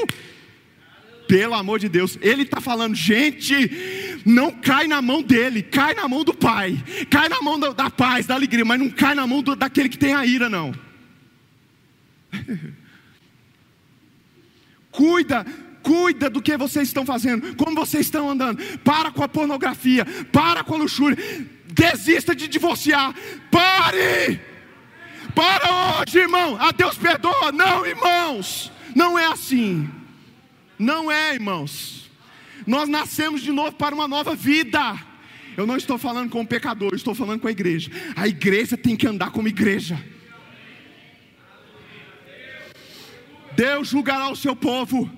Pelo 1.30 1.54
amor 1.54 1.78
de 1.78 1.88
Deus, 1.88 2.18
ele 2.24 2.42
está 2.42 2.60
falando, 2.60 2.96
gente, 2.96 4.20
não 4.26 4.52
cai 4.52 4.88
na 4.88 5.00
mão 5.00 5.22
dele, 5.22 5.62
cai 5.62 5.94
na 5.94 6.08
mão 6.08 6.24
do 6.24 6.34
Pai, 6.34 6.84
cai 7.08 7.30
na 7.30 7.40
mão 7.40 7.60
da, 7.60 7.88
paz, 7.92 8.26
da 8.26 8.34
alegria, 8.34 8.66
mas 8.66 8.80
não 8.80 8.90
cai 8.90 9.14
na 9.14 9.28
mão 9.28 9.44
do, 9.44 9.56
daquele 9.56 9.90
que 9.90 9.98
tem 10.00 10.16
a 10.16 10.26
ira, 10.26 10.50
não. 10.50 10.74
Cuida, 14.90 15.46
cuida 15.84 16.32
do 16.32 16.42
que 16.42 16.58
vocês 16.58 16.88
estão 16.88 17.06
fazendo, 17.06 17.56
como 17.56 17.76
vocês 17.76 18.08
estão 18.08 18.28
andando. 18.28 18.60
Para 18.80 19.12
com 19.12 19.24
a 19.24 19.28
pornografia, 19.28 20.04
para 20.32 20.64
com 20.64 20.74
a 20.74 20.78
luxúria. 20.80 21.16
Desista 21.68 22.36
de 22.36 22.48
divorciar. 22.48 23.14
Pare! 23.52 24.42
Para 25.36 26.02
hoje, 26.02 26.18
irmão. 26.18 26.58
A 26.60 26.72
Deus 26.72 26.98
perdoa. 26.98 27.52
Não, 27.52 27.86
irmãos. 27.86 28.72
Não 28.96 29.18
é 29.18 29.28
assim. 29.28 29.99
Não 30.80 31.12
é, 31.12 31.34
irmãos. 31.34 32.10
Nós 32.66 32.88
nascemos 32.88 33.42
de 33.42 33.52
novo 33.52 33.74
para 33.74 33.94
uma 33.94 34.08
nova 34.08 34.34
vida. 34.34 34.98
Eu 35.58 35.68
não 35.68 35.76
estou 35.76 35.98
falando 35.98 36.30
com 36.30 36.40
o 36.40 36.48
pecador, 36.48 36.96
estou 36.96 37.14
falando 37.14 37.42
com 37.42 37.48
a 37.50 37.52
igreja. 37.52 37.92
A 38.16 38.28
igreja 38.28 38.78
tem 38.78 38.96
que 38.96 39.06
andar 39.06 39.32
como 39.32 39.50
igreja. 39.50 40.02
Deus 43.58 43.90
julgará 43.90 44.30
o 44.30 44.38
seu 44.38 44.56
povo. 44.56 45.12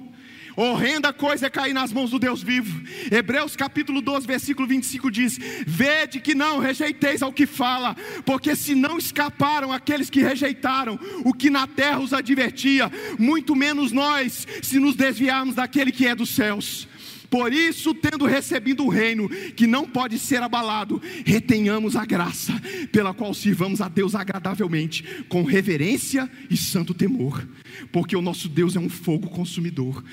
Horrenda 0.55 1.13
coisa 1.13 1.47
é 1.47 1.49
cair 1.49 1.73
nas 1.73 1.93
mãos 1.93 2.11
do 2.11 2.19
Deus 2.19 2.43
vivo. 2.43 2.81
Hebreus 3.11 3.55
capítulo 3.55 4.01
12, 4.01 4.27
versículo 4.27 4.67
25 4.67 5.11
diz: 5.11 5.39
Vede 5.65 6.19
que 6.19 6.35
não 6.35 6.59
rejeiteis 6.59 7.21
ao 7.21 7.33
que 7.33 7.45
fala, 7.45 7.95
porque 8.25 8.55
se 8.55 8.75
não 8.75 8.97
escaparam 8.97 9.71
aqueles 9.71 10.09
que 10.09 10.21
rejeitaram 10.21 10.99
o 11.23 11.33
que 11.33 11.49
na 11.49 11.67
terra 11.67 11.99
os 11.99 12.13
advertia, 12.13 12.91
muito 13.17 13.55
menos 13.55 13.91
nós, 13.91 14.47
se 14.61 14.79
nos 14.79 14.95
desviarmos 14.95 15.55
daquele 15.55 15.91
que 15.91 16.07
é 16.07 16.15
dos 16.15 16.29
céus. 16.29 16.87
Por 17.31 17.53
isso, 17.53 17.93
tendo 17.93 18.25
recebido 18.25 18.83
o 18.83 18.89
reino 18.89 19.29
que 19.29 19.65
não 19.65 19.87
pode 19.87 20.19
ser 20.19 20.43
abalado, 20.43 21.01
retenhamos 21.25 21.95
a 21.95 22.03
graça, 22.03 22.51
pela 22.91 23.13
qual 23.13 23.33
sirvamos 23.33 23.79
a 23.79 23.87
Deus 23.87 24.15
agradavelmente, 24.15 25.23
com 25.29 25.41
reverência 25.43 26.29
e 26.49 26.57
santo 26.57 26.93
temor, 26.93 27.47
porque 27.89 28.17
o 28.17 28.21
nosso 28.21 28.49
Deus 28.49 28.75
é 28.75 28.81
um 28.81 28.89
fogo 28.89 29.29
consumidor. 29.29 30.03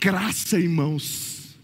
Graça, 0.00 0.58
irmãos. 0.58 1.54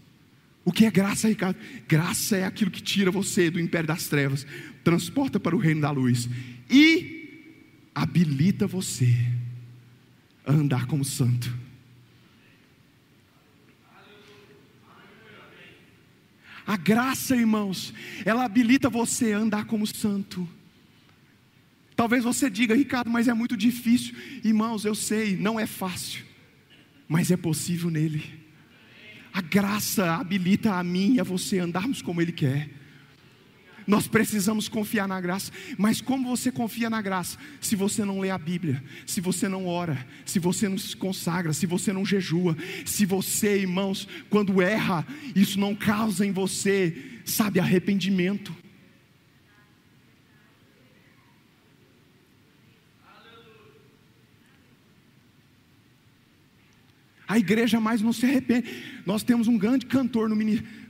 O 0.63 0.71
que 0.71 0.85
é 0.85 0.91
graça, 0.91 1.27
Ricardo? 1.27 1.57
Graça 1.87 2.37
é 2.37 2.45
aquilo 2.45 2.69
que 2.69 2.83
tira 2.83 3.09
você 3.09 3.49
do 3.49 3.59
império 3.59 3.87
das 3.87 4.05
trevas, 4.05 4.45
transporta 4.83 5.39
para 5.39 5.55
o 5.55 5.59
reino 5.59 5.81
da 5.81 5.89
luz 5.89 6.29
e 6.69 7.49
habilita 7.95 8.67
você 8.67 9.11
a 10.45 10.53
andar 10.53 10.85
como 10.85 11.03
santo. 11.03 11.58
A 16.69 16.77
graça, 16.77 17.35
irmãos, 17.35 17.91
ela 18.23 18.45
habilita 18.45 18.91
você 18.91 19.33
a 19.33 19.39
andar 19.39 19.65
como 19.65 19.87
santo. 19.87 20.47
Talvez 21.95 22.23
você 22.23 22.47
diga, 22.47 22.75
Ricardo, 22.75 23.09
mas 23.09 23.27
é 23.27 23.33
muito 23.33 23.57
difícil. 23.57 24.13
Irmãos, 24.43 24.85
eu 24.85 24.93
sei, 24.93 25.35
não 25.35 25.59
é 25.59 25.65
fácil, 25.65 26.23
mas 27.07 27.31
é 27.31 27.35
possível 27.35 27.89
nele. 27.89 28.23
A 29.33 29.41
graça 29.41 30.13
habilita 30.13 30.75
a 30.75 30.83
mim 30.83 31.15
e 31.15 31.19
a 31.19 31.23
você 31.23 31.57
andarmos 31.57 32.03
como 32.03 32.21
Ele 32.21 32.31
quer. 32.31 32.69
Nós 33.89 34.07
precisamos 34.07 34.69
confiar 34.69 35.07
na 35.07 35.19
graça, 35.19 35.51
mas 35.75 35.99
como 35.99 36.29
você 36.29 36.51
confia 36.51 36.91
na 36.91 37.01
graça? 37.01 37.39
Se 37.59 37.75
você 37.75 38.05
não 38.05 38.19
lê 38.19 38.29
a 38.29 38.37
Bíblia, 38.37 38.83
se 39.03 39.19
você 39.19 39.49
não 39.49 39.65
ora, 39.65 40.05
se 40.23 40.37
você 40.37 40.69
não 40.69 40.77
se 40.77 40.95
consagra, 40.95 41.53
se 41.53 41.65
você 41.65 41.91
não 41.91 42.05
jejua, 42.05 42.55
se 42.85 43.03
você, 43.03 43.61
irmãos, 43.61 44.07
quando 44.29 44.61
erra, 44.61 45.07
isso 45.35 45.59
não 45.59 45.73
causa 45.73 46.23
em 46.23 46.31
você, 46.31 46.95
sabe, 47.25 47.59
arrependimento. 47.59 48.55
A 57.29 57.37
igreja 57.37 57.79
mais 57.79 58.01
não 58.01 58.11
se 58.11 58.25
arrepende. 58.25 58.67
Nós 59.05 59.21
temos 59.21 59.47
um 59.47 59.55
grande 59.55 59.85
cantor 59.85 60.27
no, 60.27 60.35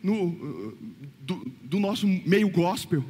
no 0.01 0.77
do, 1.19 1.51
do 1.61 1.79
nosso 1.81 2.07
meio 2.07 2.47
gospel. 2.47 3.03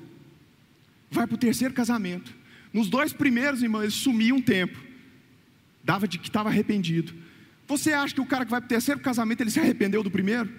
Vai 1.11 1.27
para 1.27 1.35
o 1.35 1.37
terceiro 1.37 1.71
casamento. 1.71 2.35
Nos 2.73 2.89
dois 2.89 3.13
primeiros, 3.13 3.61
irmãos, 3.61 3.83
ele 3.83 3.91
sumia 3.91 4.33
um 4.33 4.41
tempo. 4.41 4.79
Dava 5.83 6.07
de 6.07 6.17
que 6.17 6.27
estava 6.27 6.49
arrependido. 6.49 7.13
Você 7.67 7.93
acha 7.93 8.15
que 8.15 8.21
o 8.21 8.25
cara 8.25 8.45
que 8.45 8.51
vai 8.51 8.61
para 8.61 8.65
o 8.65 8.69
terceiro 8.69 8.99
casamento, 8.99 9.41
ele 9.41 9.51
se 9.51 9.59
arrependeu 9.59 10.01
do 10.01 10.09
primeiro? 10.09 10.49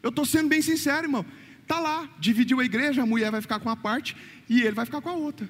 Eu 0.00 0.10
estou 0.10 0.24
sendo 0.24 0.48
bem 0.48 0.62
sincero, 0.62 1.06
irmão. 1.06 1.26
Está 1.62 1.80
lá, 1.80 2.08
dividiu 2.20 2.60
a 2.60 2.64
igreja, 2.64 3.02
a 3.02 3.06
mulher 3.06 3.32
vai 3.32 3.40
ficar 3.40 3.58
com 3.58 3.68
uma 3.68 3.76
parte 3.76 4.16
e 4.48 4.60
ele 4.60 4.76
vai 4.76 4.84
ficar 4.84 5.00
com 5.00 5.08
a 5.08 5.14
outra 5.14 5.48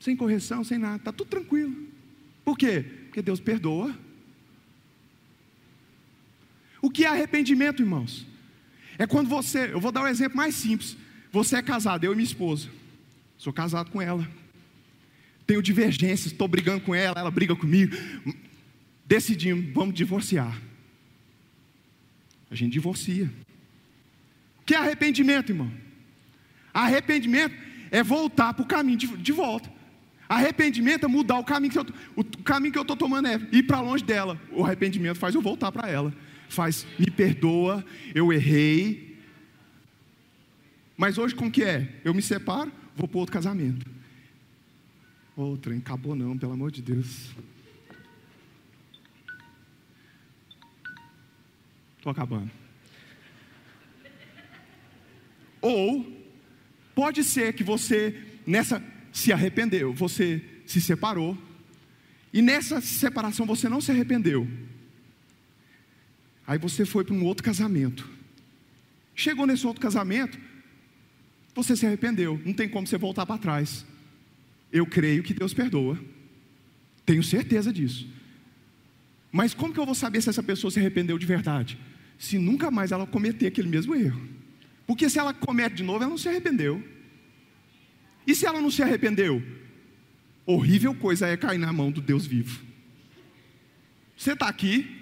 sem 0.00 0.16
correção, 0.16 0.62
sem 0.62 0.78
nada, 0.78 0.96
está 0.96 1.12
tudo 1.12 1.28
tranquilo. 1.28 1.74
Por 2.44 2.56
quê? 2.56 2.84
Porque 3.06 3.22
Deus 3.22 3.40
perdoa. 3.40 3.94
O 6.80 6.90
que 6.90 7.04
é 7.04 7.08
arrependimento, 7.08 7.82
irmãos? 7.82 8.26
É 8.96 9.06
quando 9.06 9.28
você, 9.28 9.72
eu 9.72 9.80
vou 9.80 9.92
dar 9.92 10.02
um 10.02 10.08
exemplo 10.08 10.36
mais 10.36 10.54
simples. 10.54 10.96
Você 11.32 11.56
é 11.56 11.62
casado, 11.62 12.04
eu 12.04 12.12
e 12.12 12.16
minha 12.16 12.26
esposa. 12.26 12.68
Sou 13.36 13.52
casado 13.52 13.90
com 13.90 14.00
ela. 14.00 14.28
Tenho 15.46 15.62
divergências, 15.62 16.32
estou 16.32 16.48
brigando 16.48 16.80
com 16.82 16.94
ela, 16.94 17.18
ela 17.18 17.30
briga 17.30 17.54
comigo. 17.54 17.96
Decidimos, 19.04 19.72
vamos 19.72 19.94
divorciar. 19.94 20.60
A 22.50 22.54
gente 22.54 22.72
divorcia. 22.72 23.30
O 24.60 24.64
que 24.64 24.74
é 24.74 24.78
arrependimento, 24.78 25.50
irmão? 25.50 25.70
Arrependimento 26.72 27.54
é 27.90 28.02
voltar 28.02 28.54
para 28.54 28.62
o 28.62 28.66
caminho 28.66 28.98
de, 28.98 29.06
de 29.16 29.32
volta. 29.32 29.77
Arrependimento 30.28 31.04
é 31.04 31.08
mudar 31.08 31.38
o 31.38 31.44
caminho 31.44 31.72
que 31.72 31.78
eu, 31.78 31.86
o 32.14 32.24
caminho 32.42 32.72
que 32.72 32.78
eu 32.78 32.82
estou 32.82 32.96
tomando 32.96 33.28
é 33.28 33.40
ir 33.50 33.62
para 33.62 33.80
longe 33.80 34.04
dela. 34.04 34.38
O 34.50 34.64
arrependimento 34.64 35.16
faz 35.16 35.34
eu 35.34 35.40
voltar 35.40 35.72
para 35.72 35.88
ela. 35.88 36.12
Faz, 36.50 36.86
me 36.98 37.10
perdoa, 37.10 37.84
eu 38.14 38.30
errei. 38.32 39.16
Mas 40.96 41.16
hoje 41.16 41.34
como 41.34 41.50
que 41.50 41.64
é? 41.64 42.00
Eu 42.04 42.12
me 42.12 42.20
separo, 42.20 42.70
vou 42.94 43.08
para 43.08 43.18
outro 43.18 43.32
casamento. 43.32 43.86
Outra, 45.34 45.74
acabou 45.74 46.14
não, 46.14 46.36
pelo 46.36 46.52
amor 46.52 46.70
de 46.70 46.82
Deus. 46.82 47.30
Estou 51.96 52.12
acabando. 52.12 52.50
Ou 55.60 56.04
pode 56.94 57.24
ser 57.24 57.54
que 57.54 57.64
você 57.64 58.20
nessa 58.46 58.82
se 59.18 59.32
arrependeu, 59.32 59.92
você 59.92 60.40
se 60.64 60.80
separou, 60.80 61.36
e 62.32 62.40
nessa 62.40 62.80
separação 62.80 63.44
você 63.44 63.68
não 63.68 63.80
se 63.80 63.90
arrependeu. 63.90 64.46
Aí 66.46 66.56
você 66.56 66.86
foi 66.86 67.04
para 67.04 67.14
um 67.14 67.24
outro 67.24 67.42
casamento. 67.42 68.08
Chegou 69.16 69.44
nesse 69.44 69.66
outro 69.66 69.82
casamento, 69.82 70.38
você 71.52 71.76
se 71.76 71.84
arrependeu, 71.84 72.40
não 72.46 72.52
tem 72.52 72.68
como 72.68 72.86
você 72.86 72.96
voltar 72.96 73.26
para 73.26 73.38
trás. 73.38 73.84
Eu 74.72 74.86
creio 74.86 75.24
que 75.24 75.34
Deus 75.34 75.52
perdoa, 75.52 75.98
tenho 77.04 77.22
certeza 77.22 77.72
disso. 77.72 78.06
Mas 79.32 79.52
como 79.52 79.74
que 79.74 79.80
eu 79.80 79.86
vou 79.86 79.96
saber 79.96 80.22
se 80.22 80.30
essa 80.30 80.42
pessoa 80.42 80.70
se 80.70 80.78
arrependeu 80.78 81.18
de 81.18 81.26
verdade? 81.26 81.76
Se 82.18 82.38
nunca 82.38 82.70
mais 82.70 82.92
ela 82.92 83.06
cometer 83.06 83.48
aquele 83.48 83.68
mesmo 83.68 83.96
erro. 83.96 84.20
Porque 84.86 85.10
se 85.10 85.18
ela 85.18 85.34
comete 85.34 85.76
de 85.76 85.82
novo, 85.82 86.04
ela 86.04 86.10
não 86.10 86.18
se 86.18 86.28
arrependeu. 86.28 86.82
E 88.28 88.34
se 88.34 88.44
ela 88.44 88.60
não 88.60 88.70
se 88.70 88.82
arrependeu? 88.82 89.42
Horrível 90.44 90.94
coisa 90.94 91.26
é 91.26 91.34
cair 91.34 91.56
na 91.56 91.72
mão 91.72 91.90
do 91.90 92.02
Deus 92.02 92.26
vivo. 92.26 92.60
Você 94.14 94.34
está 94.34 94.46
aqui? 94.46 94.98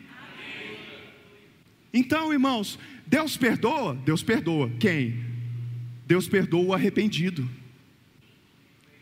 Então, 1.93 2.33
irmãos, 2.33 2.79
Deus 3.05 3.37
perdoa? 3.37 3.97
Deus 3.97 4.22
perdoa. 4.22 4.70
Quem? 4.79 5.24
Deus 6.07 6.29
perdoa 6.29 6.66
o 6.66 6.72
arrependido. 6.72 7.51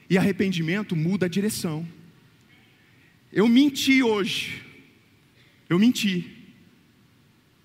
E 0.09 0.17
arrependimento 0.17 0.97
muda 0.97 1.27
a 1.27 1.29
direção. 1.29 1.87
Eu 3.31 3.47
menti 3.47 4.03
hoje. 4.03 4.63
Eu 5.69 5.79
menti. 5.79 6.31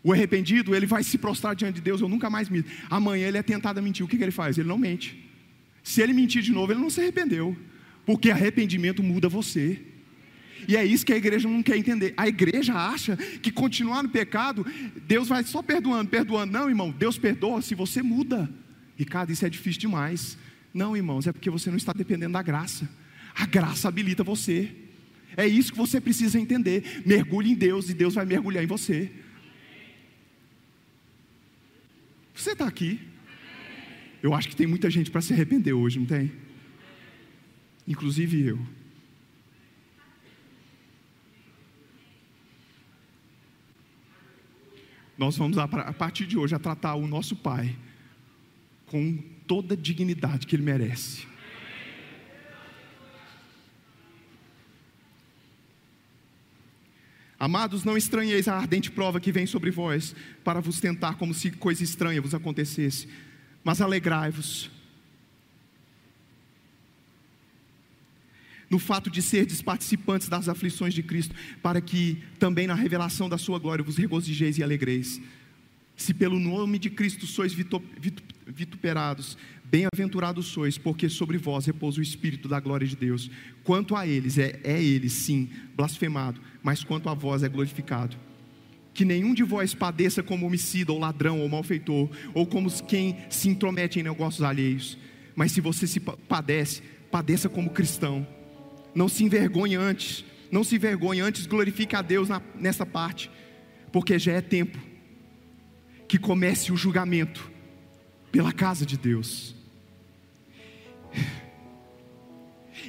O 0.04 0.12
arrependido, 0.12 0.76
ele 0.76 0.86
vai 0.86 1.04
se 1.06 1.18
prostrar 1.18 1.56
diante 1.56 1.76
de 1.76 1.82
Deus, 1.82 2.02
eu 2.02 2.10
nunca 2.10 2.30
mais 2.30 2.50
minto. 2.50 2.70
Amanhã 2.90 3.30
ele 3.30 3.38
é 3.38 3.44
tentado 3.44 3.80
a 3.80 3.82
mentir. 3.82 4.06
O 4.06 4.10
que, 4.10 4.18
que 4.18 4.24
ele 4.24 4.32
faz? 4.32 4.58
Ele 4.58 4.68
não 4.68 4.78
mente. 4.78 5.29
Se 5.90 6.04
ele 6.04 6.14
mentir 6.14 6.44
de 6.44 6.52
novo, 6.52 6.72
ele 6.72 6.80
não 6.80 6.90
se 6.92 7.02
arrependeu. 7.02 7.58
Porque 8.06 8.30
arrependimento 8.30 9.02
muda 9.02 9.28
você. 9.28 9.82
E 10.68 10.78
é 10.78 10.86
isso 10.86 11.04
que 11.04 11.12
a 11.12 11.18
igreja 11.18 11.50
não 11.50 11.64
quer 11.64 11.78
entender. 11.78 12.14
A 12.16 12.28
igreja 12.28 12.76
acha 12.76 13.18
que 13.18 13.52
continuar 13.52 14.04
no 14.04 14.10
pecado, 14.10 14.64
Deus 15.08 15.28
vai 15.28 15.44
só 15.44 15.64
perdoando, 15.64 16.08
perdoando. 16.12 16.54
Não, 16.54 16.70
irmão, 16.70 16.92
Deus 16.92 17.18
perdoa 17.18 17.64
se 17.64 17.74
você 17.74 18.04
muda. 18.04 18.48
Ricardo, 18.96 19.32
isso 19.32 19.44
é 19.44 19.50
difícil 19.50 19.82
demais. 19.82 20.38
Não, 20.72 20.96
irmãos, 20.96 21.26
é 21.26 21.32
porque 21.32 21.50
você 21.50 21.72
não 21.72 21.78
está 21.78 21.92
dependendo 21.92 22.34
da 22.34 22.44
graça. 22.44 22.88
A 23.34 23.48
graça 23.48 23.88
habilita 23.88 24.24
você. 24.24 24.72
É 25.36 25.48
isso 25.48 25.72
que 25.72 25.78
você 25.80 26.00
precisa 26.00 26.40
entender. 26.40 27.02
Mergulhe 27.04 27.50
em 27.50 27.56
Deus 27.56 27.90
e 27.90 27.96
Deus 27.96 28.14
vai 28.14 28.26
mergulhar 28.26 28.64
em 28.64 28.68
você. 28.68 29.10
Você 32.36 32.52
está 32.52 32.68
aqui. 32.68 33.09
Eu 34.22 34.34
acho 34.34 34.50
que 34.50 34.56
tem 34.56 34.68
muita 34.68 34.90
gente 34.90 35.10
para 35.10 35.22
se 35.22 35.34
arrepender 35.34 35.74
hoje, 35.74 36.00
não 36.00 36.06
tem? 36.06 36.32
Inclusive 37.88 38.48
eu. 38.48 38.60
Nós 45.18 45.38
vamos, 45.38 45.58
a 45.58 45.68
partir 45.68 46.26
de 46.26 46.38
hoje, 46.38 46.56
a 46.56 46.60
tratar 46.60 46.96
o 46.96 47.08
nosso 47.08 47.36
Pai 47.36 47.76
com 48.86 49.18
toda 49.46 49.74
a 49.74 49.78
dignidade 49.78 50.48
que 50.48 50.56
Ele 50.56 50.64
merece. 50.64 51.28
Amados, 57.40 57.86
não 57.86 57.96
estranheis 57.96 58.50
a 58.50 58.58
ardente 58.58 58.92
prova 58.92 59.20
que 59.20 59.32
vem 59.32 59.46
sobre 59.46 59.72
vós, 59.72 60.14
para 60.44 60.60
vos 60.60 60.82
tentar 60.82 61.16
como 61.16 61.34
se 61.34 61.52
coisa 61.52 61.84
estranha 61.84 62.22
vos 62.22 62.34
acontecesse, 62.34 63.08
mas 63.64 63.82
alegrai-vos. 63.82 64.70
No 68.70 68.78
fato 68.78 69.10
de 69.10 69.22
serdes 69.22 69.62
participantes 69.62 70.30
das 70.30 70.48
aflições 70.48 70.94
de 70.94 71.02
Cristo, 71.02 71.34
para 71.62 71.82
que 71.82 72.22
também 72.38 72.68
na 72.68 72.76
revelação 72.76 73.28
da 73.28 73.38
sua 73.38 73.58
glória 73.58 73.84
vos 73.84 73.98
regozijeis 73.98 74.58
e 74.58 74.64
alegreis. 74.64 75.20
Se 75.96 76.14
pelo 76.14 76.40
nome 76.40 76.78
de 76.78 76.90
Cristo 76.90 77.26
sois 77.26 77.54
vituperados, 78.48 79.38
Bem-aventurados 79.70 80.48
sois, 80.48 80.80
porque 80.80 81.08
sobre 81.08 81.38
vós 81.38 81.68
repousa 81.68 82.00
o 82.00 82.04
Espírito 82.04 82.48
da 82.48 82.60
glória 82.60 82.88
de 82.88 82.96
Deus. 82.96 83.30
Quanto 83.64 83.96
a 83.96 84.08
eles, 84.08 84.40
é, 84.40 84.60
é 84.64 84.82
ele, 84.82 85.08
sim, 85.10 85.48
blasfemado, 85.76 86.42
mas 86.64 86.84
quanto 86.84 87.08
a 87.08 87.14
vós 87.14 87.44
é 87.44 87.50
glorificado. 87.50 88.18
Que 89.00 89.06
nenhum 89.06 89.34
de 89.34 89.44
vós 89.44 89.74
padeça 89.74 90.22
como 90.22 90.46
homicida, 90.46 90.92
ou 90.92 91.00
ladrão, 91.00 91.40
ou 91.40 91.48
malfeitor, 91.48 92.10
ou 92.34 92.46
como 92.46 92.70
quem 92.84 93.16
se 93.30 93.48
intromete 93.48 93.98
em 93.98 94.04
negócios 94.04 94.44
alheios. 94.44 94.98
Mas 95.34 95.54
se 95.54 95.62
você 95.62 95.88
se 95.88 96.02
padece, 96.02 96.82
padeça 97.10 97.48
como 97.48 97.70
cristão. 97.70 98.28
Não 98.94 99.08
se 99.08 99.24
envergonhe 99.24 99.76
antes, 99.78 100.26
não 100.52 100.66
se 100.66 100.76
envergonhe 100.76 101.22
antes, 101.22 101.46
glorifique 101.46 101.96
a 101.96 102.02
Deus 102.02 102.28
na, 102.28 102.42
nessa 102.56 102.86
parte, 102.86 103.32
porque 103.90 104.20
já 104.20 104.34
é 104.34 104.42
tempo 104.42 104.78
que 106.06 106.20
comece 106.20 106.70
o 106.70 106.76
julgamento 106.76 107.50
pela 108.34 108.52
casa 108.52 108.86
de 108.86 108.98
Deus. 108.98 109.56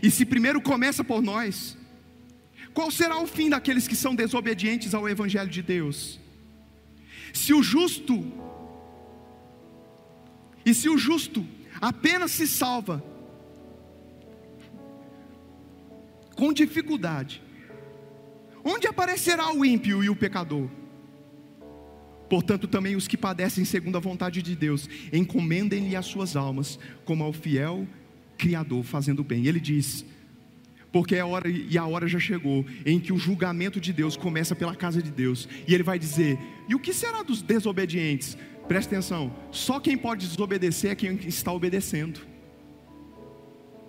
E 0.02 0.10
se 0.10 0.26
primeiro 0.26 0.60
começa 0.60 1.04
por 1.04 1.22
nós, 1.22 1.78
qual 2.72 2.90
será 2.90 3.20
o 3.20 3.26
fim 3.26 3.48
daqueles 3.48 3.88
que 3.88 3.96
são 3.96 4.14
desobedientes 4.14 4.94
ao 4.94 5.08
Evangelho 5.08 5.50
de 5.50 5.62
Deus? 5.62 6.18
Se 7.32 7.52
o 7.52 7.62
justo, 7.62 8.24
e 10.64 10.74
se 10.74 10.88
o 10.88 10.98
justo 10.98 11.46
apenas 11.80 12.30
se 12.30 12.46
salva 12.46 13.02
com 16.36 16.52
dificuldade, 16.52 17.42
onde 18.64 18.86
aparecerá 18.86 19.52
o 19.52 19.64
ímpio 19.64 20.02
e 20.02 20.08
o 20.08 20.16
pecador? 20.16 20.68
Portanto, 22.28 22.68
também 22.68 22.94
os 22.94 23.08
que 23.08 23.16
padecem 23.16 23.64
segundo 23.64 23.96
a 23.96 24.00
vontade 24.00 24.40
de 24.40 24.54
Deus, 24.54 24.88
encomendem-lhe 25.12 25.96
as 25.96 26.06
suas 26.06 26.36
almas, 26.36 26.78
como 27.04 27.24
ao 27.24 27.32
fiel 27.32 27.88
Criador 28.38 28.84
fazendo 28.84 29.24
bem. 29.24 29.46
Ele 29.46 29.58
diz: 29.58 30.04
porque 30.92 31.16
é 31.16 31.20
a 31.20 31.26
hora 31.26 31.48
e 31.48 31.78
a 31.78 31.86
hora 31.86 32.08
já 32.08 32.18
chegou 32.18 32.64
em 32.84 32.98
que 32.98 33.12
o 33.12 33.18
julgamento 33.18 33.80
de 33.80 33.92
Deus 33.92 34.16
começa 34.16 34.56
pela 34.56 34.74
casa 34.74 35.02
de 35.02 35.10
Deus. 35.10 35.48
E 35.66 35.74
ele 35.74 35.82
vai 35.82 35.98
dizer: 35.98 36.38
"E 36.68 36.74
o 36.74 36.80
que 36.80 36.92
será 36.92 37.22
dos 37.22 37.42
desobedientes?" 37.42 38.36
Presta 38.66 38.94
atenção, 38.94 39.34
só 39.50 39.80
quem 39.80 39.96
pode 39.96 40.26
desobedecer 40.28 40.92
é 40.92 40.94
quem 40.94 41.18
está 41.26 41.52
obedecendo. 41.52 42.20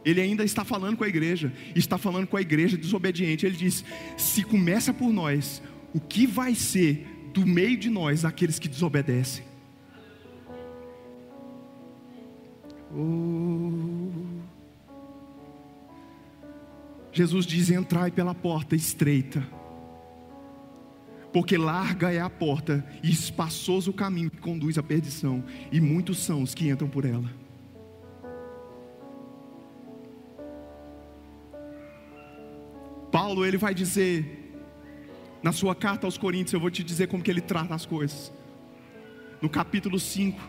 Ele 0.04 0.20
ainda 0.20 0.44
está 0.44 0.66
falando 0.66 0.98
com 0.98 1.04
a 1.04 1.08
igreja, 1.08 1.54
está 1.76 1.98
falando 1.98 2.26
com 2.26 2.36
a 2.36 2.42
igreja 2.42 2.78
desobediente. 2.78 3.46
Ele 3.46 3.56
diz: 3.56 3.86
"Se 4.18 4.44
começa 4.44 4.94
por 4.94 5.12
nós, 5.12 5.62
o 5.94 6.00
que 6.00 6.26
vai 6.26 6.56
ser 6.56 7.06
do 7.34 7.46
meio 7.46 7.78
de 7.78 7.90
nós 7.90 8.26
aqueles 8.26 8.58
que 8.58 8.68
desobedecem?" 8.68 9.46
Oh. 12.94 14.51
Jesus 17.12 17.46
diz: 17.46 17.70
entrai 17.70 18.12
pela 18.12 18.34
porta 18.34 18.76
estreita, 18.76 19.46
porque 21.34 21.58
larga 21.58 22.12
é 22.12 22.20
a 22.20 22.30
porta 22.30 22.86
e 23.04 23.12
espaçoso 23.12 23.92
o 23.92 23.94
caminho 23.94 24.30
que 24.30 24.38
conduz 24.38 24.78
à 24.78 24.84
perdição, 24.84 25.44
e 25.72 25.80
muitos 25.80 26.20
são 26.20 26.42
os 26.42 26.54
que 26.54 26.70
entram 26.70 26.88
por 26.88 27.06
ela. 27.06 27.30
Paulo 33.12 33.46
ele 33.46 33.58
vai 33.58 33.74
dizer 33.74 34.40
na 35.44 35.52
sua 35.52 35.76
carta 35.76 36.08
aos 36.08 36.18
Coríntios, 36.18 36.54
eu 36.54 36.60
vou 36.60 36.72
te 36.72 36.84
dizer 36.84 37.08
como 37.08 37.22
que 37.22 37.30
ele 37.30 37.42
trata 37.42 37.74
as 37.74 37.86
coisas. 37.86 38.32
No 39.42 39.50
capítulo 39.50 40.00
5, 40.00 40.40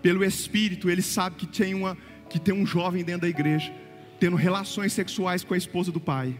pelo 0.00 0.24
Espírito, 0.24 0.88
ele 0.88 1.02
sabe 1.02 1.36
que 1.36 1.46
tem, 1.46 1.74
uma, 1.74 1.96
que 2.30 2.38
tem 2.38 2.54
um 2.54 2.64
jovem 2.64 3.04
dentro 3.04 3.22
da 3.22 3.28
igreja, 3.28 3.72
tendo 4.18 4.36
relações 4.36 4.92
sexuais 4.92 5.44
com 5.44 5.54
a 5.54 5.58
esposa 5.58 5.92
do 5.92 6.00
pai. 6.00 6.38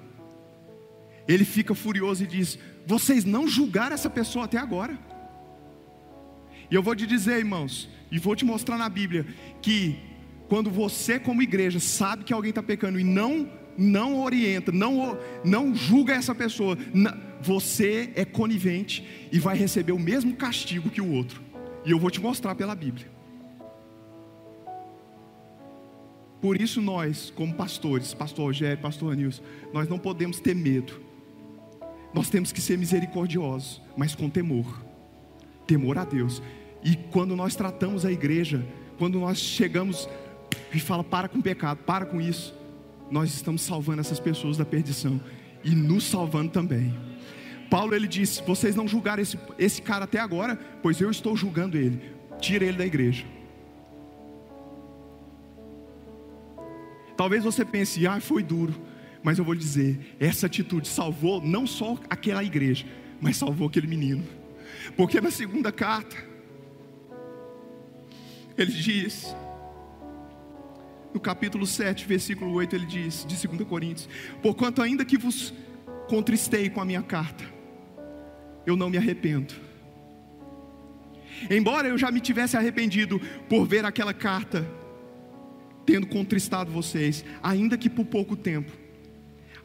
Ele 1.26 1.44
fica 1.44 1.74
furioso 1.74 2.24
e 2.24 2.26
diz: 2.26 2.58
Vocês 2.86 3.24
não 3.24 3.46
julgaram 3.46 3.94
essa 3.94 4.10
pessoa 4.10 4.46
até 4.46 4.58
agora. 4.58 4.98
E 6.70 6.74
eu 6.74 6.82
vou 6.82 6.94
te 6.94 7.06
dizer, 7.06 7.38
irmãos, 7.38 7.88
e 8.10 8.18
vou 8.18 8.36
te 8.36 8.44
mostrar 8.44 8.76
na 8.76 8.88
Bíblia, 8.88 9.26
que 9.62 9.98
quando 10.48 10.70
você, 10.70 11.18
como 11.18 11.42
igreja, 11.42 11.80
sabe 11.80 12.24
que 12.24 12.32
alguém 12.32 12.50
está 12.50 12.62
pecando 12.62 12.98
e 12.98 13.04
não, 13.04 13.50
não 13.76 14.20
orienta, 14.20 14.72
não, 14.72 15.18
não 15.44 15.74
julga 15.74 16.14
essa 16.14 16.34
pessoa, 16.34 16.76
você 17.40 18.10
é 18.14 18.24
conivente 18.24 19.28
e 19.30 19.38
vai 19.38 19.56
receber 19.56 19.92
o 19.92 19.98
mesmo 19.98 20.34
castigo 20.34 20.90
que 20.90 21.00
o 21.00 21.10
outro. 21.10 21.42
E 21.84 21.90
eu 21.90 21.98
vou 21.98 22.10
te 22.10 22.20
mostrar 22.20 22.54
pela 22.54 22.74
Bíblia. 22.74 23.17
Por 26.40 26.60
isso 26.60 26.80
nós, 26.80 27.32
como 27.34 27.54
pastores, 27.54 28.14
pastor 28.14 28.46
Rogério, 28.46 28.78
pastor 28.78 29.16
Nilson, 29.16 29.42
nós 29.72 29.88
não 29.88 29.98
podemos 29.98 30.40
ter 30.40 30.54
medo. 30.54 31.00
Nós 32.14 32.30
temos 32.30 32.52
que 32.52 32.60
ser 32.60 32.78
misericordiosos, 32.78 33.82
mas 33.96 34.14
com 34.14 34.30
temor. 34.30 34.82
Temor 35.66 35.98
a 35.98 36.04
Deus. 36.04 36.40
E 36.82 36.94
quando 37.10 37.34
nós 37.34 37.56
tratamos 37.56 38.04
a 38.04 38.12
igreja, 38.12 38.64
quando 38.98 39.18
nós 39.18 39.38
chegamos 39.38 40.08
e 40.72 40.78
fala 40.78 41.02
para 41.02 41.28
com 41.28 41.38
o 41.38 41.42
pecado, 41.42 41.78
para 41.78 42.06
com 42.06 42.20
isso, 42.20 42.54
nós 43.10 43.34
estamos 43.34 43.62
salvando 43.62 44.00
essas 44.00 44.20
pessoas 44.20 44.56
da 44.56 44.64
perdição 44.64 45.20
e 45.64 45.70
nos 45.70 46.04
salvando 46.04 46.50
também. 46.50 46.94
Paulo 47.68 47.94
ele 47.94 48.06
disse: 48.06 48.42
Vocês 48.42 48.76
não 48.76 48.86
julgaram 48.86 49.22
esse, 49.22 49.38
esse 49.58 49.82
cara 49.82 50.04
até 50.04 50.20
agora, 50.20 50.56
pois 50.82 51.00
eu 51.00 51.10
estou 51.10 51.36
julgando 51.36 51.76
ele. 51.76 52.00
Tira 52.40 52.64
ele 52.64 52.78
da 52.78 52.86
igreja. 52.86 53.24
Talvez 57.18 57.42
você 57.42 57.64
pense, 57.64 58.06
ah, 58.06 58.20
foi 58.20 58.44
duro. 58.44 58.72
Mas 59.24 59.40
eu 59.40 59.44
vou 59.44 59.56
dizer, 59.56 60.14
essa 60.20 60.46
atitude 60.46 60.86
salvou 60.86 61.40
não 61.42 61.66
só 61.66 61.98
aquela 62.08 62.44
igreja, 62.44 62.86
mas 63.20 63.36
salvou 63.36 63.66
aquele 63.66 63.88
menino. 63.88 64.24
Porque 64.96 65.20
na 65.20 65.32
segunda 65.32 65.72
carta, 65.72 66.16
ele 68.56 68.70
diz, 68.70 69.34
no 71.12 71.18
capítulo 71.18 71.66
7, 71.66 72.06
versículo 72.06 72.52
8, 72.52 72.76
ele 72.76 72.86
diz, 72.86 73.26
de 73.26 73.48
2 73.48 73.68
Coríntios: 73.68 74.08
Porquanto 74.40 74.80
ainda 74.80 75.04
que 75.04 75.18
vos 75.18 75.52
contristei 76.08 76.70
com 76.70 76.80
a 76.80 76.84
minha 76.84 77.02
carta, 77.02 77.44
eu 78.64 78.76
não 78.76 78.88
me 78.88 78.96
arrependo. 78.96 79.54
Embora 81.50 81.88
eu 81.88 81.98
já 81.98 82.12
me 82.12 82.20
tivesse 82.20 82.56
arrependido 82.56 83.20
por 83.48 83.66
ver 83.66 83.84
aquela 83.84 84.14
carta 84.14 84.77
tendo 85.88 86.06
contristado 86.06 86.70
vocês, 86.70 87.24
ainda 87.42 87.78
que 87.78 87.88
por 87.88 88.04
pouco 88.04 88.36
tempo. 88.36 88.70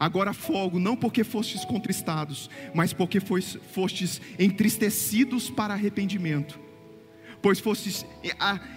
Agora 0.00 0.32
folgo, 0.32 0.78
não 0.78 0.96
porque 0.96 1.22
fostes 1.22 1.66
contristados, 1.66 2.48
mas 2.72 2.94
porque 2.94 3.20
fostes 3.20 4.22
entristecidos 4.38 5.50
para 5.50 5.74
arrependimento. 5.74 6.58
Pois 7.42 7.60
fostes 7.60 8.06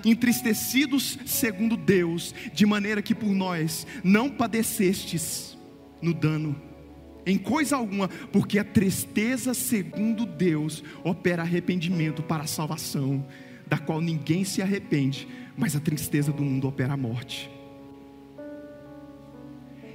entristecidos 0.03 1.17
segundo 1.25 1.77
Deus, 1.77 2.35
de 2.53 2.65
maneira 2.65 3.01
que 3.01 3.15
por 3.15 3.29
nós 3.29 3.87
não 4.03 4.29
padecestes 4.29 5.57
no 6.01 6.13
dano, 6.13 6.53
em 7.25 7.37
coisa 7.37 7.77
alguma, 7.77 8.09
porque 8.09 8.59
a 8.59 8.65
tristeza 8.65 9.53
segundo 9.53 10.25
Deus 10.25 10.83
opera 11.01 11.43
arrependimento 11.43 12.21
para 12.21 12.43
a 12.43 12.47
salvação, 12.47 13.25
da 13.65 13.77
qual 13.77 14.01
ninguém 14.01 14.43
se 14.43 14.61
arrepende, 14.61 15.27
mas 15.57 15.75
a 15.75 15.79
tristeza 15.79 16.31
do 16.31 16.43
mundo 16.43 16.67
opera 16.67 16.93
a 16.93 16.97
morte. 16.97 17.49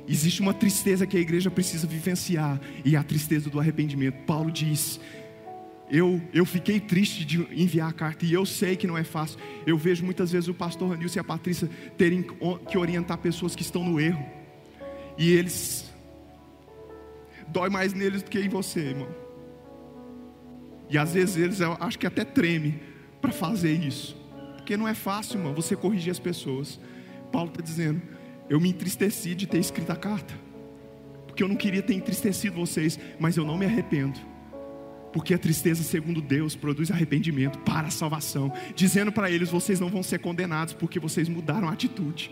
Existe 0.08 0.40
uma 0.42 0.52
tristeza 0.52 1.06
que 1.06 1.16
a 1.16 1.20
igreja 1.20 1.50
precisa 1.50 1.86
vivenciar, 1.86 2.60
e 2.84 2.96
é 2.96 2.98
a 2.98 3.04
tristeza 3.04 3.48
do 3.48 3.60
arrependimento. 3.60 4.24
Paulo 4.26 4.50
diz: 4.50 4.98
eu, 5.88 6.20
eu 6.34 6.44
fiquei 6.44 6.80
triste 6.80 7.24
de 7.24 7.40
enviar 7.52 7.88
a 7.88 7.92
carta, 7.92 8.26
e 8.26 8.32
eu 8.32 8.44
sei 8.44 8.74
que 8.74 8.86
não 8.86 8.98
é 8.98 9.04
fácil. 9.04 9.38
Eu 9.64 9.78
vejo 9.78 10.04
muitas 10.04 10.32
vezes 10.32 10.48
o 10.48 10.54
pastor 10.54 10.90
Ranilson 10.90 11.18
e 11.18 11.20
a 11.20 11.24
Patrícia 11.24 11.70
terem 11.96 12.24
que 12.68 12.76
orientar 12.76 13.18
pessoas 13.18 13.54
que 13.54 13.62
estão 13.62 13.84
no 13.84 14.00
erro, 14.00 14.24
e 15.16 15.30
eles. 15.30 15.92
Dói 17.48 17.68
mais 17.68 17.92
neles 17.92 18.22
do 18.22 18.30
que 18.30 18.40
em 18.40 18.48
você, 18.48 18.80
irmão. 18.80 19.08
E 20.88 20.98
às 20.98 21.14
vezes 21.14 21.36
eles, 21.36 21.60
acho 21.60 21.98
que 21.98 22.06
até 22.06 22.24
treme 22.24 22.80
para 23.20 23.30
fazer 23.30 23.72
isso, 23.72 24.16
porque 24.62 24.76
não 24.76 24.86
é 24.86 24.94
fácil, 24.94 25.38
irmão, 25.38 25.52
você 25.52 25.74
corrigir 25.74 26.12
as 26.12 26.20
pessoas. 26.20 26.78
Paulo 27.32 27.48
está 27.48 27.60
dizendo: 27.60 28.00
eu 28.48 28.60
me 28.60 28.68
entristeci 28.68 29.34
de 29.34 29.44
ter 29.44 29.58
escrito 29.58 29.90
a 29.90 29.96
carta, 29.96 30.32
porque 31.26 31.42
eu 31.42 31.48
não 31.48 31.56
queria 31.56 31.82
ter 31.82 31.94
entristecido 31.94 32.54
vocês, 32.54 32.98
mas 33.18 33.36
eu 33.36 33.44
não 33.44 33.58
me 33.58 33.66
arrependo, 33.66 34.20
porque 35.12 35.34
a 35.34 35.38
tristeza, 35.38 35.82
segundo 35.82 36.22
Deus, 36.22 36.54
produz 36.54 36.92
arrependimento 36.92 37.58
para 37.58 37.88
a 37.88 37.90
salvação, 37.90 38.52
dizendo 38.76 39.10
para 39.10 39.28
eles: 39.28 39.50
vocês 39.50 39.80
não 39.80 39.88
vão 39.88 40.02
ser 40.02 40.20
condenados, 40.20 40.74
porque 40.74 41.00
vocês 41.00 41.28
mudaram 41.28 41.68
a 41.68 41.72
atitude. 41.72 42.30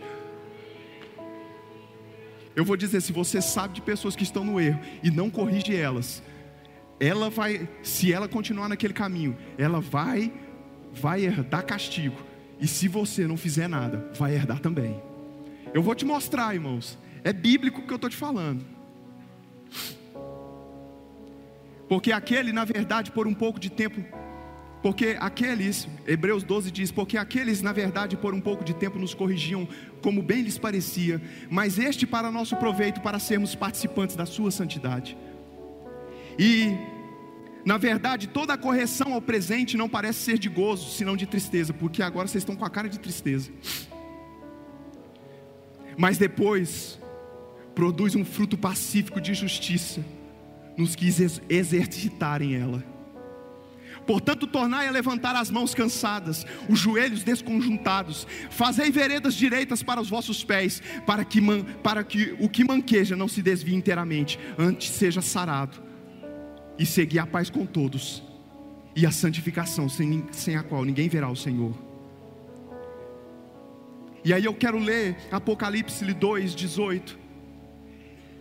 Eu 2.55 2.65
vou 2.65 2.77
dizer: 2.77 3.01
se 3.01 3.13
você 3.13 3.43
sabe 3.43 3.75
de 3.75 3.83
pessoas 3.83 4.15
que 4.15 4.23
estão 4.23 4.45
no 4.45 4.61
erro 4.61 4.79
e 5.03 5.11
não 5.11 5.29
corrige 5.29 5.75
elas, 5.75 6.23
ela 7.01 7.29
vai, 7.29 7.69
se 7.83 8.13
ela 8.13 8.29
continuar 8.29 8.69
naquele 8.69 8.95
caminho, 8.95 9.37
ela 9.59 9.81
vai, 9.81 10.33
vai 10.93 11.25
herdar 11.25 11.65
castigo. 11.65 12.17
E 12.61 12.67
se 12.67 12.89
você 12.89 13.27
não 13.27 13.37
fizer 13.37 13.69
nada, 13.69 14.11
vai 14.15 14.35
herdar 14.35 14.61
também. 14.61 15.01
Eu 15.73 15.83
vou 15.83 15.95
te 15.95 16.05
mostrar, 16.05 16.55
irmãos. 16.55 16.99
É 17.25 17.33
bíblico 17.33 17.83
que 17.83 17.93
eu 17.93 17.97
estou 17.97 18.11
te 18.11 18.17
falando. 18.17 18.65
Porque 21.89 22.13
aquele, 22.13 22.53
na 22.53 22.65
verdade, 22.65 23.11
por 23.11 23.27
um 23.27 23.35
pouco 23.35 23.59
de 23.59 23.71
tempo, 23.71 24.05
porque 24.83 25.17
aqueles, 25.21 25.89
Hebreus 26.07 26.43
12 26.43 26.71
diz: 26.71 26.91
Porque 26.91 27.19
aqueles, 27.19 27.61
na 27.61 27.73
verdade, 27.73 28.17
por 28.17 28.33
um 28.33 28.41
pouco 28.41 28.65
de 28.65 28.75
tempo 28.75 28.99
nos 28.99 29.13
corrigiam 29.13 29.69
como 30.01 30.23
bem 30.23 30.43
lhes 30.43 30.57
parecia, 30.57 31.21
mas 31.51 31.79
este 31.79 32.07
para 32.07 32.31
nosso 32.31 32.57
proveito, 32.57 33.01
para 33.01 33.19
sermos 33.19 33.55
participantes 33.55 34.17
da 34.17 34.25
Sua 34.25 34.51
santidade. 34.51 35.17
E, 36.39 36.75
na 37.65 37.77
verdade, 37.77 38.29
toda 38.29 38.55
a 38.55 38.59
correção 38.59 39.13
ao 39.15 39.21
presente 39.21 39.77
não 39.77 39.89
parece 39.89 40.21
ser 40.21 40.39
de 40.39 40.49
gozo, 40.49 40.91
senão 40.91 41.17
de 41.17 41.27
tristeza, 41.27 41.73
porque 41.73 42.03
agora 42.03 42.27
vocês 42.27 42.43
estão 42.43 42.57
com 42.57 42.65
a 42.65 42.71
cara 42.71 42.89
de 42.89 42.99
tristeza 42.99 43.51
mas 46.01 46.17
depois 46.17 46.99
produz 47.75 48.15
um 48.15 48.25
fruto 48.25 48.57
pacífico 48.57 49.21
de 49.21 49.35
justiça 49.35 50.03
nos 50.75 50.97
que 50.97 51.07
exercitarem 51.49 52.55
ela. 52.55 52.83
Portanto, 54.07 54.47
tornai 54.47 54.89
a 54.89 54.91
levantar 54.91 55.37
as 55.37 55.51
mãos 55.51 55.75
cansadas, 55.75 56.47
os 56.71 56.79
joelhos 56.79 57.23
desconjuntados, 57.23 58.27
fazei 58.49 58.91
veredas 58.91 59.35
direitas 59.35 59.83
para 59.83 60.01
os 60.01 60.09
vossos 60.09 60.43
pés, 60.43 60.83
para 61.07 61.23
que, 61.23 61.39
man, 61.39 61.65
para 61.83 62.03
que 62.03 62.35
o 62.41 62.49
que 62.49 62.65
manqueja 62.65 63.15
não 63.15 63.29
se 63.29 63.43
desvie 63.43 63.75
inteiramente, 63.75 64.39
antes 64.59 64.89
seja 64.89 65.21
sarado, 65.21 65.83
e 66.81 66.87
seguir 66.87 67.19
a 67.19 67.27
paz 67.27 67.51
com 67.51 67.67
todos, 67.67 68.23
e 68.97 69.05
a 69.05 69.11
santificação, 69.11 69.87
sem, 69.87 70.27
sem 70.33 70.57
a 70.57 70.63
qual 70.63 70.83
ninguém 70.83 71.11
verá 71.11 71.29
o 71.31 71.37
Senhor. 71.37 71.75
E 74.25 74.33
aí 74.33 74.47
eu 74.47 74.55
quero 74.55 74.79
ler 74.79 75.15
Apocalipse 75.31 76.03
2, 76.03 76.55
18. 76.55 77.19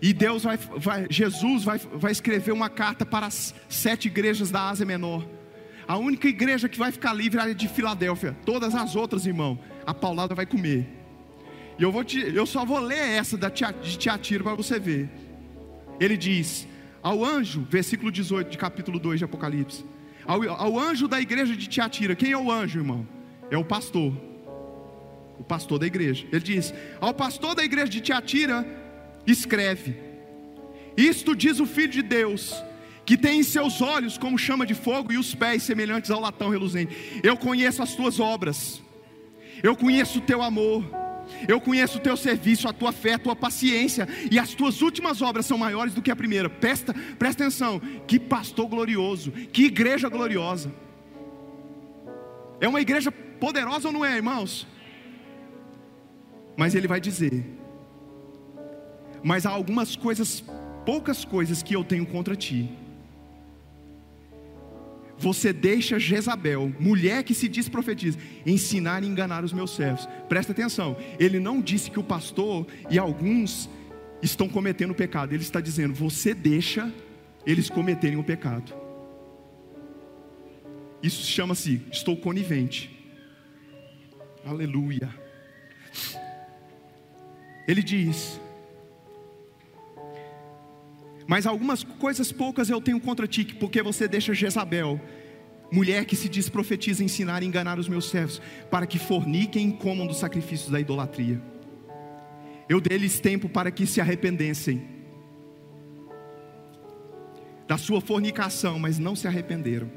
E 0.02 0.14
Deus 0.14 0.44
vai, 0.44 0.56
vai 0.58 1.06
Jesus 1.10 1.66
vai, 1.66 1.78
vai 1.78 2.14
escrever 2.14 2.54
uma 2.54 2.70
carta 2.70 3.06
para 3.06 3.26
as 3.26 3.54
sete 3.68 4.08
igrejas 4.08 4.50
da 4.50 4.70
Ásia 4.70 4.86
Menor. 4.86 5.28
A 5.86 5.98
única 5.98 6.30
igreja 6.30 6.70
que 6.70 6.80
vai 6.80 6.94
ficar 6.94 7.12
livre 7.12 7.42
é 7.42 7.54
de 7.54 7.68
Filadélfia. 7.68 8.38
Todas 8.46 8.74
as 8.74 8.96
outras, 8.96 9.26
irmão, 9.26 9.60
a 9.86 9.94
paulada 9.94 10.34
vai 10.34 10.46
comer. 10.46 10.88
E 11.78 11.84
eu, 11.84 11.92
vou 11.92 12.06
te, 12.06 12.20
eu 12.20 12.46
só 12.46 12.64
vou 12.64 12.80
ler 12.80 13.18
essa 13.18 13.38
da 13.38 13.50
de 13.50 13.98
Tiatira 13.98 14.44
para 14.44 14.56
você 14.56 14.80
ver. 14.80 15.10
Ele 16.00 16.16
diz: 16.16 16.69
Ao 17.02 17.24
anjo, 17.24 17.66
versículo 17.70 18.12
18 18.12 18.50
de 18.50 18.58
capítulo 18.58 19.00
2 19.00 19.20
de 19.20 19.26
Apocalipse. 19.26 19.86
Ao, 20.26 20.44
ao 20.50 20.80
anjo 20.80 21.08
da 21.08 21.20
igreja 21.20 21.56
de 21.56 21.68
Tiatira. 21.68 22.16
Quem 22.16 22.32
é 22.32 22.38
o 22.38 22.52
anjo, 22.52 22.80
irmão? 22.80 23.08
É 23.50 23.58
o 23.58 23.64
pastor 23.64 24.14
o 25.40 25.44
pastor 25.44 25.80
da 25.80 25.88
igreja. 25.88 26.28
Ele 26.32 26.42
diz: 26.42 26.74
Ao 27.00 27.14
pastor 27.14 27.56
da 27.56 27.64
igreja 27.64 27.88
de 27.88 28.02
Tiatira, 28.02 28.68
escreve: 29.26 29.96
Isto 30.96 31.36
diz 31.36 31.60
o 31.60 31.66
Filho 31.66 31.94
de 31.94 32.02
Deus, 32.04 32.54
que 33.06 33.18
tem 33.18 33.40
em 33.40 33.44
seus 33.44 33.82
olhos 33.82 34.18
como 34.18 34.38
chama 34.38 34.66
de 34.66 34.76
fogo 34.76 35.14
e 35.14 35.18
os 35.18 35.34
pés 35.34 35.64
semelhantes 35.64 36.12
ao 36.12 36.20
latão 36.20 36.50
reluzente. 36.50 37.22
Eu 37.24 37.38
conheço 37.38 37.82
as 37.82 37.96
tuas 37.96 38.20
obras, 38.20 38.82
eu 39.64 39.76
conheço 39.76 40.20
o 40.20 40.22
teu 40.22 40.44
amor. 40.44 40.84
Eu 41.48 41.60
conheço 41.60 41.98
o 41.98 42.02
teu 42.02 42.16
serviço, 42.18 42.68
a 42.68 42.74
tua 42.74 42.92
fé, 42.92 43.14
a 43.14 43.20
tua 43.20 43.36
paciência, 43.36 44.08
e 44.32 44.40
as 44.40 44.54
tuas 44.54 44.82
últimas 44.82 45.22
obras 45.22 45.46
são 45.46 45.58
maiores 45.58 45.94
do 45.94 46.02
que 46.02 46.12
a 46.12 46.16
primeira. 46.16 46.50
Presta, 46.50 46.94
presta 47.18 47.44
atenção, 47.44 47.80
que 48.08 48.20
pastor 48.20 48.68
glorioso, 48.68 49.32
que 49.32 49.66
igreja 49.66 50.10
gloriosa. 50.10 50.74
É 52.62 52.68
uma 52.68 52.82
igreja 52.82 53.12
poderosa 53.12 53.88
ou 53.88 53.94
não 53.94 54.06
é, 54.06 54.16
irmãos? 54.16 54.68
Mas 56.58 56.76
ele 56.76 56.88
vai 56.88 57.00
dizer: 57.00 57.46
Mas 59.24 59.46
há 59.46 59.50
algumas 59.50 59.96
coisas, 59.96 60.44
poucas 60.86 61.24
coisas 61.24 61.64
que 61.64 61.76
eu 61.76 61.84
tenho 61.84 62.06
contra 62.06 62.36
ti. 62.36 62.70
Você 65.20 65.52
deixa 65.52 66.00
Jezabel, 66.00 66.74
mulher 66.80 67.24
que 67.24 67.34
se 67.34 67.50
diz 67.50 67.68
profetiza, 67.68 68.18
ensinar 68.46 69.04
e 69.04 69.08
enganar 69.08 69.44
os 69.44 69.52
meus 69.52 69.76
servos. 69.76 70.08
Presta 70.30 70.54
atenção, 70.54 70.96
ele 71.20 71.40
não 71.40 71.62
disse 71.62 71.92
que 71.92 72.00
o 72.00 72.04
pastor 72.04 72.66
e 72.90 72.98
alguns 72.98 73.70
estão 74.22 74.48
cometendo 74.48 74.96
pecado, 74.96 75.34
ele 75.34 75.44
está 75.44 75.60
dizendo: 75.60 75.94
você 75.94 76.34
deixa 76.34 76.92
eles 77.46 77.70
cometerem 77.70 78.18
o 78.18 78.24
pecado. 78.24 78.74
Isso 81.02 81.26
chama-se 81.26 81.82
estou 81.92 82.16
conivente. 82.16 82.90
Aleluia. 84.46 85.10
Ele 87.68 87.84
diz: 87.84 88.40
Mas 91.30 91.46
algumas 91.46 91.84
coisas 91.84 92.32
poucas 92.32 92.72
eu 92.72 92.82
tenho 92.82 93.00
contra 93.00 93.28
ti, 93.28 93.46
porque 93.60 93.84
você 93.84 94.08
deixa 94.08 94.34
Jezabel, 94.34 95.00
mulher 95.72 96.04
que 96.06 96.16
se 96.16 96.28
diz 96.28 96.50
profetiza, 96.50 97.04
ensinar 97.04 97.44
e 97.44 97.46
enganar 97.46 97.78
os 97.78 97.88
meus 97.88 98.10
servos, 98.10 98.42
para 98.72 98.88
que 98.88 98.98
forniquem 98.98 99.70
e 99.70 99.74
comam 99.74 100.08
dos 100.08 100.18
sacrifícios 100.18 100.72
da 100.72 100.80
idolatria. 100.80 101.40
Eu 102.68 102.82
dei-lhes 102.82 103.20
tempo 103.20 103.48
para 103.48 103.70
que 103.70 103.86
se 103.86 104.02
arrependessem 104.02 104.82
da 107.68 107.78
sua 107.78 108.02
fornicação, 108.02 108.80
mas 108.80 108.98
não 108.98 109.16
se 109.16 109.28
arrependeram. 109.28 109.92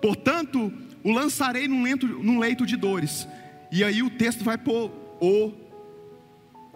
Portanto, 0.00 0.72
o 1.04 1.12
lançarei 1.12 1.68
num, 1.68 1.84
leito, 1.84 2.08
num 2.08 2.40
leito 2.40 2.66
de 2.66 2.76
dores. 2.76 3.28
E 3.70 3.84
aí 3.84 4.02
o 4.02 4.10
texto 4.10 4.42
vai 4.42 4.58
pôr 4.58 4.90
o 5.20 5.52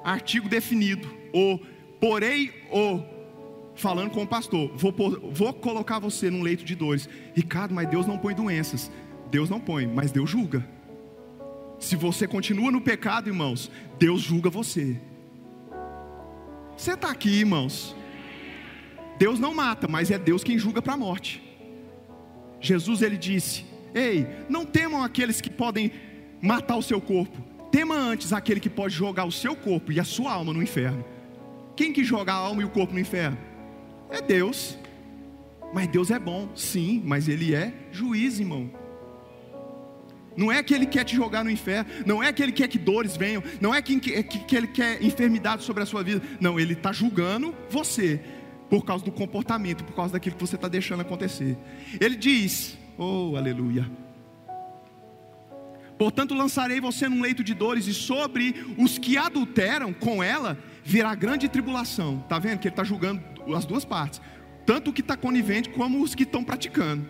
artigo 0.05 0.49
definido, 0.49 1.13
ou 1.33 1.59
porém, 2.01 2.53
ou 2.71 3.16
falando 3.77 4.11
com 4.11 4.23
o 4.23 4.27
pastor, 4.27 4.71
vou, 4.75 4.93
vou 5.31 5.53
colocar 5.53 5.99
você 5.99 6.31
num 6.31 6.43
leito 6.43 6.65
de 6.65 6.75
dores. 6.75 7.09
Ricardo, 7.35 7.75
mas 7.75 7.89
Deus 7.89 8.07
não 8.07 8.19
põe 8.19 8.35
doenças. 8.35 8.91
Deus 9.31 9.51
não 9.51 9.61
põe, 9.61 9.87
mas 9.87 10.11
Deus 10.11 10.29
julga. 10.29 10.67
Se 11.79 11.95
você 11.95 12.27
continua 12.27 12.71
no 12.71 12.81
pecado, 12.81 13.29
irmãos, 13.29 13.71
Deus 13.99 14.23
julga 14.23 14.49
você. 14.49 14.99
Você 16.77 16.93
está 16.93 17.11
aqui, 17.11 17.29
irmãos. 17.29 17.95
Deus 19.19 19.39
não 19.39 19.55
mata, 19.55 19.87
mas 19.87 20.11
é 20.11 20.19
Deus 20.19 20.43
quem 20.43 20.59
julga 20.59 20.81
para 20.81 20.95
a 20.95 20.97
morte. 20.97 21.43
Jesus 22.61 23.03
ele 23.03 23.17
disse: 23.17 23.65
Ei, 23.95 24.27
não 24.49 24.65
temam 24.65 25.03
aqueles 25.03 25.41
que 25.41 25.51
podem 25.51 25.93
matar 26.41 26.77
o 26.77 26.83
seu 26.83 27.01
corpo, 27.01 27.43
tema 27.71 27.95
antes 27.95 28.33
aquele 28.33 28.61
que 28.61 28.71
pode 28.71 28.95
jogar 28.95 29.25
o 29.25 29.33
seu 29.33 29.55
corpo 29.57 29.93
e 29.93 30.01
a 30.01 30.05
sua 30.05 30.33
alma 30.33 30.53
no 30.53 30.63
inferno. 30.63 31.05
Quem 31.75 31.93
que 31.93 32.05
joga 32.05 32.33
a 32.33 32.37
alma 32.37 32.63
e 32.63 32.65
o 32.65 32.71
corpo 32.71 32.95
no 32.95 33.01
inferno? 33.01 33.37
É 34.11 34.21
Deus. 34.21 34.79
Mas 35.73 35.89
Deus 35.89 36.11
é 36.11 36.19
bom, 36.19 36.49
sim, 36.55 37.03
mas 37.05 37.29
Ele 37.29 37.55
é 37.55 37.73
juiz, 37.91 38.39
irmão. 38.39 38.71
Não 40.37 40.53
é 40.53 40.63
que 40.63 40.75
Ele 40.75 40.87
quer 40.87 41.05
te 41.05 41.17
jogar 41.17 41.43
no 41.43 41.51
inferno, 41.51 41.91
não 42.05 42.23
é 42.23 42.33
que 42.33 42.43
Ele 42.43 42.53
quer 42.53 42.69
que 42.69 42.79
dores 42.79 43.17
venham, 43.17 43.43
não 43.61 43.75
é 43.75 43.81
que, 43.81 43.99
que, 43.99 44.23
que 44.23 44.57
Ele 44.57 44.67
quer 44.67 45.03
enfermidade 45.03 45.65
sobre 45.65 45.83
a 45.83 45.87
sua 45.87 46.03
vida. 46.03 46.23
Não, 46.41 46.61
Ele 46.61 46.75
está 46.75 46.93
julgando 46.93 47.55
você 47.71 48.21
por 48.69 48.85
causa 48.85 49.05
do 49.05 49.13
comportamento, 49.13 49.85
por 49.85 49.95
causa 49.95 50.13
daquilo 50.13 50.37
que 50.37 50.47
você 50.47 50.57
está 50.57 50.69
deixando 50.69 51.01
acontecer. 51.01 51.57
Ele 52.01 52.17
diz: 52.17 52.77
Oh, 52.99 53.35
aleluia. 53.37 53.91
Portanto, 55.99 56.35
lançarei 56.35 56.79
você 56.79 57.09
num 57.09 57.23
leito 57.23 57.43
de 57.43 57.55
dores, 57.55 57.87
e 57.87 57.95
sobre 57.95 58.55
os 58.77 58.99
que 58.99 59.17
adulteram 59.17 59.95
com 59.95 60.23
ela 60.23 60.59
virá 60.85 61.15
grande 61.15 61.49
tribulação. 61.49 62.21
Está 62.23 62.39
vendo 62.39 62.59
que 62.59 62.69
ele 62.69 62.73
está 62.73 62.85
julgando 62.85 63.23
as 63.55 63.65
duas 63.65 63.85
partes, 63.85 64.21
tanto 64.65 64.91
o 64.91 64.93
que 64.93 65.01
está 65.01 65.17
conivente 65.17 65.71
como 65.71 66.03
os 66.03 66.15
que 66.15 66.23
estão 66.23 66.43
praticando. 66.43 67.07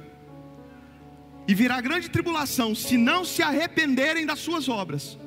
E 1.48 1.54
virá 1.54 1.80
grande 1.80 2.10
tribulação, 2.10 2.74
se 2.74 2.96
não 2.96 3.24
se 3.24 3.42
arrependerem 3.42 4.26
das 4.26 4.40
suas 4.40 4.68
obras. 4.68 5.18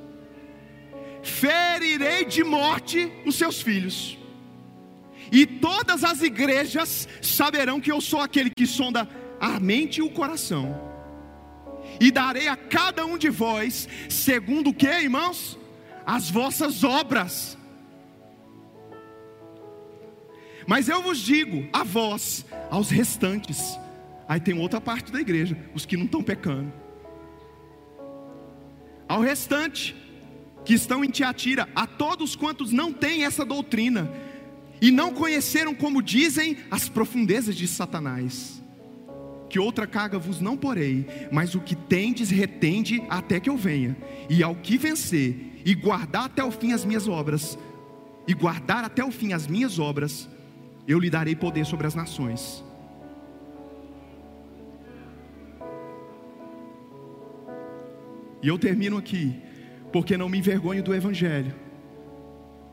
Ferirei 1.23 2.25
de 2.25 2.43
morte 2.43 3.11
os 3.25 3.35
seus 3.35 3.61
filhos. 3.61 4.17
E 5.31 5.45
todas 5.45 6.03
as 6.03 6.21
igrejas 6.21 7.07
saberão 7.21 7.79
que 7.79 7.91
eu 7.91 8.01
sou 8.01 8.19
aquele 8.19 8.49
que 8.49 8.65
sonda 8.65 9.07
a 9.39 9.59
mente 9.59 9.99
e 9.99 10.01
o 10.01 10.09
coração 10.09 10.89
e 11.99 12.11
darei 12.11 12.47
a 12.47 12.55
cada 12.55 13.05
um 13.05 13.17
de 13.17 13.29
vós, 13.29 13.87
segundo 14.09 14.69
o 14.69 14.73
que, 14.73 14.87
irmãos? 14.87 15.57
As 16.05 16.29
vossas 16.29 16.83
obras. 16.83 17.57
Mas 20.69 20.87
eu 20.87 21.01
vos 21.01 21.17
digo, 21.17 21.67
a 21.73 21.83
vós, 21.83 22.45
aos 22.69 22.91
restantes, 22.91 23.75
aí 24.27 24.39
tem 24.39 24.53
outra 24.53 24.79
parte 24.79 25.11
da 25.11 25.19
igreja, 25.19 25.57
os 25.73 25.83
que 25.83 25.97
não 25.97 26.05
estão 26.05 26.21
pecando, 26.21 26.71
ao 29.07 29.19
restante, 29.19 29.95
que 30.63 30.75
estão 30.75 31.03
em 31.03 31.09
Tiatira, 31.09 31.67
a 31.73 31.87
todos 31.87 32.35
quantos 32.35 32.71
não 32.71 32.93
têm 32.93 33.25
essa 33.25 33.43
doutrina, 33.43 34.13
e 34.79 34.91
não 34.91 35.11
conheceram, 35.11 35.73
como 35.73 36.03
dizem, 36.03 36.57
as 36.69 36.87
profundezas 36.87 37.55
de 37.55 37.67
Satanás. 37.67 38.61
Que 39.49 39.57
outra 39.57 39.87
carga 39.87 40.19
vos 40.19 40.39
não 40.39 40.55
porei, 40.55 41.07
mas 41.31 41.55
o 41.55 41.61
que 41.61 41.75
tendes 41.75 42.29
retende 42.29 43.01
até 43.09 43.39
que 43.39 43.49
eu 43.49 43.57
venha. 43.57 43.97
E 44.29 44.43
ao 44.43 44.53
que 44.53 44.77
vencer 44.77 45.35
e 45.65 45.73
guardar 45.73 46.25
até 46.25 46.43
o 46.43 46.51
fim 46.51 46.73
as 46.73 46.85
minhas 46.85 47.07
obras, 47.07 47.57
e 48.27 48.35
guardar 48.35 48.83
até 48.83 49.03
o 49.03 49.09
fim 49.09 49.33
as 49.33 49.47
minhas 49.47 49.79
obras, 49.79 50.29
eu 50.91 50.99
lhe 50.99 51.09
darei 51.09 51.35
poder 51.35 51.65
sobre 51.65 51.87
as 51.87 51.95
nações. 51.95 52.63
E 58.41 58.47
eu 58.47 58.57
termino 58.57 58.97
aqui, 58.97 59.41
porque 59.91 60.17
não 60.17 60.29
me 60.29 60.37
envergonho 60.37 60.81
do 60.81 60.93
evangelho 60.93 61.53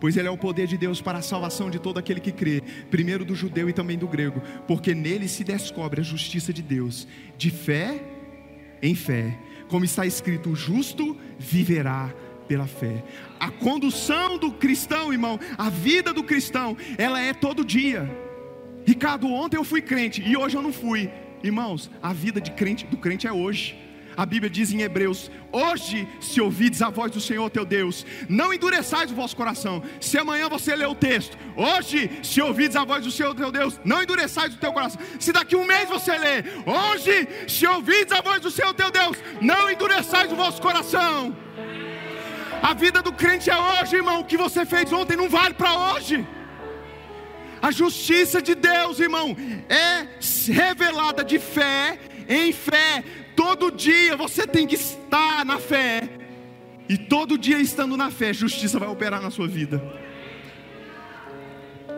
pois 0.01 0.17
ele 0.17 0.29
é 0.29 0.31
o 0.31 0.39
poder 0.39 0.67
de 0.67 0.77
Deus 0.77 1.01
para 1.01 1.19
a 1.19 1.23
salvação 1.23 1.71
de 1.71 1.79
todo 1.79 1.99
aquele 1.99 2.21
que 2.21 2.33
crê, 2.33 2.63
primeiro 2.91 3.25
do 3.25 3.35
judeu 3.35 3.69
e 3.69 3.73
também 3.73 3.99
do 3.99 4.07
grego, 4.07 4.43
porque 4.67 4.95
nele 4.95 5.29
se 5.29 5.45
descobre 5.45 6.01
a 6.01 6.05
justiça 6.05 6.53
de 6.53 6.63
Deus, 6.63 7.07
de 7.37 7.51
fé 7.51 8.03
em 8.83 8.95
fé, 8.95 9.39
como 9.69 9.85
está 9.85 10.07
escrito: 10.07 10.51
o 10.51 10.57
justo 10.57 11.17
viverá 11.39 12.13
pela 12.49 12.67
fé. 12.67 13.05
A 13.39 13.51
condução 13.51 14.39
do 14.39 14.53
cristão, 14.53 15.13
irmão, 15.13 15.39
a 15.57 15.69
vida 15.69 16.13
do 16.13 16.23
cristão, 16.23 16.77
ela 16.97 17.21
é 17.21 17.33
todo 17.33 17.65
dia. 17.65 18.11
Ricardo, 18.87 19.29
ontem 19.29 19.57
eu 19.57 19.65
fui 19.65 19.83
crente 19.83 20.23
e 20.23 20.37
hoje 20.37 20.57
eu 20.57 20.63
não 20.63 20.73
fui. 20.73 21.11
Irmãos, 21.43 21.91
a 22.03 22.13
vida 22.13 22.41
de 22.41 22.51
crente 22.53 22.87
do 22.87 22.97
crente 22.97 23.27
é 23.27 23.33
hoje. 23.33 23.87
A 24.17 24.25
Bíblia 24.25 24.49
diz 24.49 24.73
em 24.73 24.81
Hebreus: 24.81 25.31
Hoje, 25.53 26.09
se 26.21 26.41
ouvides 26.41 26.81
a 26.81 26.89
voz 26.89 27.13
do 27.13 27.21
Senhor 27.21 27.51
teu 27.51 27.67
Deus, 27.67 28.07
não 28.29 28.53
endureçais 28.53 29.13
o 29.13 29.15
vosso 29.15 29.37
coração. 29.37 29.83
Se 30.01 30.17
amanhã 30.17 30.49
você 30.49 30.75
ler 30.75 30.89
o 30.89 30.95
texto, 30.95 31.37
hoje, 31.55 32.11
se 32.23 32.41
ouvides 32.41 32.77
a 32.77 32.85
voz 32.85 33.05
do 33.05 33.11
Senhor 33.11 33.35
teu 33.35 33.53
Deus, 33.53 33.79
não 33.85 34.03
endureçais 34.03 34.55
o 34.55 34.59
teu 34.59 34.73
coração. 34.73 35.01
Se 35.21 35.33
daqui 35.33 35.55
um 35.55 35.67
mês 35.67 35.89
você 35.89 36.17
ler, 36.17 36.45
hoje, 36.65 37.29
se 37.47 37.67
ouvides 37.67 38.13
a 38.13 38.23
voz 38.23 38.41
do 38.41 38.51
Senhor 38.51 38.73
teu 38.73 38.91
Deus, 38.91 39.19
não 39.43 39.71
endureçais 39.71 40.33
o 40.33 40.37
vosso 40.37 40.63
coração. 40.63 41.37
A 42.69 42.73
vida 42.75 43.01
do 43.01 43.13
crente 43.13 43.49
é 43.49 43.59
hoje, 43.59 43.97
irmão. 43.97 44.21
O 44.21 44.25
que 44.31 44.37
você 44.37 44.63
fez 44.67 44.93
ontem 44.93 45.17
não 45.17 45.29
vale 45.29 45.55
para 45.55 45.73
hoje. 45.87 46.27
A 47.63 47.71
justiça 47.71 48.43
de 48.43 48.55
Deus, 48.55 48.99
irmão, 48.99 49.37
é 49.69 49.93
revelada 50.53 51.23
de 51.25 51.39
fé 51.39 51.99
em 52.29 52.53
fé 52.53 53.05
Todo 53.37 53.71
dia 53.71 54.17
você 54.17 54.47
tem 54.47 54.67
que 54.67 54.77
estar 54.77 55.45
na 55.45 55.59
fé. 55.59 56.09
E 56.89 56.97
todo 56.97 57.37
dia 57.37 57.59
estando 57.59 57.97
na 57.97 58.11
fé, 58.11 58.33
justiça 58.33 58.79
vai 58.79 58.89
operar 58.89 59.21
na 59.21 59.31
sua 59.31 59.47
vida. 59.47 59.83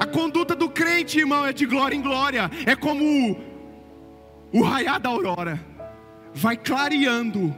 A 0.01 0.05
conduta 0.05 0.57
do 0.57 0.69
crente, 0.69 1.19
irmão, 1.19 1.47
é 1.47 1.53
de 1.53 1.64
glória 1.64 1.95
em 1.95 2.03
glória. 2.03 2.51
É 2.66 2.75
como 2.75 3.05
o, 3.05 4.59
o 4.59 4.62
raiar 4.62 4.99
da 4.99 5.09
aurora. 5.11 5.64
Vai 6.35 6.57
clareando. 6.57 7.57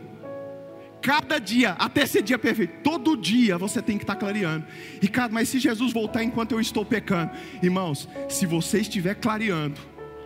Cada 1.03 1.39
dia, 1.39 1.73
até 1.73 2.05
ser 2.05 2.23
dia 2.23 2.39
perfeito. 2.39 2.83
Todo 2.83 3.17
dia 3.17 3.57
você 3.57 3.81
tem 3.81 3.97
que 3.97 4.05
estar 4.05 4.17
clareando. 4.17 4.67
Cara, 5.13 5.33
mas 5.33 5.49
se 5.49 5.59
Jesus 5.59 5.93
voltar 5.93 6.23
enquanto 6.23 6.53
eu 6.53 6.61
estou 6.61 6.85
pecando, 6.85 7.33
irmãos, 7.63 8.09
se 8.29 8.47
você 8.47 8.81
estiver 8.81 9.15
clareando, 9.15 9.81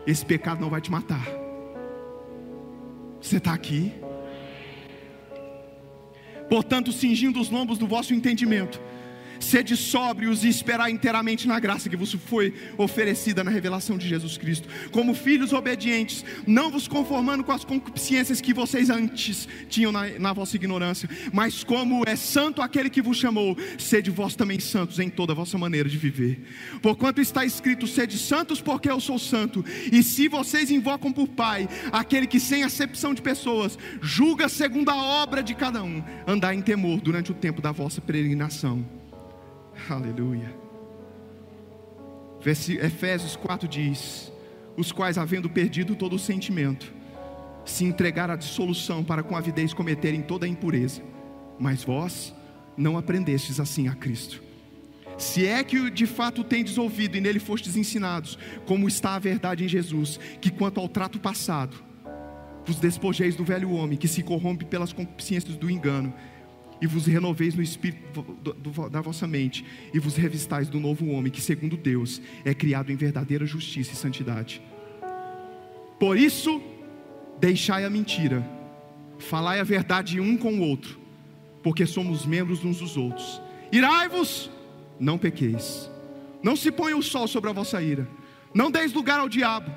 esse 0.06 0.24
pecado 0.24 0.60
não 0.60 0.68
vai 0.68 0.80
te 0.80 0.90
matar. 0.90 1.26
Você 3.20 3.36
está 3.38 3.54
aqui? 3.54 3.92
Portanto, 6.48 6.92
cingindo 6.92 7.40
os 7.40 7.50
lombos 7.50 7.78
do 7.78 7.86
vosso 7.86 8.12
entendimento, 8.12 8.80
Sede 9.40 9.76
sóbrios 9.76 10.44
e 10.44 10.48
esperar 10.48 10.90
inteiramente 10.90 11.46
na 11.46 11.58
graça 11.60 11.88
que 11.88 11.96
vos 11.96 12.12
foi 12.12 12.54
oferecida 12.78 13.44
na 13.44 13.50
revelação 13.50 13.98
de 13.98 14.08
Jesus 14.08 14.36
Cristo. 14.36 14.68
Como 14.90 15.14
filhos 15.14 15.52
obedientes, 15.52 16.24
não 16.46 16.70
vos 16.70 16.88
conformando 16.88 17.44
com 17.44 17.52
as 17.52 17.64
concupiscências 17.64 18.40
que 18.40 18.54
vocês 18.54 18.90
antes 18.90 19.48
tinham 19.68 19.92
na, 19.92 20.18
na 20.18 20.32
vossa 20.32 20.56
ignorância, 20.56 21.08
mas 21.32 21.64
como 21.64 22.02
é 22.06 22.16
santo 22.16 22.62
aquele 22.62 22.90
que 22.90 23.02
vos 23.02 23.16
chamou, 23.16 23.56
sede 23.78 24.10
vós 24.10 24.34
também 24.34 24.58
santos 24.60 24.98
em 24.98 25.08
toda 25.08 25.32
a 25.32 25.36
vossa 25.36 25.58
maneira 25.58 25.88
de 25.88 25.98
viver. 25.98 26.40
Porquanto 26.80 27.20
está 27.20 27.44
escrito: 27.44 27.86
sede 27.86 28.18
santos, 28.18 28.60
porque 28.60 28.90
eu 28.90 29.00
sou 29.00 29.18
santo. 29.18 29.64
E 29.92 30.02
se 30.02 30.28
vocês 30.28 30.70
invocam 30.70 31.12
por 31.12 31.28
Pai, 31.28 31.68
aquele 31.92 32.26
que 32.26 32.40
sem 32.40 32.62
acepção 32.62 33.14
de 33.14 33.22
pessoas 33.22 33.78
julga 34.00 34.48
segundo 34.48 34.90
a 34.90 34.96
obra 34.96 35.42
de 35.42 35.54
cada 35.54 35.82
um, 35.82 36.02
andar 36.26 36.54
em 36.54 36.62
temor 36.62 37.00
durante 37.00 37.30
o 37.30 37.34
tempo 37.34 37.60
da 37.60 37.72
vossa 37.72 38.00
peregrinação. 38.00 39.03
Aleluia. 39.88 40.54
Efésios 42.44 43.36
4 43.36 43.68
diz: 43.68 44.32
Os 44.76 44.92
quais, 44.92 45.18
havendo 45.18 45.48
perdido 45.48 45.94
todo 45.94 46.16
o 46.16 46.18
sentimento, 46.18 46.92
se 47.64 47.84
entregaram 47.84 48.34
à 48.34 48.36
dissolução 48.36 49.02
para 49.02 49.22
com 49.22 49.36
avidez 49.36 49.72
cometerem 49.72 50.22
toda 50.22 50.46
a 50.46 50.48
impureza. 50.48 51.02
Mas 51.58 51.84
vós 51.84 52.34
não 52.76 52.98
aprendestes 52.98 53.60
assim 53.60 53.88
a 53.88 53.94
Cristo. 53.94 54.42
Se 55.16 55.46
é 55.46 55.62
que 55.62 55.90
de 55.90 56.06
fato 56.06 56.42
tendes 56.42 56.76
ouvido 56.76 57.16
e 57.16 57.20
nele 57.20 57.38
fostes 57.38 57.76
ensinados, 57.76 58.36
como 58.66 58.88
está 58.88 59.14
a 59.14 59.18
verdade 59.18 59.64
em 59.64 59.68
Jesus, 59.68 60.18
que 60.40 60.50
quanto 60.50 60.80
ao 60.80 60.88
trato 60.88 61.20
passado, 61.20 61.76
vos 62.66 62.76
despojeis 62.76 63.36
do 63.36 63.44
velho 63.44 63.70
homem 63.70 63.96
que 63.96 64.08
se 64.08 64.22
corrompe 64.22 64.64
pelas 64.64 64.92
concupiscências 64.92 65.56
do 65.56 65.70
engano 65.70 66.12
e 66.80 66.86
vos 66.86 67.06
renoveis 67.06 67.54
no 67.54 67.62
espírito 67.62 68.22
da 68.90 69.00
vossa 69.00 69.26
mente, 69.26 69.64
e 69.92 69.98
vos 69.98 70.16
revistais 70.16 70.68
do 70.68 70.80
novo 70.80 71.06
homem, 71.08 71.32
que 71.32 71.40
segundo 71.40 71.76
Deus 71.76 72.20
é 72.44 72.54
criado 72.54 72.90
em 72.90 72.96
verdadeira 72.96 73.46
justiça 73.46 73.92
e 73.92 73.96
santidade. 73.96 74.60
Por 75.98 76.18
isso, 76.18 76.60
deixai 77.40 77.84
a 77.84 77.90
mentira, 77.90 78.44
falai 79.18 79.60
a 79.60 79.64
verdade 79.64 80.20
um 80.20 80.36
com 80.36 80.54
o 80.54 80.60
outro, 80.60 80.98
porque 81.62 81.86
somos 81.86 82.26
membros 82.26 82.64
uns 82.64 82.78
dos 82.78 82.96
outros. 82.96 83.40
Irai-vos, 83.72 84.50
não 84.98 85.16
pequeis. 85.16 85.90
Não 86.42 86.54
se 86.54 86.70
ponha 86.70 86.96
o 86.96 87.02
sol 87.02 87.26
sobre 87.26 87.48
a 87.48 87.52
vossa 87.54 87.80
ira. 87.80 88.06
Não 88.52 88.70
deis 88.70 88.92
lugar 88.92 89.18
ao 89.18 89.28
diabo. 89.28 89.74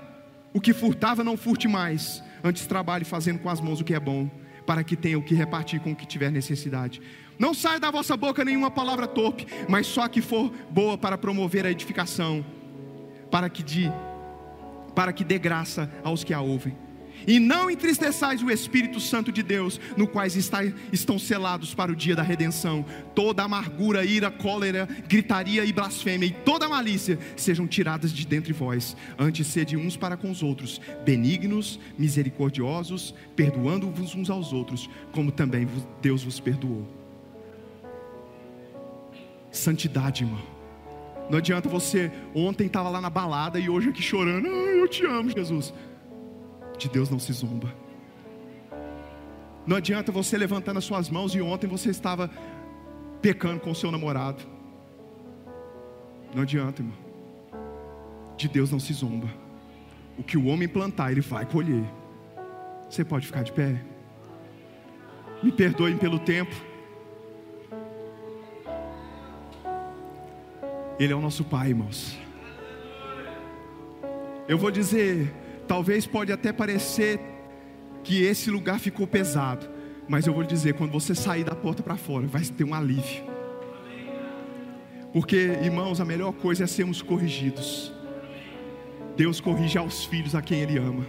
O 0.53 0.59
que 0.59 0.73
furtava, 0.73 1.23
não 1.23 1.37
furte 1.37 1.67
mais. 1.67 2.21
Antes 2.43 2.67
trabalhe 2.67 3.05
fazendo 3.05 3.39
com 3.39 3.49
as 3.49 3.61
mãos 3.61 3.79
o 3.79 3.83
que 3.85 3.93
é 3.93 3.99
bom 3.99 4.29
para 4.67 4.83
que 4.83 4.97
tenha 4.97 5.17
o 5.17 5.23
que 5.23 5.33
repartir 5.33 5.79
com 5.79 5.93
o 5.93 5.95
que 5.95 6.05
tiver 6.05 6.29
necessidade. 6.29 7.01
Não 7.39 7.53
saia 7.53 7.79
da 7.79 7.89
vossa 7.89 8.17
boca 8.17 8.43
nenhuma 8.43 8.69
palavra 8.69 9.07
torpe, 9.07 9.47
mas 9.69 9.87
só 9.87 10.07
que 10.09 10.21
for 10.21 10.51
boa 10.69 10.97
para 10.97 11.17
promover 11.17 11.65
a 11.65 11.71
edificação, 11.71 12.45
para 13.31 13.49
que 13.49 13.63
de 13.63 13.89
para 14.93 15.13
que 15.13 15.23
dê 15.23 15.37
graça 15.37 15.89
aos 16.03 16.23
que 16.23 16.33
a 16.33 16.41
ouvem. 16.41 16.75
E 17.25 17.39
não 17.39 17.69
entristeçais 17.69 18.43
o 18.43 18.51
Espírito 18.51 18.99
Santo 18.99 19.31
de 19.31 19.41
Deus, 19.41 19.79
no 19.95 20.07
quais 20.07 20.35
está, 20.35 20.59
estão 20.91 21.17
selados 21.17 21.73
para 21.73 21.91
o 21.91 21.95
dia 21.95 22.15
da 22.15 22.23
redenção. 22.23 22.85
Toda 23.15 23.43
amargura, 23.43 24.05
ira, 24.05 24.29
cólera, 24.29 24.87
gritaria 25.07 25.65
e 25.65 25.73
blasfêmia 25.73 26.27
e 26.27 26.31
toda 26.31 26.69
malícia 26.69 27.17
sejam 27.35 27.67
tiradas 27.67 28.11
de 28.11 28.25
dentro 28.25 28.47
de 28.47 28.53
vós. 28.53 28.95
Antes 29.17 29.47
sede 29.47 29.77
uns 29.77 29.97
para 29.97 30.17
com 30.17 30.29
os 30.29 30.43
outros, 30.43 30.79
benignos, 31.03 31.79
misericordiosos, 31.97 33.13
perdoando-vos 33.35 34.15
uns 34.15 34.29
aos 34.29 34.53
outros, 34.53 34.89
como 35.11 35.31
também 35.31 35.67
Deus 36.01 36.23
vos 36.23 36.39
perdoou. 36.39 36.87
Santidade, 39.51 40.23
irmão. 40.23 40.57
Não 41.29 41.37
adianta 41.39 41.67
você 41.67 42.11
ontem 42.33 42.67
estava 42.67 42.89
lá 42.89 43.01
na 43.01 43.09
balada 43.09 43.59
e 43.59 43.69
hoje 43.69 43.89
aqui 43.89 44.01
chorando. 44.01 44.47
Ah, 44.47 44.49
eu 44.49 44.87
te 44.87 45.05
amo, 45.05 45.29
Jesus. 45.29 45.73
De 46.77 46.89
Deus 46.89 47.09
não 47.09 47.19
se 47.19 47.33
zomba. 47.33 47.73
Não 49.65 49.75
adianta 49.75 50.11
você 50.11 50.37
levantando 50.37 50.77
as 50.77 50.85
suas 50.85 51.09
mãos 51.09 51.35
e 51.35 51.41
ontem 51.41 51.67
você 51.67 51.89
estava 51.89 52.29
pecando 53.21 53.59
com 53.59 53.71
o 53.71 53.75
seu 53.75 53.91
namorado. 53.91 54.43
Não 56.33 56.43
adianta, 56.43 56.81
irmão. 56.81 56.97
De 58.37 58.47
Deus 58.47 58.71
não 58.71 58.79
se 58.79 58.93
zomba. 58.93 59.27
O 60.17 60.23
que 60.23 60.37
o 60.37 60.45
homem 60.45 60.67
plantar, 60.67 61.11
ele 61.11 61.21
vai 61.21 61.45
colher. 61.45 61.83
Você 62.89 63.03
pode 63.03 63.27
ficar 63.27 63.43
de 63.43 63.51
pé? 63.51 63.81
Me 65.43 65.51
perdoem 65.51 65.97
pelo 65.97 66.19
tempo. 66.19 66.55
Ele 70.99 71.13
é 71.13 71.15
o 71.15 71.21
nosso 71.21 71.43
Pai, 71.43 71.69
irmãos. 71.69 72.17
Eu 74.47 74.57
vou 74.57 74.71
dizer, 74.71 75.31
talvez 75.67 76.07
pode 76.07 76.31
até 76.31 76.53
parecer 76.53 77.19
que 78.03 78.23
esse 78.23 78.49
lugar 78.49 78.79
ficou 78.79 79.05
pesado, 79.05 79.69
mas 80.07 80.25
eu 80.25 80.33
vou 80.33 80.43
dizer, 80.43 80.73
quando 80.75 80.91
você 80.91 81.13
sair 81.13 81.43
da 81.43 81.53
porta 81.53 81.83
para 81.83 81.97
fora, 81.97 82.25
vai 82.25 82.41
ter 82.43 82.63
um 82.63 82.73
alívio. 82.73 83.25
Porque, 85.11 85.35
irmãos, 85.35 85.99
a 85.99 86.05
melhor 86.05 86.31
coisa 86.33 86.63
é 86.63 86.67
sermos 86.67 87.01
corrigidos. 87.01 87.91
Deus 89.15 89.41
corrige 89.41 89.77
aos 89.77 90.05
filhos 90.05 90.35
a 90.35 90.41
quem 90.41 90.61
Ele 90.61 90.77
ama. 90.77 91.05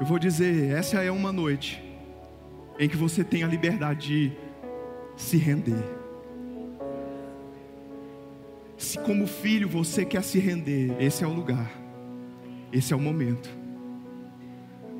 Eu 0.00 0.06
vou 0.06 0.18
dizer, 0.18 0.72
essa 0.72 1.02
é 1.02 1.10
uma 1.10 1.32
noite 1.32 1.83
em 2.78 2.88
que 2.88 2.96
você 2.96 3.22
tem 3.22 3.42
a 3.44 3.46
liberdade 3.46 4.30
de 4.30 4.36
se 5.16 5.36
render. 5.36 5.84
Se 8.76 8.98
como 8.98 9.26
filho 9.26 9.68
você 9.68 10.04
quer 10.04 10.22
se 10.22 10.38
render, 10.38 10.94
esse 11.00 11.24
é 11.24 11.26
o 11.26 11.32
lugar. 11.32 11.70
Esse 12.72 12.92
é 12.92 12.96
o 12.96 13.00
momento. 13.00 13.48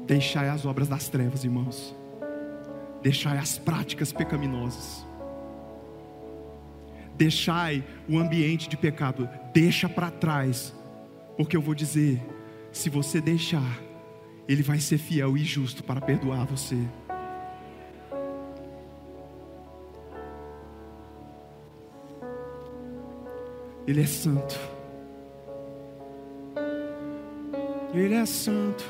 Deixai 0.07 0.49
as 0.49 0.65
obras 0.65 0.89
das 0.89 1.09
trevas, 1.09 1.45
irmãos. 1.45 1.95
Deixai 3.03 3.37
as 3.37 3.59
práticas 3.59 4.13
pecaminosas. 4.13 5.05
Deixai 7.17 7.85
o 8.09 8.19
ambiente 8.19 8.69
de 8.69 8.77
pecado, 8.77 9.29
deixa 9.53 9.89
para 9.89 10.11
trás. 10.11 10.75
Porque 11.37 11.57
eu 11.57 11.61
vou 11.61 11.75
dizer, 11.75 12.23
se 12.73 12.89
você 12.89 13.21
deixar, 13.21 13.81
ele 14.49 14.63
vai 14.63 14.79
ser 14.79 14.99
fiel 14.99 15.37
e 15.37 15.45
justo 15.45 15.83
para 15.83 16.01
perdoar 16.01 16.45
você. 16.45 16.79
Ele 23.87 24.01
é 24.01 24.07
santo. 24.07 24.59
Ele 27.93 28.15
é 28.15 28.27
santo. 28.27 28.85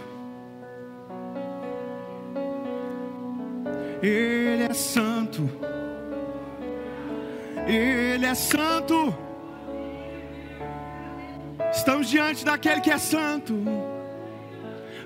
Ele 4.00 4.62
é 4.62 4.72
santo. 4.72 5.50
Ele 7.66 8.26
é 8.26 8.34
santo. 8.34 9.14
Estamos 11.72 12.08
diante 12.08 12.44
daquele 12.44 12.80
que 12.80 12.90
é 12.90 12.98
santo. 12.98 13.54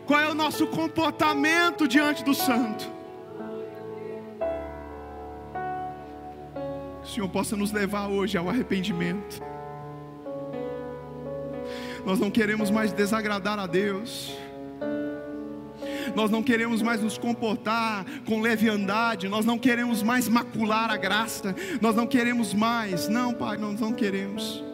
Qual 0.07 0.21
é 0.21 0.29
o 0.29 0.35
nosso 0.35 0.67
comportamento 0.67 1.89
diante 1.89 2.25
do 2.25 2.35
Santo? 2.35 2.91
Que 7.03 7.09
o 7.09 7.15
Senhor 7.15 7.29
possa 7.29 7.57
nos 7.57 7.73
levar 7.73 8.09
hoje 8.09 8.37
ao 8.39 8.49
arrependimento. 8.49 9.43
Nós 12.09 12.19
não 12.19 12.31
queremos 12.31 12.71
mais 12.71 12.91
desagradar 12.91 13.59
a 13.59 13.67
Deus. 13.67 14.35
Nós 16.17 16.31
não 16.31 16.43
queremos 16.43 16.81
mais 16.81 17.03
nos 17.03 17.19
comportar 17.19 18.03
com 18.25 18.41
leviandade, 18.41 19.29
nós 19.29 19.45
não 19.45 19.59
queremos 19.59 20.03
mais 20.03 20.27
macular 20.27 20.91
a 20.91 20.97
graça, 20.97 21.55
nós 21.83 21.95
não 21.95 22.07
queremos 22.07 22.55
mais, 22.55 23.11
não, 23.11 23.35
Pai, 23.35 23.59
nós 23.59 23.79
não 23.79 23.93
queremos. 23.93 24.65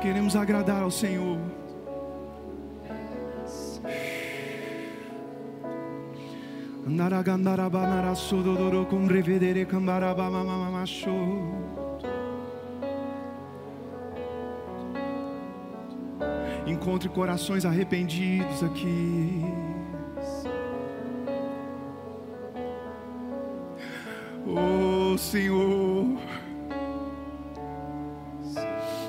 queremos 0.00 0.36
agradar 0.36 0.82
ao 0.82 0.90
Senhor. 0.90 1.63
Encontre 16.66 17.08
corações 17.08 17.64
arrependidos 17.64 18.62
aqui. 18.62 19.42
Oh 24.46 25.16
Senhor. 25.18 26.06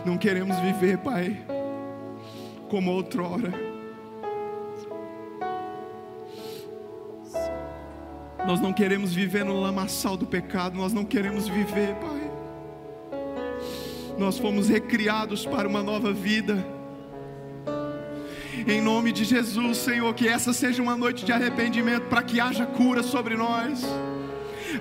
Não 0.06 0.18
queremos 0.18 0.58
viver, 0.60 0.98
Pai, 1.00 1.38
como 2.70 2.92
outrora. 2.92 3.65
Nós 8.48 8.62
não 8.62 8.72
queremos 8.72 9.14
viver 9.14 9.44
no 9.44 9.60
lamaçal 9.60 10.16
do 10.16 10.26
pecado, 10.26 10.78
nós 10.78 10.94
não 10.94 11.04
queremos 11.04 11.48
viver, 11.48 11.96
Pai. 11.96 12.32
Nós 14.18 14.38
fomos 14.38 14.70
recriados 14.70 15.46
para 15.46 15.68
uma 15.68 15.82
nova 15.82 16.14
vida. 16.14 16.64
Em 18.68 18.82
nome 18.82 19.12
de 19.12 19.24
Jesus, 19.24 19.78
Senhor, 19.78 20.14
que 20.14 20.28
essa 20.28 20.54
seja 20.54 20.82
uma 20.82 20.96
noite 20.96 21.26
de 21.26 21.32
arrependimento 21.32 22.04
para 22.04 22.22
que 22.24 22.40
haja 22.40 22.66
cura 22.66 23.04
sobre 23.04 23.36
nós 23.36 23.84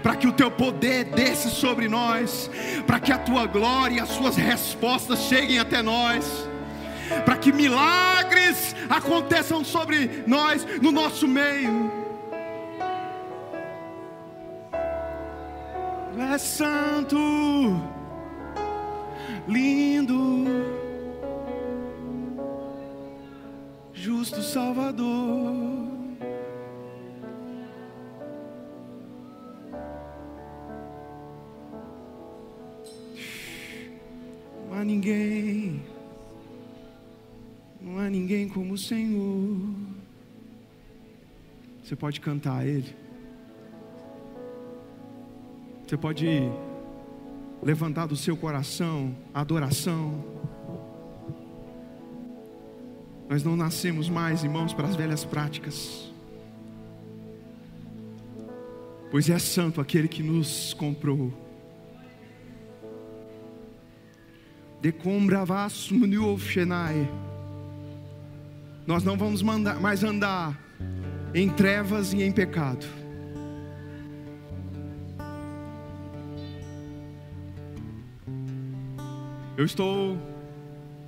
para 0.02 0.16
que 0.16 0.26
o 0.26 0.32
teu 0.32 0.50
poder 0.50 1.04
desça 1.04 1.48
sobre 1.48 1.88
nós, 1.88 2.50
para 2.86 2.98
que 2.98 3.12
a 3.12 3.18
tua 3.18 3.46
glória 3.46 3.96
e 3.96 4.00
as 4.00 4.08
suas 4.08 4.36
respostas 4.36 5.20
cheguem 5.20 5.58
até 5.58 5.82
nós, 5.82 6.48
para 7.24 7.36
que 7.36 7.52
milagres 7.52 8.74
aconteçam 8.88 9.64
sobre 9.64 10.24
nós, 10.26 10.66
no 10.80 10.90
nosso 10.90 11.28
meio. 11.28 11.93
É 16.34 16.38
santo, 16.38 17.16
lindo, 19.46 20.44
justo 23.92 24.42
Salvador. 24.42 25.54
há 34.72 34.84
ninguém, 34.84 35.80
não 37.80 37.98
há 37.98 38.10
ninguém 38.10 38.48
como 38.48 38.74
o 38.74 38.78
Senhor. 38.78 39.56
Você 41.82 41.94
pode 41.94 42.20
cantar 42.20 42.58
a 42.58 42.66
Ele. 42.66 43.03
Você 45.94 45.98
pode 45.98 46.26
levantar 47.62 48.06
do 48.06 48.16
seu 48.16 48.36
coração 48.36 49.14
a 49.32 49.42
adoração. 49.42 50.24
Nós 53.28 53.44
não 53.44 53.54
nascemos 53.54 54.08
mais, 54.08 54.42
irmãos, 54.42 54.72
para 54.72 54.88
as 54.88 54.96
velhas 54.96 55.24
práticas. 55.24 56.12
Pois 59.08 59.30
é 59.30 59.38
santo 59.38 59.80
aquele 59.80 60.08
que 60.08 60.20
nos 60.20 60.74
comprou. 60.74 61.32
nós 68.84 69.04
não 69.04 69.16
vamos 69.16 69.42
mais 69.42 70.02
andar 70.02 70.60
em 71.32 71.48
trevas 71.48 72.12
e 72.12 72.20
em 72.20 72.32
pecado. 72.32 73.03
Eu 79.56 79.64
estou, 79.64 80.18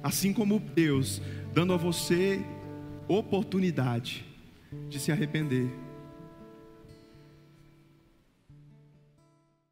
assim 0.02 0.32
como 0.32 0.60
Deus, 0.60 1.20
dando 1.52 1.72
a 1.72 1.76
você 1.76 2.40
oportunidade 3.08 4.24
de 4.88 4.98
se 5.00 5.10
arrepender 5.10 5.68